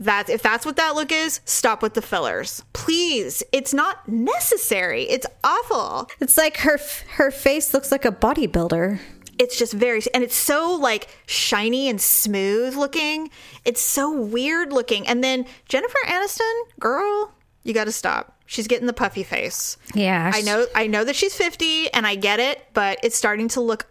that's 0.00 0.28
if 0.30 0.42
that's 0.42 0.66
what 0.66 0.76
that 0.76 0.94
look 0.94 1.12
is, 1.12 1.40
stop 1.44 1.82
with 1.82 1.94
the 1.94 2.02
fillers. 2.02 2.62
Please. 2.72 3.42
It's 3.52 3.72
not 3.72 4.08
necessary. 4.08 5.04
It's 5.04 5.26
awful. 5.44 6.08
It's 6.20 6.36
like 6.36 6.58
her 6.58 6.78
her 7.12 7.30
face 7.30 7.72
looks 7.72 7.90
like 7.92 8.04
a 8.04 8.10
bodybuilder. 8.12 8.98
it's 9.38 9.58
just 9.58 9.72
very 9.72 10.00
and 10.14 10.22
it's 10.22 10.34
so 10.36 10.74
like 10.80 11.08
shiny 11.26 11.88
and 11.88 12.00
smooth 12.00 12.76
looking 12.76 13.28
it's 13.64 13.80
so 13.80 14.12
weird 14.12 14.72
looking 14.72 15.04
and 15.08 15.24
then 15.24 15.44
jennifer 15.68 15.98
aniston 16.06 16.54
girl 16.78 17.32
you 17.64 17.74
gotta 17.74 17.90
stop 17.90 18.38
she's 18.46 18.68
getting 18.68 18.86
the 18.86 18.92
puffy 18.92 19.24
face 19.24 19.76
Yeah, 19.92 20.30
i 20.32 20.40
know 20.42 20.66
i 20.76 20.86
know 20.86 21.02
that 21.02 21.16
she's 21.16 21.34
50 21.34 21.92
and 21.92 22.06
i 22.06 22.14
get 22.14 22.38
it 22.38 22.62
but 22.74 23.00
it's 23.02 23.16
starting 23.16 23.48
to 23.48 23.60
look 23.60 23.86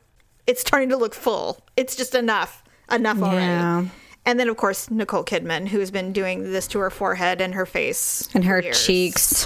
it's 0.47 0.61
starting 0.61 0.87
to 0.89 0.97
look 0.97 1.13
full 1.13 1.59
it's 1.75 1.97
just 1.97 2.15
enough 2.15 2.63
enough 2.89 3.21
already 3.21 3.45
Yeah. 3.45 3.85
And 4.25 4.39
then 4.39 4.47
of 4.49 4.57
course 4.57 4.89
nicole 4.91 5.23
kidman 5.23 5.67
who's 5.67 5.91
been 5.91 6.11
doing 6.13 6.51
this 6.51 6.67
to 6.67 6.79
her 6.79 6.89
forehead 6.89 7.41
and 7.41 7.53
her 7.55 7.65
face 7.65 8.27
and 8.33 8.45
her 8.45 8.61
years. 8.61 8.85
cheeks. 8.85 9.45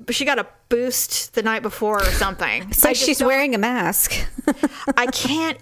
but 0.00 0.14
she 0.14 0.24
got 0.24 0.38
a 0.38 0.46
boost 0.68 1.34
the 1.34 1.42
night 1.42 1.62
before 1.62 1.98
or 1.98 2.04
something 2.12 2.62
It's 2.70 2.84
like 2.84 2.96
she's 2.96 3.22
wearing 3.22 3.54
a 3.54 3.58
mask. 3.58 4.12
I 4.96 5.06
can't. 5.06 5.58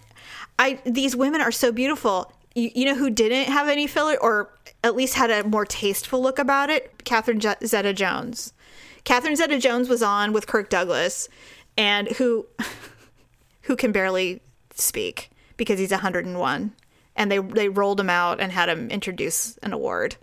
I 0.58 0.78
these 0.84 1.16
women 1.16 1.40
are 1.40 1.52
so 1.52 1.72
beautiful. 1.72 2.32
You, 2.54 2.70
you 2.74 2.84
know 2.84 2.94
who 2.94 3.10
didn't 3.10 3.52
have 3.52 3.68
any 3.68 3.86
filler, 3.86 4.16
or 4.20 4.50
at 4.84 4.94
least 4.96 5.14
had 5.14 5.30
a 5.30 5.44
more 5.44 5.64
tasteful 5.64 6.20
look 6.22 6.38
about 6.38 6.70
it? 6.70 7.04
Catherine 7.04 7.40
Je- 7.40 7.54
Zeta 7.64 7.92
Jones. 7.92 8.52
Catherine 9.04 9.36
Zeta 9.36 9.58
Jones 9.58 9.88
was 9.88 10.02
on 10.02 10.32
with 10.32 10.46
Kirk 10.46 10.68
Douglas, 10.70 11.28
and 11.76 12.08
who 12.08 12.46
who 13.62 13.76
can 13.76 13.92
barely 13.92 14.40
speak 14.74 15.30
because 15.56 15.78
he's 15.78 15.90
101, 15.90 16.72
and 17.20 17.30
they 17.30 17.38
they 17.38 17.68
rolled 17.68 18.00
him 18.00 18.09
out 18.11 18.40
and 18.40 18.50
had 18.50 18.68
him 18.70 18.90
introduce 18.90 19.56
an 19.59 19.72
award. 19.74 20.16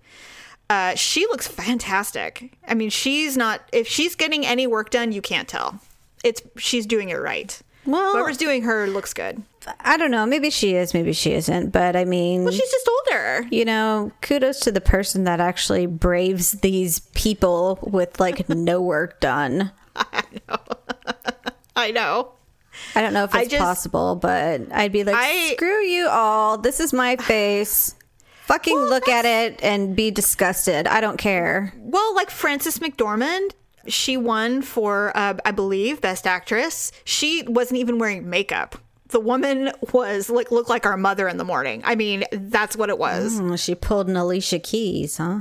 Uh, 0.70 0.96
she 0.96 1.22
looks 1.28 1.48
fantastic. 1.48 2.58
I 2.68 2.74
mean, 2.74 2.90
she's 2.90 3.38
not. 3.38 3.62
If 3.72 3.88
she's 3.88 4.16
getting 4.16 4.46
any 4.46 4.66
work 4.68 4.90
done, 4.90 5.12
you 5.14 5.22
can't 5.22 5.48
tell. 5.48 5.80
It's 6.24 6.42
she's 6.58 6.86
doing 6.86 7.10
it 7.10 7.16
right. 7.16 7.58
Well- 7.86 8.14
whoever's 8.14 8.38
doing 8.38 8.64
her 8.64 8.88
looks 8.88 9.14
good. 9.14 9.42
I 9.82 9.98
don't 9.98 10.12
know. 10.12 10.26
Maybe 10.26 10.50
she 10.50 10.76
is. 10.76 10.94
Maybe 10.94 11.12
she 11.12 11.34
isn't. 11.34 11.72
But 11.72 11.96
I 11.98 12.06
mean, 12.06 12.44
Well, 12.46 12.54
she's 12.54 12.72
just 12.72 12.90
older. 12.90 13.46
you 13.52 13.66
know, 13.66 14.12
kudos 14.22 14.62
to 14.62 14.72
the 14.72 14.80
person 14.82 15.26
that 15.26 15.40
actually 15.42 15.86
braves 15.88 16.54
these 16.54 17.00
people 17.16 17.78
with 17.82 18.18
like 18.20 18.48
no 18.50 18.82
work 18.82 19.20
done. 19.20 19.72
I 19.96 20.24
know. 20.50 20.58
I 21.76 21.92
don't 23.02 23.14
know 23.14 23.24
if 23.26 23.36
it's 23.36 23.50
just- 23.50 23.62
possible, 23.62 24.16
but 24.16 24.62
I'd 24.72 24.92
be 24.92 25.04
like, 25.04 25.16
I- 25.18 25.54
screw 25.54 25.82
you 25.84 26.08
all. 26.08 26.58
This 26.58 26.80
is 26.80 26.94
my 26.94 27.16
face. 27.16 27.96
Fucking 28.46 28.76
Well, 28.76 28.88
look 28.90 29.10
at 29.10 29.26
it 29.26 29.60
and 29.62 29.96
be 29.96 30.10
disgusted. 30.10 30.88
I 30.88 31.02
don't 31.02 31.18
care. 31.18 31.74
Well, 31.78 32.16
like 32.16 32.30
Frances 32.30 32.80
McDormand, 32.80 33.52
she 33.88 34.16
won 34.16 34.62
for, 34.62 35.12
uh, 35.16 35.34
I 35.44 35.52
believe, 35.52 36.00
Best 36.00 36.26
Actress. 36.26 36.92
She 37.04 37.44
wasn't 37.48 37.80
even 37.80 37.98
wearing 38.00 38.30
makeup. 38.30 38.78
The 39.10 39.20
woman 39.20 39.72
was 39.94 40.30
like 40.30 40.52
looked 40.52 40.70
like 40.70 40.86
our 40.86 40.98
mother 40.98 41.28
in 41.28 41.38
the 41.38 41.44
morning. 41.46 41.82
I 41.86 41.96
mean, 41.96 42.26
that's 42.32 42.76
what 42.76 42.90
it 42.90 42.98
was. 42.98 43.40
Oh, 43.40 43.56
she 43.56 43.74
pulled 43.74 44.10
an 44.10 44.18
Alicia 44.18 44.60
Keys, 44.60 45.18
huh? 45.18 45.40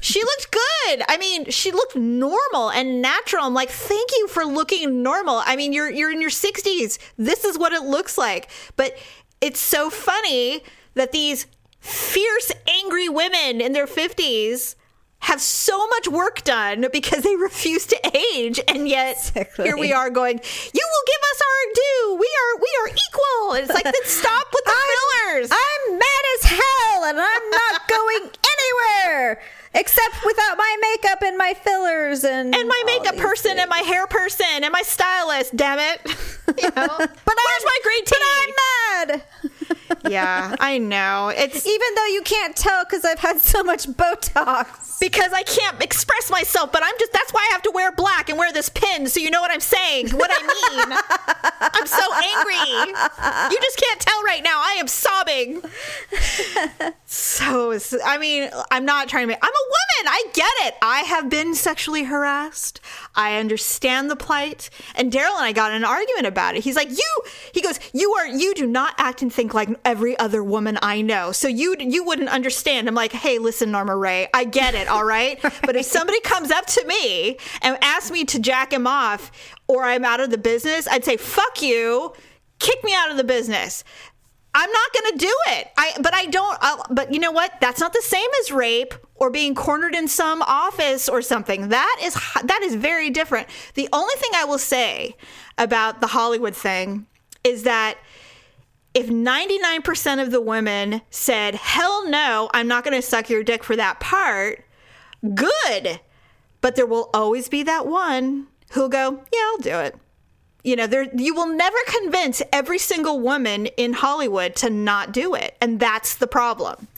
She 0.00 0.20
looked 0.20 0.52
good. 0.52 1.02
I 1.08 1.16
mean, 1.18 1.50
she 1.50 1.72
looked 1.72 1.96
normal 1.96 2.70
and 2.70 3.02
natural. 3.02 3.44
I'm 3.44 3.54
like, 3.54 3.70
thank 3.70 4.10
you 4.12 4.28
for 4.28 4.44
looking 4.44 5.02
normal. 5.02 5.42
I 5.44 5.56
mean, 5.56 5.72
you're 5.72 5.90
you're 5.90 6.12
in 6.12 6.20
your 6.20 6.30
60s. 6.30 6.98
This 7.16 7.44
is 7.44 7.58
what 7.58 7.72
it 7.72 7.82
looks 7.82 8.16
like. 8.16 8.50
But 8.76 8.96
it's 9.40 9.60
so 9.60 9.90
funny 9.90 10.62
that 10.94 11.12
these 11.12 11.46
fierce, 11.80 12.52
angry 12.66 13.08
women 13.08 13.60
in 13.60 13.72
their 13.72 13.86
50s 13.86 14.74
have 15.20 15.40
so 15.40 15.86
much 15.88 16.08
work 16.08 16.42
done 16.44 16.86
because 16.92 17.22
they 17.22 17.36
refuse 17.50 17.86
to 17.86 18.16
age 18.34 18.60
and 18.68 18.88
yet 18.88 19.16
Exactly. 19.16 19.64
here 19.66 19.76
we 19.76 19.92
are 19.92 20.10
going 20.10 20.38
you 20.38 20.86
will 20.92 21.06
give 21.06 21.22
us 21.32 21.40
our 21.42 21.72
due 21.74 22.16
we 22.20 22.30
are 22.40 22.60
we 22.60 22.70
are 22.82 22.88
equal 22.88 23.52
and 23.54 23.64
it's 23.64 23.74
like 23.74 23.84
then 23.84 23.94
stop 24.04 24.46
with 24.54 24.64
the 24.64 24.72
fillers 24.72 25.50
I'm 25.52 25.98
mad 25.98 26.24
as 26.38 26.44
hell 26.44 27.04
and 27.04 27.18
I'm 27.20 27.50
not 27.50 27.88
going 27.88 28.30
anywhere 28.30 29.42
except 29.74 30.14
without 30.24 30.56
my 30.56 30.76
makeup 30.80 31.22
and 31.22 31.36
my 31.36 31.52
fillers 31.54 32.24
and 32.24 32.54
and 32.54 32.68
my 32.68 32.82
makeup 32.86 33.16
person 33.16 33.50
things. 33.52 33.60
and 33.60 33.68
my 33.70 33.78
hair 33.80 34.06
person 34.06 34.46
and 34.62 34.72
my 34.72 34.82
stylist. 34.82 35.54
Damn 35.56 35.78
it! 35.78 36.00
You 36.56 36.70
know, 36.70 36.96
but 36.96 37.08
where's 37.26 37.64
my 37.64 37.78
green 37.82 38.04
tea? 38.04 38.16
But 38.16 38.22
I'm 38.22 39.08
mad. 39.08 39.22
Yeah, 40.08 40.54
I 40.60 40.78
know. 40.78 41.28
It's 41.34 41.66
Even 41.66 41.94
though 41.94 42.06
you 42.06 42.22
can't 42.22 42.54
tell 42.56 42.84
because 42.84 43.04
I've 43.04 43.18
had 43.18 43.40
so 43.40 43.62
much 43.62 43.86
Botox. 43.86 44.98
because 45.00 45.32
I 45.32 45.42
can't 45.42 45.82
express 45.82 46.30
myself. 46.30 46.72
But 46.72 46.82
I'm 46.84 46.94
just 46.98 47.12
that's 47.12 47.32
why 47.32 47.46
I 47.48 47.52
have 47.52 47.62
to 47.62 47.70
wear 47.70 47.92
black 47.92 48.28
and 48.28 48.38
wear 48.38 48.52
this 48.52 48.68
pin, 48.68 49.06
so 49.06 49.20
you 49.20 49.30
know 49.30 49.40
what 49.40 49.50
I'm 49.50 49.60
saying, 49.60 50.10
what 50.10 50.30
I 50.32 50.42
mean. 50.42 50.98
I'm 51.60 51.86
so 51.86 52.04
angry. 52.14 53.54
You 53.54 53.60
just 53.60 53.78
can't 53.80 54.00
tell 54.00 54.22
right 54.24 54.42
now. 54.42 54.58
I 54.58 54.76
am 54.78 54.88
sobbing. 54.88 55.62
So 57.10 57.78
I 58.04 58.18
mean, 58.18 58.50
I'm 58.70 58.84
not 58.84 59.08
trying 59.08 59.22
to. 59.22 59.28
Make, 59.28 59.38
I'm 59.42 59.48
a 59.50 59.66
woman. 60.04 60.12
I 60.12 60.24
get 60.34 60.52
it. 60.66 60.74
I 60.82 61.00
have 61.00 61.30
been 61.30 61.54
sexually 61.54 62.04
harassed. 62.04 62.80
I 63.14 63.38
understand 63.38 64.10
the 64.10 64.16
plight. 64.16 64.68
And 64.94 65.10
Daryl 65.10 65.36
and 65.36 65.44
I 65.44 65.52
got 65.52 65.70
in 65.70 65.78
an 65.78 65.84
argument 65.84 66.26
about 66.26 66.54
it. 66.54 66.64
He's 66.64 66.76
like, 66.76 66.90
"You," 66.90 67.22
he 67.52 67.62
goes, 67.62 67.80
"You 67.92 68.12
are. 68.12 68.26
You 68.26 68.54
do 68.54 68.66
not 68.66 68.94
act 68.98 69.22
and 69.22 69.32
think 69.32 69.54
like 69.54 69.57
every 69.84 70.18
other 70.18 70.42
woman 70.42 70.78
I 70.82 71.00
know. 71.02 71.32
So 71.32 71.48
you 71.48 71.76
you 71.78 72.04
wouldn't 72.04 72.28
understand." 72.28 72.88
I'm 72.88 72.94
like, 72.94 73.12
"Hey, 73.12 73.38
listen, 73.38 73.70
Norma 73.70 73.96
Rae. 73.96 74.28
I 74.32 74.44
get 74.44 74.74
it. 74.74 74.88
All 74.88 75.04
right. 75.04 75.38
But 75.68 75.76
if 75.76 75.84
somebody 75.86 76.20
comes 76.20 76.50
up 76.50 76.66
to 76.66 76.84
me 76.86 77.36
and 77.60 77.76
asks 77.82 78.10
me 78.10 78.24
to 78.26 78.38
jack 78.38 78.72
him 78.72 78.86
off, 78.86 79.30
or 79.66 79.84
I'm 79.84 80.04
out 80.04 80.20
of 80.20 80.30
the 80.30 80.38
business, 80.38 80.88
I'd 80.88 81.04
say, 81.04 81.16
"Fuck 81.16 81.62
you." 81.62 82.12
Kick 82.58 82.82
me 82.82 82.92
out 82.92 83.12
of 83.12 83.16
the 83.16 83.22
business. 83.22 83.84
I'm 84.54 84.70
not 84.70 84.92
going 84.92 85.12
to 85.12 85.18
do 85.18 85.34
it. 85.48 85.68
I 85.76 85.92
but 86.00 86.14
I 86.14 86.26
don't 86.26 86.58
i 86.60 86.82
but 86.90 87.12
you 87.12 87.20
know 87.20 87.30
what? 87.30 87.52
That's 87.60 87.80
not 87.80 87.92
the 87.92 88.02
same 88.02 88.28
as 88.40 88.50
rape 88.50 88.94
or 89.14 89.30
being 89.30 89.54
cornered 89.54 89.94
in 89.94 90.08
some 90.08 90.42
office 90.42 91.08
or 91.08 91.22
something. 91.22 91.68
That 91.68 92.00
is 92.02 92.14
that 92.14 92.60
is 92.62 92.74
very 92.74 93.10
different. 93.10 93.48
The 93.74 93.88
only 93.92 94.14
thing 94.16 94.30
I 94.34 94.44
will 94.44 94.58
say 94.58 95.16
about 95.58 96.00
the 96.00 96.08
Hollywood 96.08 96.56
thing 96.56 97.06
is 97.44 97.64
that 97.64 97.98
if 98.98 99.08
99% 99.08 100.22
of 100.22 100.30
the 100.30 100.40
women 100.40 101.02
said, 101.10 101.54
"Hell 101.54 102.08
no, 102.08 102.50
I'm 102.52 102.68
not 102.68 102.84
going 102.84 102.96
to 102.96 103.02
suck 103.02 103.30
your 103.30 103.44
dick 103.44 103.64
for 103.64 103.76
that 103.76 104.00
part." 104.00 104.64
Good. 105.34 106.00
But 106.60 106.76
there 106.76 106.86
will 106.86 107.10
always 107.14 107.48
be 107.48 107.62
that 107.62 107.86
one 107.86 108.48
who'll 108.72 108.88
go, 108.88 109.22
"Yeah, 109.32 109.40
I'll 109.50 109.58
do 109.58 109.78
it." 109.78 109.96
you 110.64 110.74
know 110.74 110.88
there 110.88 111.06
you 111.14 111.34
will 111.34 111.46
never 111.46 111.76
convince 111.86 112.42
every 112.52 112.78
single 112.78 113.20
woman 113.20 113.66
in 113.76 113.92
hollywood 113.92 114.56
to 114.56 114.68
not 114.68 115.12
do 115.12 115.34
it 115.34 115.56
and 115.60 115.78
that's 115.78 116.16
the 116.16 116.26
problem 116.26 116.88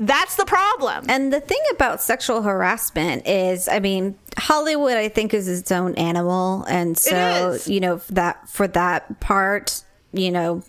that's 0.00 0.36
the 0.36 0.46
problem 0.46 1.04
And 1.08 1.30
the 1.30 1.40
thing 1.40 1.60
about 1.72 2.00
sexual 2.00 2.40
harassment 2.40 3.26
is, 3.26 3.68
I 3.68 3.80
mean, 3.80 4.16
Hollywood, 4.38 4.94
I 4.94 5.10
think, 5.10 5.34
is 5.34 5.46
its 5.46 5.70
own 5.70 5.94
animal, 5.96 6.64
and 6.64 6.96
so 6.96 7.58
you 7.66 7.80
know 7.80 8.00
that 8.08 8.48
for 8.48 8.66
that 8.68 9.20
part, 9.20 9.84
you 10.14 10.30
know, 10.30 10.62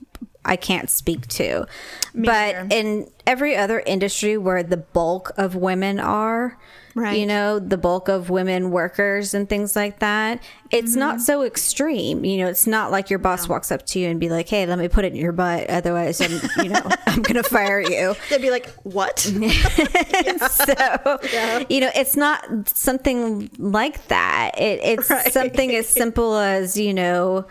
I 0.43 0.55
can't 0.55 0.89
speak 0.89 1.27
to. 1.27 1.65
Me 2.13 2.25
but 2.25 2.55
neither. 2.55 2.67
in 2.71 3.11
every 3.27 3.55
other 3.55 3.79
industry 3.85 4.37
where 4.37 4.63
the 4.63 4.77
bulk 4.77 5.31
of 5.37 5.55
women 5.55 5.99
are, 5.99 6.57
Right. 6.93 7.17
you 7.19 7.25
know, 7.25 7.57
the 7.57 7.77
bulk 7.77 8.09
of 8.09 8.29
women 8.29 8.69
workers 8.71 9.33
and 9.33 9.47
things 9.47 9.77
like 9.77 9.99
that, 9.99 10.41
it's 10.71 10.91
Mm-hmm. 10.91 10.99
not 10.99 11.21
so 11.21 11.43
extreme. 11.43 12.25
You 12.25 12.39
know, 12.39 12.47
it's 12.49 12.67
not 12.67 12.91
like 12.91 13.09
your 13.09 13.19
boss 13.19 13.47
walks 13.47 13.71
up 13.71 13.85
to 13.87 13.99
you 13.99 14.09
and 14.09 14.19
be 14.19 14.29
like, 14.29 14.49
"Hey, 14.49 14.65
let 14.65 14.77
me 14.77 14.89
put 14.89 15.05
it 15.05 15.13
in 15.13 15.15
your 15.15 15.31
butt, 15.31 15.69
otherwise, 15.69 16.19
I'm, 16.19 16.41
you 16.65 16.69
know, 16.71 16.81
I'm 17.07 17.21
gonna 17.21 17.43
fire 17.43 17.79
you." 17.79 18.15
They'd 18.29 18.41
be 18.41 18.49
like, 18.49 18.67
"What?" 18.83 19.19
so 20.49 21.19
you 21.69 21.79
know 21.81 21.91
it's 21.95 22.15
not 22.17 22.45
something 22.67 23.49
like 23.57 24.07
that 24.07 24.51
it, 24.57 24.79
it's 24.83 25.09
Right. 25.09 25.31
something 25.31 25.73
as 25.75 25.87
simple 25.87 26.35
as 26.37 26.77
you 26.77 26.93
know 26.93 27.45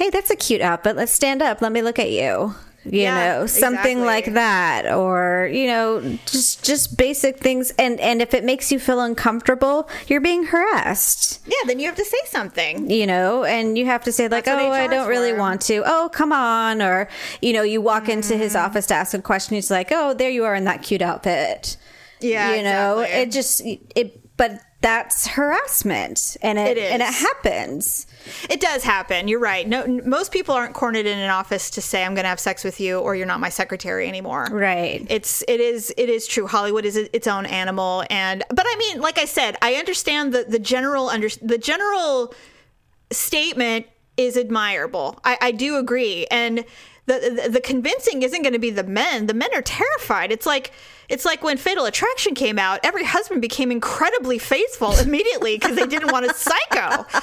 hey 0.00 0.08
that's 0.10 0.30
a 0.30 0.36
cute 0.36 0.62
outfit 0.62 0.96
let's 0.96 1.12
stand 1.12 1.42
up 1.42 1.60
let 1.60 1.70
me 1.72 1.82
look 1.82 1.98
at 1.98 2.10
you 2.10 2.54
you 2.86 3.02
Yeah, 3.02 3.14
know 3.40 3.46
something 3.46 3.98
exactly. 3.98 4.06
like 4.06 4.32
that 4.32 4.90
or 4.90 5.50
you 5.52 5.66
know 5.66 6.00
just 6.24 6.64
just 6.64 6.96
basic 6.96 7.36
things 7.38 7.70
and 7.78 8.00
and 8.00 8.22
if 8.22 8.32
it 8.32 8.42
makes 8.42 8.72
you 8.72 8.78
feel 8.78 9.00
uncomfortable 9.00 9.86
you're 10.08 10.22
being 10.22 10.44
harassed 10.44 11.40
yeah, 11.46 11.62
then 11.66 11.78
you 11.78 11.84
have 11.86 11.96
to 11.96 12.04
say 12.06 12.16
something. 12.26 12.88
you 12.90 13.06
know, 13.06 13.44
and 13.44 13.76
you 13.76 13.84
have 13.84 14.02
to 14.04 14.12
say 14.12 14.28
like, 14.28 14.44
That's 14.46 14.62
"Oh, 14.62 14.70
I 14.70 14.86
don't 14.86 15.08
really 15.08 15.32
for. 15.32 15.38
want 15.38 15.60
to." 15.62 15.82
Oh, 15.84 16.08
come 16.12 16.32
on, 16.32 16.80
or 16.80 17.08
you 17.42 17.52
know, 17.52 17.62
you 17.62 17.80
walk 17.82 18.08
into 18.08 18.36
his 18.36 18.54
Mm. 18.54 18.64
office 18.64 18.86
to 18.86 18.94
ask 18.94 19.12
a 19.14 19.20
question. 19.20 19.56
He's 19.56 19.70
like, 19.70 19.88
"Oh, 19.90 20.14
there 20.14 20.30
you 20.30 20.44
are 20.44 20.54
in 20.54 20.64
that 20.64 20.82
cute 20.82 21.02
outfit." 21.02 21.76
Yeah, 22.20 22.54
you 22.54 22.62
know, 22.62 23.00
exactly. 23.00 23.20
it 23.22 23.32
just 23.32 23.62
it, 24.00 24.36
but 24.36 24.52
that's 24.82 25.26
harassment, 25.26 26.38
and 26.40 26.58
it, 26.58 26.78
It 26.78 26.92
and 26.92 27.02
it 27.02 27.12
happens. 27.12 28.06
It 28.48 28.60
does 28.60 28.82
happen. 28.82 29.28
You're 29.28 29.40
right. 29.40 29.68
No, 29.68 29.86
most 30.04 30.32
people 30.32 30.54
aren't 30.54 30.74
cornered 30.74 31.04
in 31.04 31.18
an 31.18 31.28
office 31.28 31.68
to 31.70 31.82
say, 31.82 32.02
"I'm 32.02 32.14
going 32.14 32.24
to 32.24 32.30
have 32.30 32.40
sex 32.40 32.64
with 32.64 32.80
you," 32.80 32.98
or 32.98 33.14
"You're 33.14 33.26
not 33.26 33.40
my 33.40 33.50
secretary 33.50 34.08
anymore." 34.08 34.48
Right. 34.50 35.06
It's 35.10 35.42
it 35.46 35.60
is 35.60 35.92
it 35.98 36.08
is 36.08 36.26
true. 36.26 36.46
Hollywood 36.46 36.86
is 36.86 36.96
its 36.96 37.26
own 37.26 37.44
animal, 37.44 38.04
and 38.08 38.42
but 38.48 38.64
I 38.66 38.76
mean, 38.78 39.00
like 39.02 39.18
I 39.18 39.26
said, 39.26 39.56
I 39.60 39.74
understand 39.74 40.32
the 40.32 40.44
the 40.48 40.58
general 40.58 41.10
under 41.10 41.28
the 41.42 41.58
general 41.58 42.34
statement 43.12 43.86
is 44.16 44.36
admirable. 44.36 45.20
I, 45.24 45.36
I 45.42 45.50
do 45.52 45.76
agree, 45.76 46.26
and 46.30 46.64
the, 47.06 47.42
the 47.42 47.48
the 47.50 47.60
convincing 47.60 48.22
isn't 48.22 48.42
going 48.42 48.52
to 48.54 48.58
be 48.58 48.70
the 48.70 48.84
men. 48.84 49.26
The 49.26 49.34
men 49.34 49.50
are 49.54 49.62
terrified. 49.62 50.32
It's 50.32 50.46
like 50.46 50.72
it's 51.10 51.24
like 51.26 51.42
when 51.44 51.58
Fatal 51.58 51.84
Attraction 51.84 52.34
came 52.34 52.58
out. 52.58 52.80
Every 52.82 53.04
husband 53.04 53.42
became 53.42 53.70
incredibly 53.70 54.38
faithful 54.38 54.96
immediately 54.98 55.56
because 55.58 55.76
they 55.76 55.86
didn't 55.86 56.12
want 56.12 56.26
a 56.26 56.34
psycho. 56.34 57.04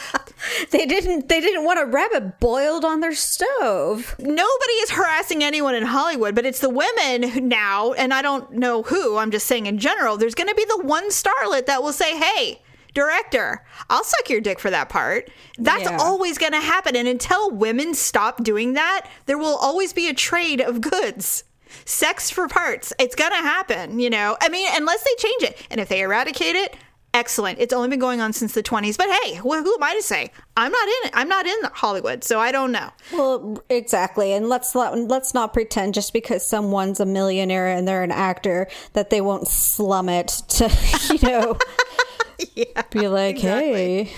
They 0.69 0.85
didn't 0.85 1.29
they 1.29 1.41
didn't 1.41 1.65
want 1.65 1.79
a 1.79 1.85
rabbit 1.85 2.39
boiled 2.39 2.85
on 2.85 2.99
their 2.99 3.15
stove. 3.15 4.15
nobody 4.19 4.73
is 4.83 4.91
harassing 4.91 5.43
anyone 5.43 5.73
in 5.73 5.83
Hollywood, 5.83 6.35
but 6.35 6.45
it's 6.45 6.59
the 6.59 6.69
women 6.69 7.23
who 7.29 7.41
now, 7.41 7.93
and 7.93 8.13
I 8.13 8.21
don't 8.21 8.51
know 8.53 8.83
who, 8.83 9.17
I'm 9.17 9.31
just 9.31 9.47
saying 9.47 9.65
in 9.65 9.79
general, 9.79 10.15
there's 10.15 10.35
going 10.35 10.47
to 10.49 10.55
be 10.55 10.65
the 10.65 10.83
one 10.83 11.09
starlet 11.09 11.65
that 11.65 11.81
will 11.81 11.91
say, 11.91 12.15
hey, 12.17 12.61
director, 12.93 13.63
I'll 13.89 14.03
suck 14.03 14.29
your 14.29 14.41
dick 14.41 14.59
for 14.59 14.69
that 14.69 14.89
part. 14.89 15.29
That's 15.57 15.83
Yeah. 15.83 15.97
always 15.99 16.37
going 16.37 16.53
to 16.53 16.61
happen. 16.61 16.95
And 16.95 17.07
until 17.07 17.49
women 17.51 17.93
stop 17.95 18.43
doing 18.43 18.73
that, 18.73 19.07
there 19.25 19.37
will 19.39 19.55
always 19.57 19.91
be 19.93 20.07
a 20.07 20.13
trade 20.13 20.61
of 20.61 20.81
goods. 20.81 21.43
Sex 21.85 22.29
for 22.29 22.47
parts. 22.47 22.93
It's 22.99 23.15
going 23.15 23.31
to 23.31 23.37
happen, 23.37 23.99
you 23.99 24.09
know? 24.09 24.37
I 24.41 24.49
mean, 24.49 24.67
unless 24.73 25.03
they 25.03 25.15
change 25.17 25.43
it. 25.43 25.67
And 25.69 25.79
if 25.79 25.89
they 25.89 26.01
eradicate 26.01 26.55
it, 26.55 26.75
excellent. 27.13 27.59
It's 27.59 27.73
only 27.73 27.89
been 27.89 27.99
going 27.99 28.21
on 28.21 28.33
since 28.33 28.53
the 28.53 28.63
20s. 28.63 28.97
But 28.97 29.07
hey, 29.23 29.35
wh- 29.35 29.63
who 29.63 29.73
am 29.73 29.83
I 29.83 29.93
to 29.95 30.03
say? 30.03 30.31
I'm 30.55 30.71
not 30.71 30.87
in 30.87 31.07
it. 31.07 31.11
I'm 31.13 31.27
not 31.29 31.45
in 31.45 31.57
Hollywood, 31.73 32.23
so 32.23 32.39
I 32.39 32.51
don't 32.51 32.71
know. 32.71 32.89
Well, 33.11 33.63
exactly, 33.69 34.33
and 34.33 34.49
let's 34.49 34.73
not 34.75 34.97
let's 34.97 35.33
not 35.33 35.53
pretend 35.53 35.93
just 35.93 36.13
because 36.13 36.45
someone's 36.45 36.99
a 36.99 37.05
millionaire 37.05 37.67
and 37.67 37.87
they're 37.87 38.03
an 38.03 38.11
actor 38.11 38.67
that 38.93 39.09
they 39.09 39.21
won't 39.21 39.47
slum 39.47 40.09
it 40.09 40.27
to 40.49 40.69
you 41.13 41.27
know 41.27 41.57
yeah, 42.55 42.81
be 42.91 43.07
like, 43.07 43.37
exactly. 43.37 44.03
hey, 44.05 44.13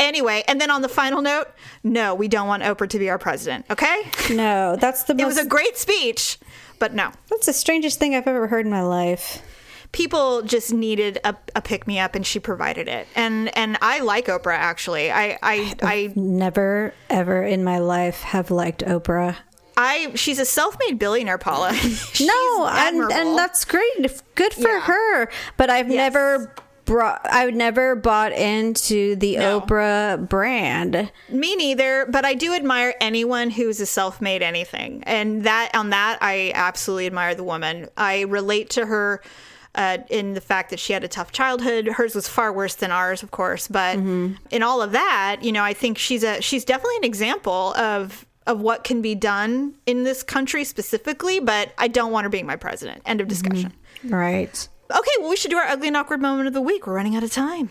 Anyway, 0.00 0.42
and 0.48 0.60
then 0.60 0.70
on 0.70 0.82
the 0.82 0.88
final 0.88 1.22
note, 1.22 1.46
no, 1.84 2.14
we 2.16 2.26
don't 2.26 2.48
want 2.48 2.62
Oprah 2.64 2.88
to 2.88 2.98
be 2.98 3.08
our 3.08 3.18
president. 3.18 3.64
Okay, 3.70 4.02
no, 4.30 4.76
that's 4.76 5.04
the 5.04 5.14
it 5.16 5.24
was 5.24 5.38
a 5.38 5.46
great 5.46 5.78
speech, 5.78 6.36
but 6.78 6.94
no, 6.94 7.10
that's 7.30 7.46
the 7.46 7.52
strangest 7.52 7.98
thing 7.98 8.14
I've 8.14 8.26
ever 8.26 8.46
heard 8.48 8.64
in 8.66 8.70
my 8.70 8.82
life. 8.82 9.42
people 9.92 10.42
just 10.42 10.72
needed 10.72 11.18
a, 11.24 11.34
a 11.54 11.62
pick 11.62 11.86
me 11.86 11.98
up, 12.00 12.14
and 12.14 12.26
she 12.26 12.40
provided 12.40 12.88
it. 12.88 13.06
And 13.14 13.56
and 13.56 13.78
I 13.80 14.00
like 14.00 14.26
Oprah 14.26 14.54
actually. 14.56 15.10
I 15.10 15.38
I 15.42 15.74
I, 15.82 16.12
Never 16.16 16.92
ever 17.10 17.42
in 17.44 17.62
my 17.64 17.78
life 17.78 18.20
have 18.22 18.50
liked 18.50 18.82
Oprah. 18.84 19.36
I 19.76 20.12
she's 20.14 20.38
a 20.38 20.44
self-made 20.44 20.98
billionaire, 20.98 21.38
Paula. 21.38 21.72
No, 22.20 22.66
and 22.70 23.10
and 23.12 23.36
that's 23.38 23.64
great, 23.64 23.92
good 24.36 24.52
for 24.52 24.68
Yeah. 24.68 24.80
her. 24.82 25.28
But 25.56 25.70
I've 25.70 25.88
Yes. 25.90 25.96
never 26.12 26.54
brought, 26.84 27.20
I've 27.24 27.54
never 27.54 27.94
bought 27.96 28.32
into 28.32 29.16
the 29.16 29.36
No. 29.36 29.60
Oprah 29.60 30.28
brand. 30.28 31.10
Me 31.28 31.56
neither, 31.56 32.06
but 32.08 32.24
I 32.24 32.34
do 32.34 32.54
admire 32.54 32.94
anyone 33.00 33.50
who's 33.50 33.80
a 33.80 33.86
self-made 33.86 34.42
anything, 34.42 35.02
and 35.04 35.44
that 35.44 35.70
on 35.74 35.90
that 35.90 36.18
I 36.20 36.52
absolutely 36.54 37.06
admire 37.06 37.34
the 37.34 37.44
woman. 37.44 37.88
I 37.96 38.22
relate 38.22 38.70
to 38.70 38.86
her 38.86 39.22
uh, 39.74 39.98
in 40.08 40.34
the 40.34 40.40
fact 40.40 40.70
that 40.70 40.78
she 40.78 40.92
had 40.92 41.02
a 41.02 41.08
tough 41.08 41.32
childhood. 41.32 41.86
Hers 41.88 42.14
was 42.14 42.28
far 42.28 42.52
worse 42.52 42.76
than 42.76 42.92
ours, 42.92 43.22
of 43.22 43.30
course, 43.30 43.66
but 43.66 43.96
in 43.96 44.62
all 44.62 44.80
of 44.82 44.92
that, 44.92 45.38
you 45.42 45.50
know, 45.52 45.64
I 45.64 45.72
think 45.72 45.98
she's 45.98 46.22
a 46.22 46.40
she's 46.40 46.64
definitely 46.64 46.96
an 46.98 47.04
example 47.04 47.74
of 47.74 48.24
of 48.46 48.60
what 48.60 48.84
can 48.84 49.00
be 49.00 49.14
done 49.14 49.74
in 49.86 50.04
this 50.04 50.22
country 50.22 50.64
specifically. 50.64 51.40
But 51.40 51.72
I 51.78 51.88
don't 51.88 52.12
want 52.12 52.24
her 52.24 52.28
being 52.30 52.46
my 52.46 52.56
president. 52.56 53.02
End 53.06 53.20
of 53.20 53.26
discussion. 53.28 53.72
Right. 54.04 54.68
Okay, 54.90 55.10
well, 55.18 55.30
we 55.30 55.36
should 55.36 55.50
do 55.50 55.56
our 55.56 55.66
ugly 55.66 55.88
and 55.88 55.96
awkward 55.96 56.20
moment 56.20 56.46
of 56.46 56.52
the 56.52 56.60
week. 56.60 56.86
We're 56.86 56.94
running 56.94 57.16
out 57.16 57.22
of 57.22 57.32
time. 57.32 57.70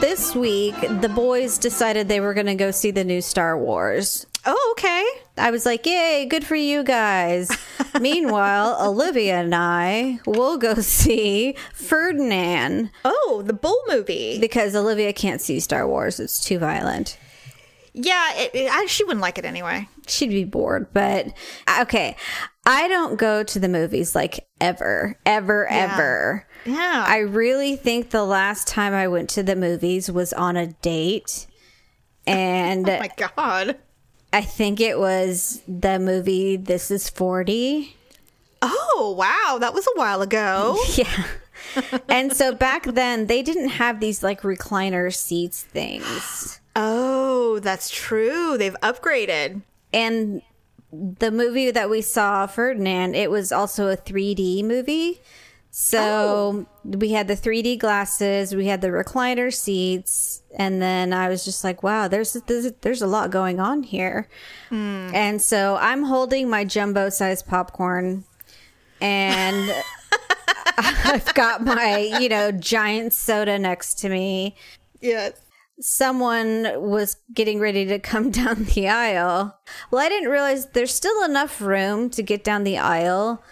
This 0.00 0.34
week, 0.34 0.74
the 1.00 1.10
boys 1.14 1.56
decided 1.56 2.08
they 2.08 2.20
were 2.20 2.34
going 2.34 2.46
to 2.46 2.54
go 2.54 2.70
see 2.70 2.90
the 2.90 3.04
new 3.04 3.22
Star 3.22 3.56
Wars. 3.56 4.26
Oh, 4.44 4.74
okay. 4.76 5.04
I 5.38 5.50
was 5.50 5.64
like, 5.64 5.86
yay, 5.86 6.26
good 6.28 6.44
for 6.44 6.56
you 6.56 6.82
guys. 6.82 7.48
Meanwhile, 8.00 8.76
Olivia 8.80 9.36
and 9.40 9.54
I 9.54 10.18
will 10.26 10.58
go 10.58 10.74
see 10.80 11.54
Ferdinand 11.74 12.90
Oh, 13.04 13.42
the 13.46 13.52
bull 13.52 13.80
movie. 13.88 14.38
because 14.40 14.74
Olivia 14.74 15.12
can't 15.12 15.40
see 15.40 15.60
Star 15.60 15.86
Wars. 15.86 16.18
It's 16.18 16.44
too 16.44 16.58
violent. 16.58 17.18
Yeah, 17.94 18.32
it, 18.36 18.50
it, 18.54 18.70
I, 18.72 18.86
she 18.86 19.04
wouldn't 19.04 19.20
like 19.20 19.38
it 19.38 19.44
anyway. 19.44 19.86
She'd 20.06 20.30
be 20.30 20.44
bored. 20.44 20.88
But 20.92 21.28
uh, 21.68 21.80
okay, 21.82 22.16
I 22.66 22.88
don't 22.88 23.18
go 23.18 23.42
to 23.44 23.58
the 23.58 23.68
movies 23.68 24.14
like 24.14 24.48
ever, 24.60 25.18
ever, 25.26 25.66
ever. 25.70 26.48
Yeah. 26.64 27.04
I 27.06 27.18
really 27.18 27.76
think 27.76 28.10
the 28.10 28.24
last 28.24 28.66
time 28.66 28.94
I 28.94 29.08
went 29.08 29.28
to 29.30 29.42
the 29.42 29.54
movies 29.56 30.10
was 30.10 30.32
on 30.32 30.56
a 30.56 30.68
date. 30.68 31.46
And 32.26 32.88
oh 32.88 32.98
my 32.98 33.10
god. 33.36 33.76
I 34.32 34.40
think 34.42 34.80
it 34.80 34.98
was 34.98 35.62
the 35.68 35.98
movie 35.98 36.56
This 36.56 36.90
Is 36.90 37.08
40. 37.10 37.96
Oh 38.62 39.14
wow, 39.18 39.58
that 39.60 39.74
was 39.74 39.86
a 39.86 39.98
while 39.98 40.22
ago. 40.22 40.78
Yeah. 40.96 41.26
and 42.08 42.36
so 42.36 42.52
back 42.54 42.84
then 42.84 43.26
they 43.26 43.40
didn't 43.42 43.68
have 43.70 44.00
these 44.00 44.22
like 44.22 44.42
recliner 44.42 45.14
seats 45.14 45.62
things. 45.62 46.60
oh, 46.74 47.60
that's 47.60 47.88
true. 47.90 48.58
They've 48.58 48.76
upgraded. 48.82 49.62
And 49.92 50.42
the 50.92 51.30
movie 51.30 51.70
that 51.70 51.88
we 51.88 52.02
saw, 52.02 52.46
Ferdinand, 52.46 53.14
it 53.14 53.30
was 53.30 53.52
also 53.52 53.88
a 53.88 53.96
3D 53.96 54.64
movie. 54.64 55.20
So 55.74 55.98
oh. 55.98 56.66
we 56.84 57.12
had 57.12 57.28
the 57.28 57.34
3D 57.34 57.78
glasses, 57.78 58.54
we 58.54 58.66
had 58.66 58.82
the 58.82 58.88
recliner 58.88 59.50
seats, 59.50 60.42
and 60.54 60.82
then 60.82 61.14
I 61.14 61.30
was 61.30 61.46
just 61.46 61.64
like, 61.64 61.82
"Wow, 61.82 62.08
there's 62.08 62.34
there's, 62.34 62.70
there's 62.82 63.00
a 63.00 63.06
lot 63.06 63.30
going 63.30 63.58
on 63.58 63.82
here." 63.82 64.28
Hmm. 64.68 65.10
And 65.14 65.40
so 65.40 65.78
I'm 65.80 66.02
holding 66.02 66.50
my 66.50 66.66
jumbo 66.66 67.08
size 67.08 67.42
popcorn, 67.42 68.24
and 69.00 69.74
I've 70.76 71.32
got 71.32 71.64
my 71.64 72.18
you 72.20 72.28
know 72.28 72.52
giant 72.52 73.14
soda 73.14 73.58
next 73.58 73.94
to 74.00 74.10
me. 74.10 74.54
Yes. 75.00 75.40
Someone 75.80 76.68
was 76.76 77.16
getting 77.32 77.58
ready 77.58 77.86
to 77.86 77.98
come 77.98 78.30
down 78.42 78.64
the 78.74 78.90
aisle. 78.90 79.58
Well, 79.90 80.04
I 80.04 80.10
didn't 80.10 80.28
realize 80.28 80.66
there's 80.66 80.94
still 80.94 81.24
enough 81.24 81.62
room 81.62 82.10
to 82.10 82.22
get 82.22 82.44
down 82.44 82.64
the 82.64 82.76
aisle, 82.76 83.42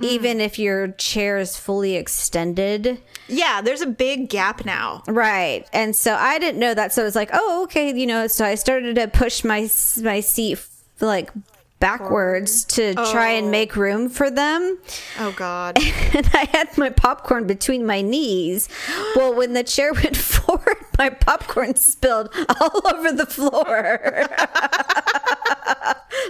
even 0.00 0.40
if 0.40 0.58
your 0.58 0.88
chair 0.88 1.38
is 1.38 1.56
fully 1.56 1.96
extended. 1.96 3.00
Yeah, 3.28 3.60
there's 3.60 3.80
a 3.80 3.86
big 3.86 4.28
gap 4.28 4.64
now. 4.64 5.02
Right. 5.06 5.66
And 5.72 5.96
so 5.96 6.14
I 6.14 6.38
didn't 6.38 6.60
know 6.60 6.74
that. 6.74 6.92
So 6.92 7.02
I 7.02 7.04
was 7.04 7.16
like, 7.16 7.30
oh, 7.32 7.62
okay, 7.64 7.92
you 7.94 8.06
know, 8.06 8.26
so 8.26 8.44
I 8.44 8.54
started 8.54 8.96
to 8.96 9.08
push 9.08 9.44
my 9.44 9.68
my 10.02 10.20
seat 10.20 10.58
like 11.00 11.30
backwards 11.78 12.64
to 12.64 12.94
try 12.94 13.30
and 13.30 13.48
oh. 13.48 13.50
make 13.50 13.76
room 13.76 14.08
for 14.08 14.30
them. 14.30 14.78
Oh 15.18 15.32
God. 15.36 15.78
And 16.16 16.30
I 16.32 16.48
had 16.52 16.78
my 16.78 16.88
popcorn 16.88 17.46
between 17.46 17.84
my 17.84 18.00
knees. 18.00 18.70
Well, 19.14 19.34
when 19.34 19.52
the 19.52 19.62
chair 19.64 19.92
went 19.92 20.16
forward, 20.34 20.76
my 20.96 21.10
popcorn 21.10 21.74
spilled 21.76 22.30
all 22.60 22.80
over 22.94 23.12
the 23.12 23.26
floor. 23.26 24.00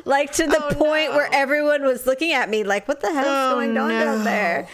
like 0.05 0.33
to 0.33 0.47
the 0.47 0.61
Oh, 0.65 0.75
point 0.75 1.11
no. 1.11 1.17
where 1.17 1.29
everyone 1.33 1.85
was 1.85 2.07
looking 2.07 2.33
at 2.33 2.49
me 2.49 2.65
like, 2.65 2.89
what 2.89 3.01
the 3.01 3.13
hell 3.13 3.25
is 3.25 3.53
Oh, 3.53 3.55
going 3.55 3.77
on 3.79 3.89
no. 3.91 4.05
down 4.05 4.25
there? 4.25 4.69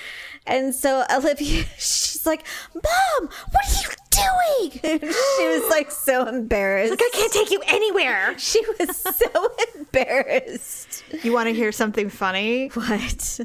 And 0.46 0.74
so 0.74 1.04
Olivia, 1.14 1.64
she's 1.76 2.24
like, 2.24 2.46
Mom, 2.74 3.28
what 3.50 3.66
are 3.66 3.82
you 3.82 3.88
doing? 4.12 4.70
she 4.82 5.48
was 5.48 5.70
like 5.70 5.90
so 5.90 6.26
embarrassed. 6.26 6.90
Like 6.90 7.00
I 7.02 7.10
can't 7.12 7.32
take 7.32 7.50
you 7.50 7.60
anywhere. 7.66 8.34
she 8.38 8.62
was 8.78 8.96
so 8.96 9.52
embarrassed. 9.76 11.04
You 11.22 11.32
want 11.32 11.48
to 11.48 11.54
hear 11.54 11.72
something 11.72 12.08
funny? 12.08 12.68
What? 12.68 13.40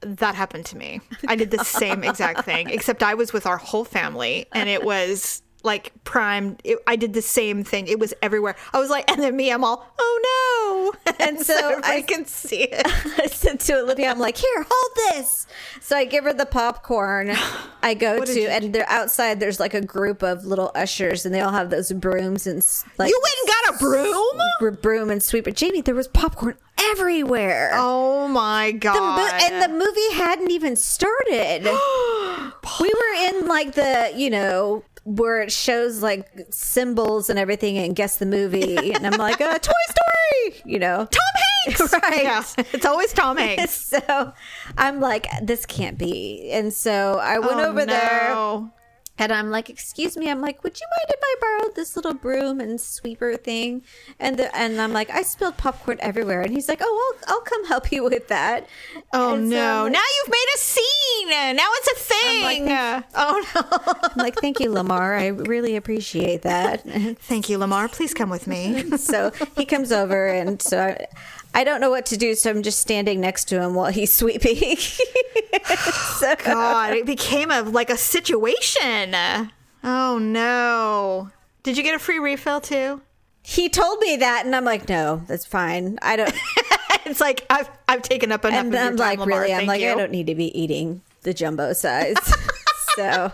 That 0.00 0.34
happened 0.34 0.64
to 0.66 0.76
me. 0.76 1.00
I 1.26 1.36
did 1.36 1.50
the 1.50 1.64
same 1.64 2.04
exact 2.04 2.44
thing, 2.44 2.70
except 2.72 3.02
I 3.02 3.14
was 3.14 3.32
with 3.32 3.46
our 3.46 3.56
whole 3.56 3.84
family, 3.84 4.46
and 4.52 4.68
it 4.68 4.84
was 4.84 5.42
like 5.64 5.92
primed. 6.04 6.60
It, 6.64 6.78
I 6.86 6.96
did 6.96 7.14
the 7.14 7.22
same 7.22 7.64
thing. 7.64 7.88
It 7.88 7.98
was 7.98 8.14
everywhere. 8.22 8.54
I 8.72 8.78
was 8.78 8.90
like, 8.90 9.10
and 9.10 9.20
then 9.20 9.36
me, 9.36 9.50
I'm 9.50 9.64
all, 9.64 9.84
oh 9.98 10.20
no, 10.22 10.67
and 11.20 11.38
so 11.44 11.54
so 11.58 11.80
I 11.84 12.02
can 12.02 12.24
see 12.24 12.64
it. 12.64 12.82
I 13.18 13.26
said 13.26 13.60
to 13.60 13.80
Olivia, 13.80 14.10
I'm 14.10 14.18
like, 14.18 14.36
here, 14.36 14.66
hold 14.68 14.92
this. 15.16 15.46
So 15.80 15.96
I 15.96 16.04
give 16.04 16.24
her 16.24 16.32
the 16.32 16.46
popcorn. 16.46 17.32
I 17.82 17.94
go 17.94 18.24
to, 18.24 18.40
you 18.40 18.48
and 18.48 18.72
they're 18.72 18.88
outside. 18.88 19.40
There's 19.40 19.58
like 19.60 19.74
a 19.74 19.80
group 19.80 20.22
of 20.22 20.44
little 20.44 20.70
ushers, 20.74 21.24
and 21.26 21.34
they 21.34 21.40
all 21.40 21.52
have 21.52 21.70
those 21.70 21.90
brooms 21.92 22.46
and 22.46 22.64
like 22.98 23.08
You 23.10 23.20
went 23.22 23.34
and 23.40 23.48
got 23.48 23.74
a 23.74 23.78
broom? 23.84 24.40
br- 24.60 24.70
broom 24.82 25.10
and 25.10 25.22
sweeper. 25.22 25.50
Jamie, 25.50 25.80
there 25.80 25.94
was 25.94 26.08
popcorn 26.08 26.56
everywhere. 26.80 27.70
Oh 27.74 28.28
my 28.28 28.72
The 28.72 28.78
god! 28.78 29.16
mo- 29.16 29.38
and 29.46 29.62
the 29.62 29.68
movie 29.76 30.12
hadn't 30.14 30.50
even 30.50 30.76
started. 30.76 31.64
we 32.80 32.88
were 32.94 33.14
in 33.28 33.46
like 33.46 33.74
the, 33.74 34.12
you 34.14 34.30
know, 34.30 34.84
where 35.16 35.40
it 35.40 35.50
shows 35.52 36.02
like 36.02 36.28
symbols 36.50 37.30
and 37.30 37.38
everything 37.38 37.78
and 37.78 37.96
guess 37.96 38.16
the 38.18 38.26
movie. 38.26 38.92
And 38.92 39.06
I'm 39.06 39.18
like, 39.18 39.40
uh, 39.40 39.58
Toy 39.58 39.72
Story, 39.88 40.62
you 40.64 40.78
know. 40.78 41.06
Tom 41.10 41.22
Hanks, 41.66 41.92
Right. 42.02 42.22
Yeah, 42.24 42.42
it's 42.72 42.84
always 42.84 43.12
Tom 43.12 43.36
Hanks. 43.38 43.70
so 43.72 44.32
I'm 44.76 45.00
like, 45.00 45.26
this 45.42 45.64
can't 45.66 45.96
be. 45.98 46.50
And 46.52 46.72
so 46.72 47.18
I 47.22 47.38
went 47.38 47.60
Oh, 47.60 47.68
over 47.70 47.86
there 47.86 48.28
no. 48.34 48.70
And 49.18 49.32
I'm 49.32 49.50
like, 49.50 49.68
excuse 49.68 50.16
me. 50.16 50.30
I'm 50.30 50.40
like, 50.40 50.62
would 50.64 50.78
you 50.80 50.86
mind 50.86 51.10
if 51.10 51.20
I 51.22 51.34
borrowed 51.40 51.74
this 51.76 51.96
little 51.96 52.14
broom 52.14 52.60
and 52.60 52.80
sweeper 52.80 53.36
thing? 53.36 53.82
And 54.18 54.36
the, 54.38 54.54
and 54.56 54.80
I'm 54.80 54.92
like, 54.92 55.10
I 55.10 55.22
spilled 55.22 55.56
popcorn 55.56 55.98
everywhere. 56.00 56.42
And 56.42 56.52
he's 56.52 56.68
like, 56.68 56.80
oh, 56.82 57.14
I'll, 57.26 57.34
I'll 57.34 57.40
come 57.42 57.66
help 57.66 57.90
you 57.92 58.04
with 58.04 58.28
that. 58.28 58.68
Oh 59.12 59.34
And 59.34 59.50
no! 59.50 59.56
I'm 59.78 59.84
like- 59.84 59.92
now 59.94 60.02
you've 60.16 60.30
made 60.30 60.46
a 60.54 60.58
scene. 60.58 61.56
Now 61.56 61.68
it's 61.74 61.88
a 61.88 62.44
like, 62.44 62.58
thing. 62.58 63.04
oh 63.14 63.44
no! 63.54 64.00
I'm 64.12 64.16
like, 64.16 64.36
thank 64.36 64.60
you, 64.60 64.70
Lamar. 64.70 65.14
I 65.16 65.26
really 65.28 65.76
appreciate 65.76 66.42
that. 66.42 66.82
Thank 67.20 67.48
you, 67.48 67.58
Lamar. 67.58 67.88
Please 67.88 68.14
come 68.14 68.30
with 68.30 68.46
me. 68.46 68.90
so 68.96 69.32
he 69.56 69.64
comes 69.64 69.92
over, 69.92 70.26
and 70.28 70.60
so 70.62 70.80
I, 70.80 71.06
I 71.54 71.64
don't 71.64 71.80
know 71.80 71.90
what 71.90 72.06
to 72.06 72.16
do. 72.16 72.34
So 72.34 72.50
I'm 72.50 72.62
just 72.62 72.80
standing 72.80 73.20
next 73.20 73.46
to 73.46 73.60
him 73.60 73.74
while 73.74 73.90
he's 73.90 74.12
sweeping. 74.12 74.76
so, 76.18 76.34
God, 76.44 76.94
it 76.94 77.06
became 77.06 77.50
a 77.50 77.62
like 77.62 77.90
a 77.90 77.96
situation. 77.96 79.14
Oh 79.82 80.18
no! 80.18 81.30
Did 81.62 81.76
you 81.76 81.82
get 81.82 81.94
a 81.94 81.98
free 81.98 82.18
refill 82.18 82.60
too? 82.60 83.02
he 83.48 83.70
told 83.70 83.98
me 84.00 84.16
that, 84.16 84.44
and 84.44 84.54
I'm 84.54 84.66
like, 84.66 84.90
no, 84.90 85.22
that's 85.26 85.46
fine. 85.46 85.98
I 86.02 86.16
don't. 86.16 86.34
it's 87.06 87.18
like 87.18 87.46
I've 87.48 87.70
I've 87.88 88.02
taken 88.02 88.30
up 88.30 88.44
enough. 88.44 88.60
And 88.60 88.68
of 88.68 88.74
your 88.74 88.82
I'm 88.82 88.96
time, 88.98 89.06
like, 89.06 89.18
Lamar. 89.20 89.40
really? 89.40 89.54
I'm 89.54 89.66
like, 89.66 89.80
you. 89.80 89.90
I 89.90 89.94
don't 89.94 90.10
need 90.10 90.26
to 90.26 90.34
be 90.34 90.56
eating 90.60 91.00
the 91.22 91.32
jumbo 91.32 91.72
size. 91.72 92.14
so 92.96 93.32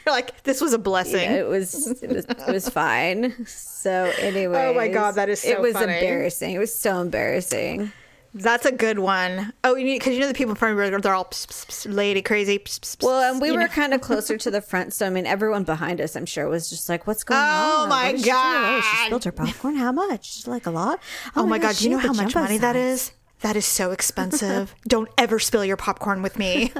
You're 0.06 0.14
like 0.14 0.42
this 0.44 0.60
was 0.60 0.72
a 0.72 0.78
blessing. 0.78 1.30
it 1.30 1.46
was, 1.46 2.02
it 2.02 2.10
was, 2.10 2.24
it 2.24 2.46
was 2.52 2.68
fine. 2.68 3.46
So 3.46 4.12
anyway, 4.18 4.58
Oh 4.70 4.74
my 4.74 4.88
God, 4.88 5.16
that 5.16 5.28
is 5.28 5.44
it 5.44 5.60
was 5.60 5.74
funny. 5.74 5.92
embarrassing. 5.94 6.54
It 6.54 6.58
was 6.58 6.74
so 6.74 7.00
embarrassing. 7.00 7.92
That's 8.32 8.64
a 8.64 8.70
good 8.70 9.00
one. 9.00 9.52
Oh, 9.64 9.74
because 9.74 10.14
you 10.14 10.20
know 10.20 10.28
the 10.28 10.34
people 10.34 10.50
in 10.50 10.56
front 10.56 10.78
of 10.78 10.92
you, 10.92 11.00
they're 11.00 11.14
all 11.14 11.24
pss, 11.24 11.46
pss, 11.48 11.66
pss, 11.66 11.92
lady 11.92 12.22
crazy. 12.22 12.62
Well, 13.02 13.32
and 13.32 13.42
we 13.42 13.50
were 13.50 13.58
know? 13.60 13.66
kind 13.66 13.92
of 13.92 14.00
closer 14.08 14.36
to 14.38 14.50
the 14.52 14.60
front, 14.60 14.92
so 14.92 15.06
I 15.06 15.10
mean, 15.10 15.26
everyone 15.26 15.64
behind 15.64 16.00
us, 16.00 16.14
I'm 16.14 16.26
sure, 16.26 16.48
was 16.48 16.70
just 16.70 16.88
like, 16.88 17.08
"What's 17.08 17.24
going 17.24 17.40
Oh 17.40 17.42
on? 17.42 17.86
Oh 17.86 17.88
my 17.88 18.12
god, 18.12 18.22
she? 18.22 18.30
Oh, 18.30 18.80
she 19.00 19.06
spilled 19.06 19.24
her 19.24 19.32
popcorn. 19.32 19.74
How 19.74 19.90
much? 19.90 20.46
Like 20.46 20.66
a 20.66 20.70
lot? 20.70 21.00
Oh, 21.34 21.42
oh 21.42 21.46
my 21.46 21.58
god, 21.58 21.74
do 21.74 21.84
you 21.84 21.90
know 21.90 21.98
how 21.98 22.12
much 22.12 22.36
money 22.36 22.58
that 22.58 22.76
size." 22.76 22.84
is? 22.84 23.12
That 23.40 23.56
is 23.56 23.64
so 23.64 23.90
expensive. 23.90 24.74
Don't 24.86 25.08
ever 25.18 25.38
spill 25.40 25.64
your 25.64 25.78
popcorn 25.78 26.22
with 26.22 26.38
me. 26.38 26.70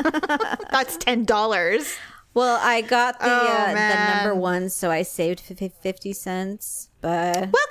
That's 0.71 0.99
ten 0.99 1.25
dollars. 1.25 1.97
Well, 2.33 2.61
I 2.63 2.81
got 2.81 3.19
the 3.19 3.27
Oh, 3.27 3.47
uh, 3.49 3.69
the 3.73 4.15
number 4.15 4.35
one, 4.35 4.69
so 4.71 4.91
I 4.91 5.03
saved 5.03 5.41
fifty 5.41 6.13
cents. 6.13 6.89
But 7.01 7.51
Well, 7.51 7.67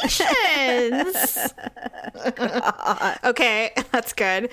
congratulations. 0.00 1.52
okay, 3.24 3.72
that's 3.92 4.12
good. 4.12 4.50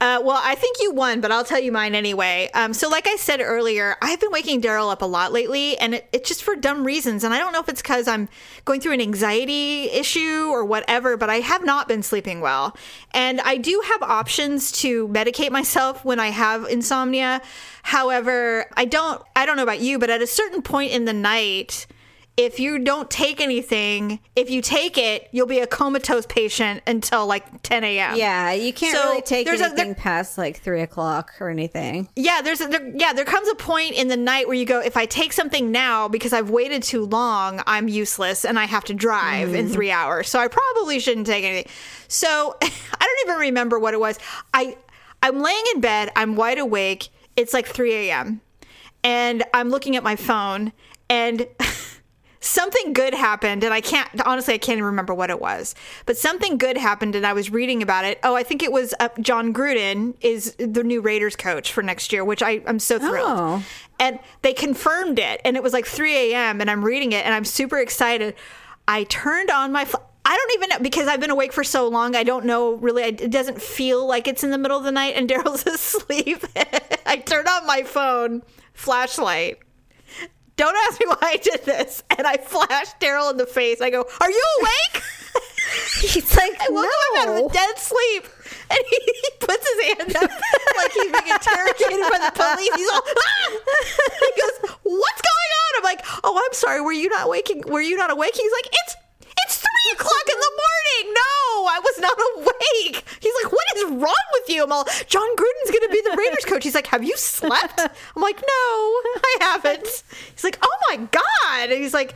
Uh, 0.00 0.18
well, 0.24 0.40
I 0.42 0.54
think 0.54 0.78
you 0.80 0.92
won, 0.92 1.20
but 1.20 1.30
I'll 1.30 1.44
tell 1.44 1.60
you 1.60 1.70
mine 1.70 1.94
anyway. 1.94 2.48
Um, 2.54 2.72
so, 2.72 2.88
like 2.88 3.06
I 3.06 3.16
said 3.16 3.42
earlier, 3.42 3.96
I've 4.00 4.18
been 4.18 4.30
waking 4.30 4.62
Daryl 4.62 4.90
up 4.90 5.02
a 5.02 5.06
lot 5.06 5.30
lately, 5.30 5.76
and 5.76 5.96
it, 5.96 6.08
it's 6.10 6.26
just 6.26 6.42
for 6.42 6.56
dumb 6.56 6.84
reasons. 6.84 7.22
And 7.22 7.34
I 7.34 7.38
don't 7.38 7.52
know 7.52 7.60
if 7.60 7.68
it's 7.68 7.82
because 7.82 8.08
I'm 8.08 8.30
going 8.64 8.80
through 8.80 8.92
an 8.92 9.02
anxiety 9.02 9.90
issue 9.90 10.48
or 10.50 10.64
whatever, 10.64 11.18
but 11.18 11.28
I 11.28 11.40
have 11.40 11.66
not 11.66 11.86
been 11.86 12.02
sleeping 12.02 12.40
well. 12.40 12.74
And 13.12 13.42
I 13.42 13.58
do 13.58 13.82
have 13.92 14.02
options 14.02 14.72
to 14.80 15.06
medicate 15.08 15.50
myself 15.50 16.02
when 16.02 16.18
I 16.18 16.28
have 16.28 16.64
insomnia. 16.64 17.42
However, 17.82 18.70
I 18.78 18.86
don't. 18.86 19.22
I 19.36 19.44
don't 19.44 19.56
know 19.56 19.62
about 19.64 19.80
you, 19.80 19.98
but 19.98 20.08
at 20.08 20.22
a 20.22 20.26
certain 20.26 20.62
point 20.62 20.92
in 20.92 21.04
the 21.04 21.12
night 21.12 21.86
if 22.40 22.58
you 22.58 22.78
don't 22.78 23.10
take 23.10 23.38
anything, 23.38 24.18
if 24.34 24.48
you 24.48 24.62
take 24.62 24.96
it, 24.96 25.28
you'll 25.30 25.46
be 25.46 25.58
a 25.58 25.66
comatose 25.66 26.24
patient 26.24 26.82
until 26.86 27.26
like 27.26 27.60
10 27.62 27.84
a.m. 27.84 28.16
yeah, 28.16 28.50
you 28.52 28.72
can't 28.72 28.96
So, 28.96 29.10
really 29.10 29.20
take 29.20 29.46
there's 29.46 29.60
a- 29.60 29.66
anything 29.66 29.88
there- 29.88 29.94
past 29.94 30.38
like 30.38 30.58
three 30.58 30.80
o'clock 30.80 31.32
or 31.38 31.50
anything. 31.50 32.08
Yeah, 32.16 32.40
there's 32.40 32.62
a, 32.62 32.66
there, 32.66 32.90
yeah, 32.94 33.12
there 33.12 33.26
comes 33.26 33.46
a 33.48 33.54
point 33.56 33.92
in 33.92 34.08
the 34.08 34.16
night 34.16 34.48
where 34.48 34.56
you 34.56 34.64
go, 34.64 34.80
if 34.80 34.96
I 34.96 35.04
take 35.04 35.34
something 35.34 35.70
now 35.70 36.08
because 36.08 36.32
I've 36.32 36.48
waited 36.48 36.82
too 36.82 37.04
long, 37.04 37.62
I'm 37.66 37.88
useless 37.88 38.46
and 38.46 38.58
I 38.58 38.64
have 38.64 38.84
to 38.84 38.94
drive 38.94 39.52
in 39.52 39.66
mm-hmm. 39.66 39.74
three 39.74 39.90
hours. 39.90 40.30
So 40.30 40.38
I 40.38 40.48
probably 40.48 40.98
shouldn't 40.98 41.26
take 41.26 41.44
anything. 41.44 41.70
So 42.08 42.56
I 42.62 42.68
don't 43.04 43.28
even 43.30 43.38
remember 43.38 43.78
what 43.78 43.92
it 43.92 44.00
was. 44.00 44.18
I 44.54 44.78
I'm 45.22 45.40
laying 45.42 45.64
in 45.74 45.82
bed, 45.82 46.10
I'm 46.16 46.36
wide 46.36 46.58
awake. 46.58 47.10
It's 47.36 47.52
like 47.52 47.66
3 47.66 48.08
a.m. 48.08 48.40
and 49.04 49.44
I'm 49.52 49.68
looking 49.68 49.94
at 49.94 50.02
my 50.02 50.16
phone 50.16 50.72
and 51.10 51.46
something 52.42 52.94
good 52.94 53.12
happened 53.12 53.62
and 53.62 53.74
i 53.74 53.80
can't 53.82 54.08
honestly 54.24 54.54
i 54.54 54.58
can't 54.58 54.76
even 54.78 54.84
remember 54.84 55.12
what 55.12 55.28
it 55.28 55.38
was 55.40 55.74
but 56.06 56.16
something 56.16 56.56
good 56.56 56.76
happened 56.78 57.14
and 57.14 57.26
i 57.26 57.32
was 57.34 57.50
reading 57.50 57.82
about 57.82 58.04
it 58.04 58.18
oh 58.24 58.34
i 58.34 58.42
think 58.42 58.62
it 58.62 58.72
was 58.72 58.94
uh, 58.98 59.10
Jon 59.20 59.52
Gruden 59.52 60.14
is 60.22 60.54
the 60.58 60.82
new 60.82 61.02
raiders 61.02 61.36
coach 61.36 61.70
for 61.72 61.82
next 61.82 62.12
year 62.12 62.24
which 62.24 62.42
I, 62.42 62.62
i'm 62.66 62.78
so 62.78 62.98
thrilled 62.98 63.28
Oh. 63.38 63.62
and 63.98 64.18
they 64.40 64.54
confirmed 64.54 65.18
it 65.18 65.40
and 65.44 65.54
it 65.54 65.62
was 65.62 65.74
like 65.74 65.84
3 65.84 66.32
a.m 66.32 66.60
and 66.62 66.70
i'm 66.70 66.82
reading 66.82 67.12
it 67.12 67.26
and 67.26 67.34
i'm 67.34 67.44
super 67.44 67.78
excited 67.78 68.34
i 68.88 69.04
turned 69.04 69.50
on 69.50 69.70
my 69.72 69.84
phone 69.84 70.02
I 70.22 70.36
don't 70.36 70.52
even 70.62 70.68
know 70.68 70.78
because 70.84 71.08
I've 71.08 71.18
been 71.18 71.30
awake 71.30 71.52
for 71.52 71.64
so 71.64 71.88
long. 71.88 72.14
I 72.14 72.24
don't 72.24 72.44
know 72.44 72.74
really. 72.74 73.02
It 73.04 73.30
doesn't 73.30 73.60
feel 73.60 74.06
like 74.06 74.28
it's 74.28 74.44
in 74.44 74.50
the 74.50 74.58
middle 74.58 74.76
of 74.76 74.84
the 74.84 74.92
night 74.92 75.14
and 75.16 75.28
Daryl's 75.30 75.66
asleep. 75.66 76.44
I 77.06 77.16
turned 77.16 77.48
on 77.48 77.66
my 77.66 77.82
phone 77.84 78.42
flashlight 78.74 79.58
don't 80.60 80.76
ask 80.88 81.00
me 81.00 81.06
why 81.06 81.16
I 81.22 81.36
did 81.38 81.64
this. 81.64 82.02
And 82.18 82.26
I 82.26 82.36
flash 82.36 82.88
Daryl 83.00 83.30
in 83.30 83.38
the 83.38 83.46
face. 83.46 83.80
I 83.80 83.88
go, 83.88 84.04
Are 84.20 84.30
you 84.30 84.44
awake? 84.60 85.02
He's 86.02 86.36
like, 86.36 86.60
I 86.60 86.68
woke 86.68 86.84
him 86.84 87.18
out 87.18 87.28
of 87.28 87.34
no. 87.36 87.48
a 87.48 87.52
dead 87.52 87.78
sleep. 87.78 88.26
And 88.70 88.78
he, 88.88 88.98
he 89.04 89.30
puts 89.40 89.66
his 89.66 89.86
hand 89.86 90.16
up 90.16 90.30
like 90.76 90.92
he's 90.92 91.12
being 91.12 91.32
interrogated 91.32 92.06
by 92.10 92.18
the 92.18 92.32
police. 92.34 92.74
He's 92.74 92.90
all, 92.92 93.02
ah! 93.06 93.50
He 94.20 94.40
goes, 94.40 94.70
What's 94.82 95.22
going 95.22 95.50
on? 95.60 95.70
I'm 95.78 95.84
like, 95.84 96.04
Oh, 96.24 96.36
I'm 96.44 96.52
sorry. 96.54 96.80
Were 96.82 96.92
you 96.92 97.08
not 97.08 97.28
waking? 97.28 97.62
Were 97.66 97.80
you 97.80 97.96
not 97.96 98.10
awake? 98.10 98.34
He's 98.34 98.52
like, 98.52 98.66
It's 98.72 98.96
three 99.82 99.92
o'clock 99.94 100.26
in 100.28 100.38
the 100.38 100.52
morning. 100.52 101.14
No, 101.14 101.66
I 101.66 101.80
was 101.82 101.98
not 101.98 102.18
awake. 102.36 103.04
He's 103.20 103.34
like, 103.44 103.52
What 103.52 103.64
is 103.76 103.84
wrong 103.90 104.26
with 104.34 104.48
you? 104.48 104.64
I'm 104.64 104.72
all, 104.72 104.84
Jon 105.06 105.36
Gruden's 105.36 105.70
going 105.70 105.82
to 105.82 105.88
be 105.90 106.00
the 106.02 106.16
Raiders 106.16 106.44
coach. 106.44 106.64
He's 106.64 106.74
like, 106.74 106.88
Have 106.88 107.04
you 107.04 107.16
slept? 107.16 107.80
I'm 107.80 108.22
like, 108.22 108.36
No, 108.36 108.44
I 108.46 109.36
haven't. 109.40 110.02
He's 110.32 110.44
like, 110.44 110.58
Oh 110.62 110.76
my 110.90 110.96
God. 110.96 111.70
And 111.70 111.80
he's 111.82 111.94
like, 111.94 112.14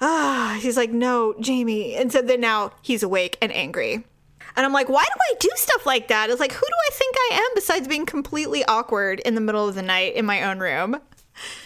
Ah, 0.00 0.58
he's 0.60 0.76
like, 0.76 0.90
No, 0.90 1.34
Jamie. 1.40 1.94
And 1.96 2.12
so 2.12 2.22
then 2.22 2.40
now 2.40 2.72
he's 2.82 3.02
awake 3.02 3.38
and 3.40 3.52
angry. 3.52 4.04
And 4.56 4.64
I'm 4.64 4.72
like, 4.72 4.88
why 4.88 5.02
do 5.02 5.20
I 5.32 5.34
do 5.40 5.50
stuff 5.56 5.84
like 5.84 6.06
that? 6.08 6.30
It's 6.30 6.38
like, 6.38 6.52
who 6.52 6.60
do 6.60 6.74
I 6.88 6.90
think 6.92 7.16
I 7.32 7.36
am 7.38 7.50
besides 7.56 7.88
being 7.88 8.06
completely 8.06 8.64
awkward 8.66 9.18
in 9.20 9.34
the 9.34 9.40
middle 9.40 9.66
of 9.68 9.74
the 9.74 9.82
night 9.82 10.14
in 10.14 10.24
my 10.24 10.44
own 10.44 10.60
room? 10.60 11.00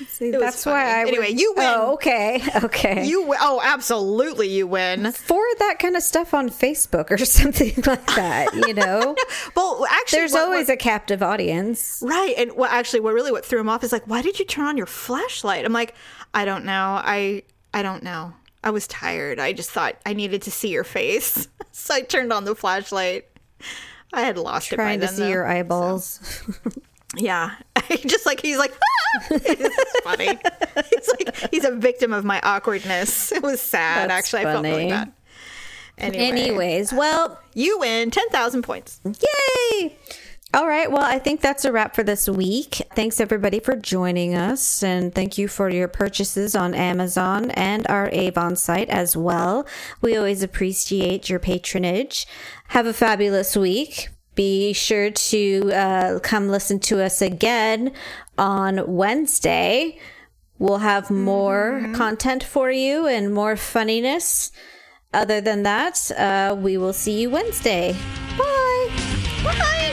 See, 0.08 0.30
that's 0.30 0.64
why 0.64 0.82
funny. 0.84 0.92
I. 0.92 1.04
would- 1.04 1.14
Anyway, 1.14 1.30
you 1.38 1.52
win. 1.56 1.66
Oh, 1.66 1.92
okay. 1.94 2.42
Okay. 2.64 3.04
You 3.06 3.20
wi- 3.22 3.38
oh, 3.40 3.60
absolutely, 3.62 4.48
you 4.48 4.66
win. 4.66 5.12
forward 5.12 5.54
that 5.58 5.78
kind 5.78 5.94
of 5.96 6.02
stuff 6.02 6.32
on 6.34 6.48
Facebook 6.48 7.10
or 7.10 7.18
something 7.24 7.74
like 7.86 8.06
that. 8.14 8.52
You 8.54 8.74
know, 8.74 9.14
Well, 9.54 9.84
actually, 9.90 10.20
there's 10.20 10.32
what- 10.32 10.42
always 10.44 10.68
what- 10.68 10.74
a 10.74 10.76
captive 10.76 11.22
audience. 11.22 12.02
right. 12.04 12.34
And 12.38 12.52
what 12.52 12.70
actually, 12.72 13.00
what 13.00 13.14
really 13.14 13.30
what 13.32 13.44
threw 13.44 13.60
him 13.60 13.68
off 13.68 13.84
is 13.84 13.92
like, 13.92 14.06
why 14.06 14.22
did 14.22 14.38
you 14.38 14.44
turn 14.44 14.64
on 14.66 14.76
your 14.76 14.86
flashlight? 14.86 15.64
I'm 15.64 15.72
like, 15.72 15.94
I 16.34 16.44
don't 16.44 16.64
know. 16.64 17.00
I 17.02 17.42
I 17.74 17.82
don't 17.82 18.02
know. 18.02 18.32
I 18.64 18.70
was 18.70 18.86
tired. 18.88 19.38
I 19.38 19.52
just 19.52 19.70
thought 19.70 19.96
I 20.04 20.14
needed 20.14 20.42
to 20.42 20.50
see 20.50 20.68
your 20.70 20.84
face, 20.84 21.46
so 21.72 21.94
I 21.94 22.00
turned 22.00 22.32
on 22.32 22.44
the 22.44 22.54
flashlight. 22.56 23.26
I 24.12 24.22
had 24.22 24.36
lost 24.38 24.68
Trying 24.70 24.98
it 24.98 25.00
by 25.02 25.06
to 25.06 25.06
then. 25.06 25.14
see 25.16 25.22
though. 25.24 25.28
your 25.28 25.46
eyeballs. 25.46 26.42
Yeah, 27.16 27.54
just 28.06 28.26
like 28.26 28.40
he's 28.40 28.58
like, 28.58 28.72
ah! 28.74 29.26
it's 29.30 30.00
funny. 30.02 30.26
He's 30.90 31.08
like 31.08 31.50
he's 31.50 31.64
a 31.64 31.74
victim 31.74 32.12
of 32.12 32.24
my 32.24 32.40
awkwardness. 32.42 33.32
It 33.32 33.42
was 33.42 33.60
sad. 33.60 34.10
That's 34.10 34.18
actually, 34.18 34.40
I 34.40 34.52
felt 34.52 34.64
really 34.64 34.88
bad. 34.88 35.12
Anyway, 35.96 36.24
Anyways, 36.24 36.92
well, 36.92 37.40
you 37.54 37.78
win 37.78 38.10
ten 38.10 38.28
thousand 38.28 38.62
points. 38.62 39.00
Yay! 39.04 39.96
All 40.54 40.66
right. 40.66 40.90
Well, 40.90 41.02
I 41.02 41.18
think 41.18 41.42
that's 41.42 41.66
a 41.66 41.72
wrap 41.72 41.94
for 41.94 42.02
this 42.02 42.26
week. 42.26 42.80
Thanks 42.94 43.20
everybody 43.20 43.60
for 43.60 43.76
joining 43.76 44.34
us. 44.34 44.82
And 44.82 45.14
thank 45.14 45.36
you 45.36 45.46
for 45.46 45.68
your 45.68 45.88
purchases 45.88 46.54
on 46.56 46.74
Amazon 46.74 47.50
and 47.50 47.86
our 47.88 48.08
Avon 48.12 48.56
site 48.56 48.88
as 48.88 49.14
well. 49.14 49.66
We 50.00 50.16
always 50.16 50.42
appreciate 50.42 51.28
your 51.28 51.38
patronage. 51.38 52.26
Have 52.68 52.86
a 52.86 52.94
fabulous 52.94 53.56
week. 53.56 54.08
Be 54.38 54.72
sure 54.72 55.10
to 55.10 55.72
uh, 55.72 56.20
come 56.20 56.48
listen 56.48 56.78
to 56.78 57.02
us 57.02 57.20
again 57.20 57.92
on 58.38 58.84
Wednesday. 58.86 59.98
We'll 60.60 60.78
have 60.78 61.10
more 61.10 61.90
content 61.92 62.44
for 62.44 62.70
you 62.70 63.08
and 63.08 63.34
more 63.34 63.56
funniness. 63.56 64.52
Other 65.12 65.40
than 65.40 65.64
that, 65.64 66.08
uh, 66.12 66.54
we 66.56 66.76
will 66.76 66.92
see 66.92 67.20
you 67.20 67.30
Wednesday. 67.30 67.96
Bye. 68.38 68.90
Bye. 69.42 69.92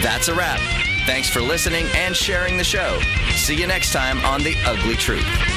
That's 0.00 0.28
a 0.28 0.34
wrap. 0.34 0.58
Thanks 1.04 1.28
for 1.28 1.42
listening 1.42 1.84
and 1.96 2.16
sharing 2.16 2.56
the 2.56 2.64
show. 2.64 2.98
See 3.32 3.60
you 3.60 3.66
next 3.66 3.92
time 3.92 4.24
on 4.24 4.42
The 4.42 4.54
Ugly 4.64 4.96
Truth. 4.96 5.55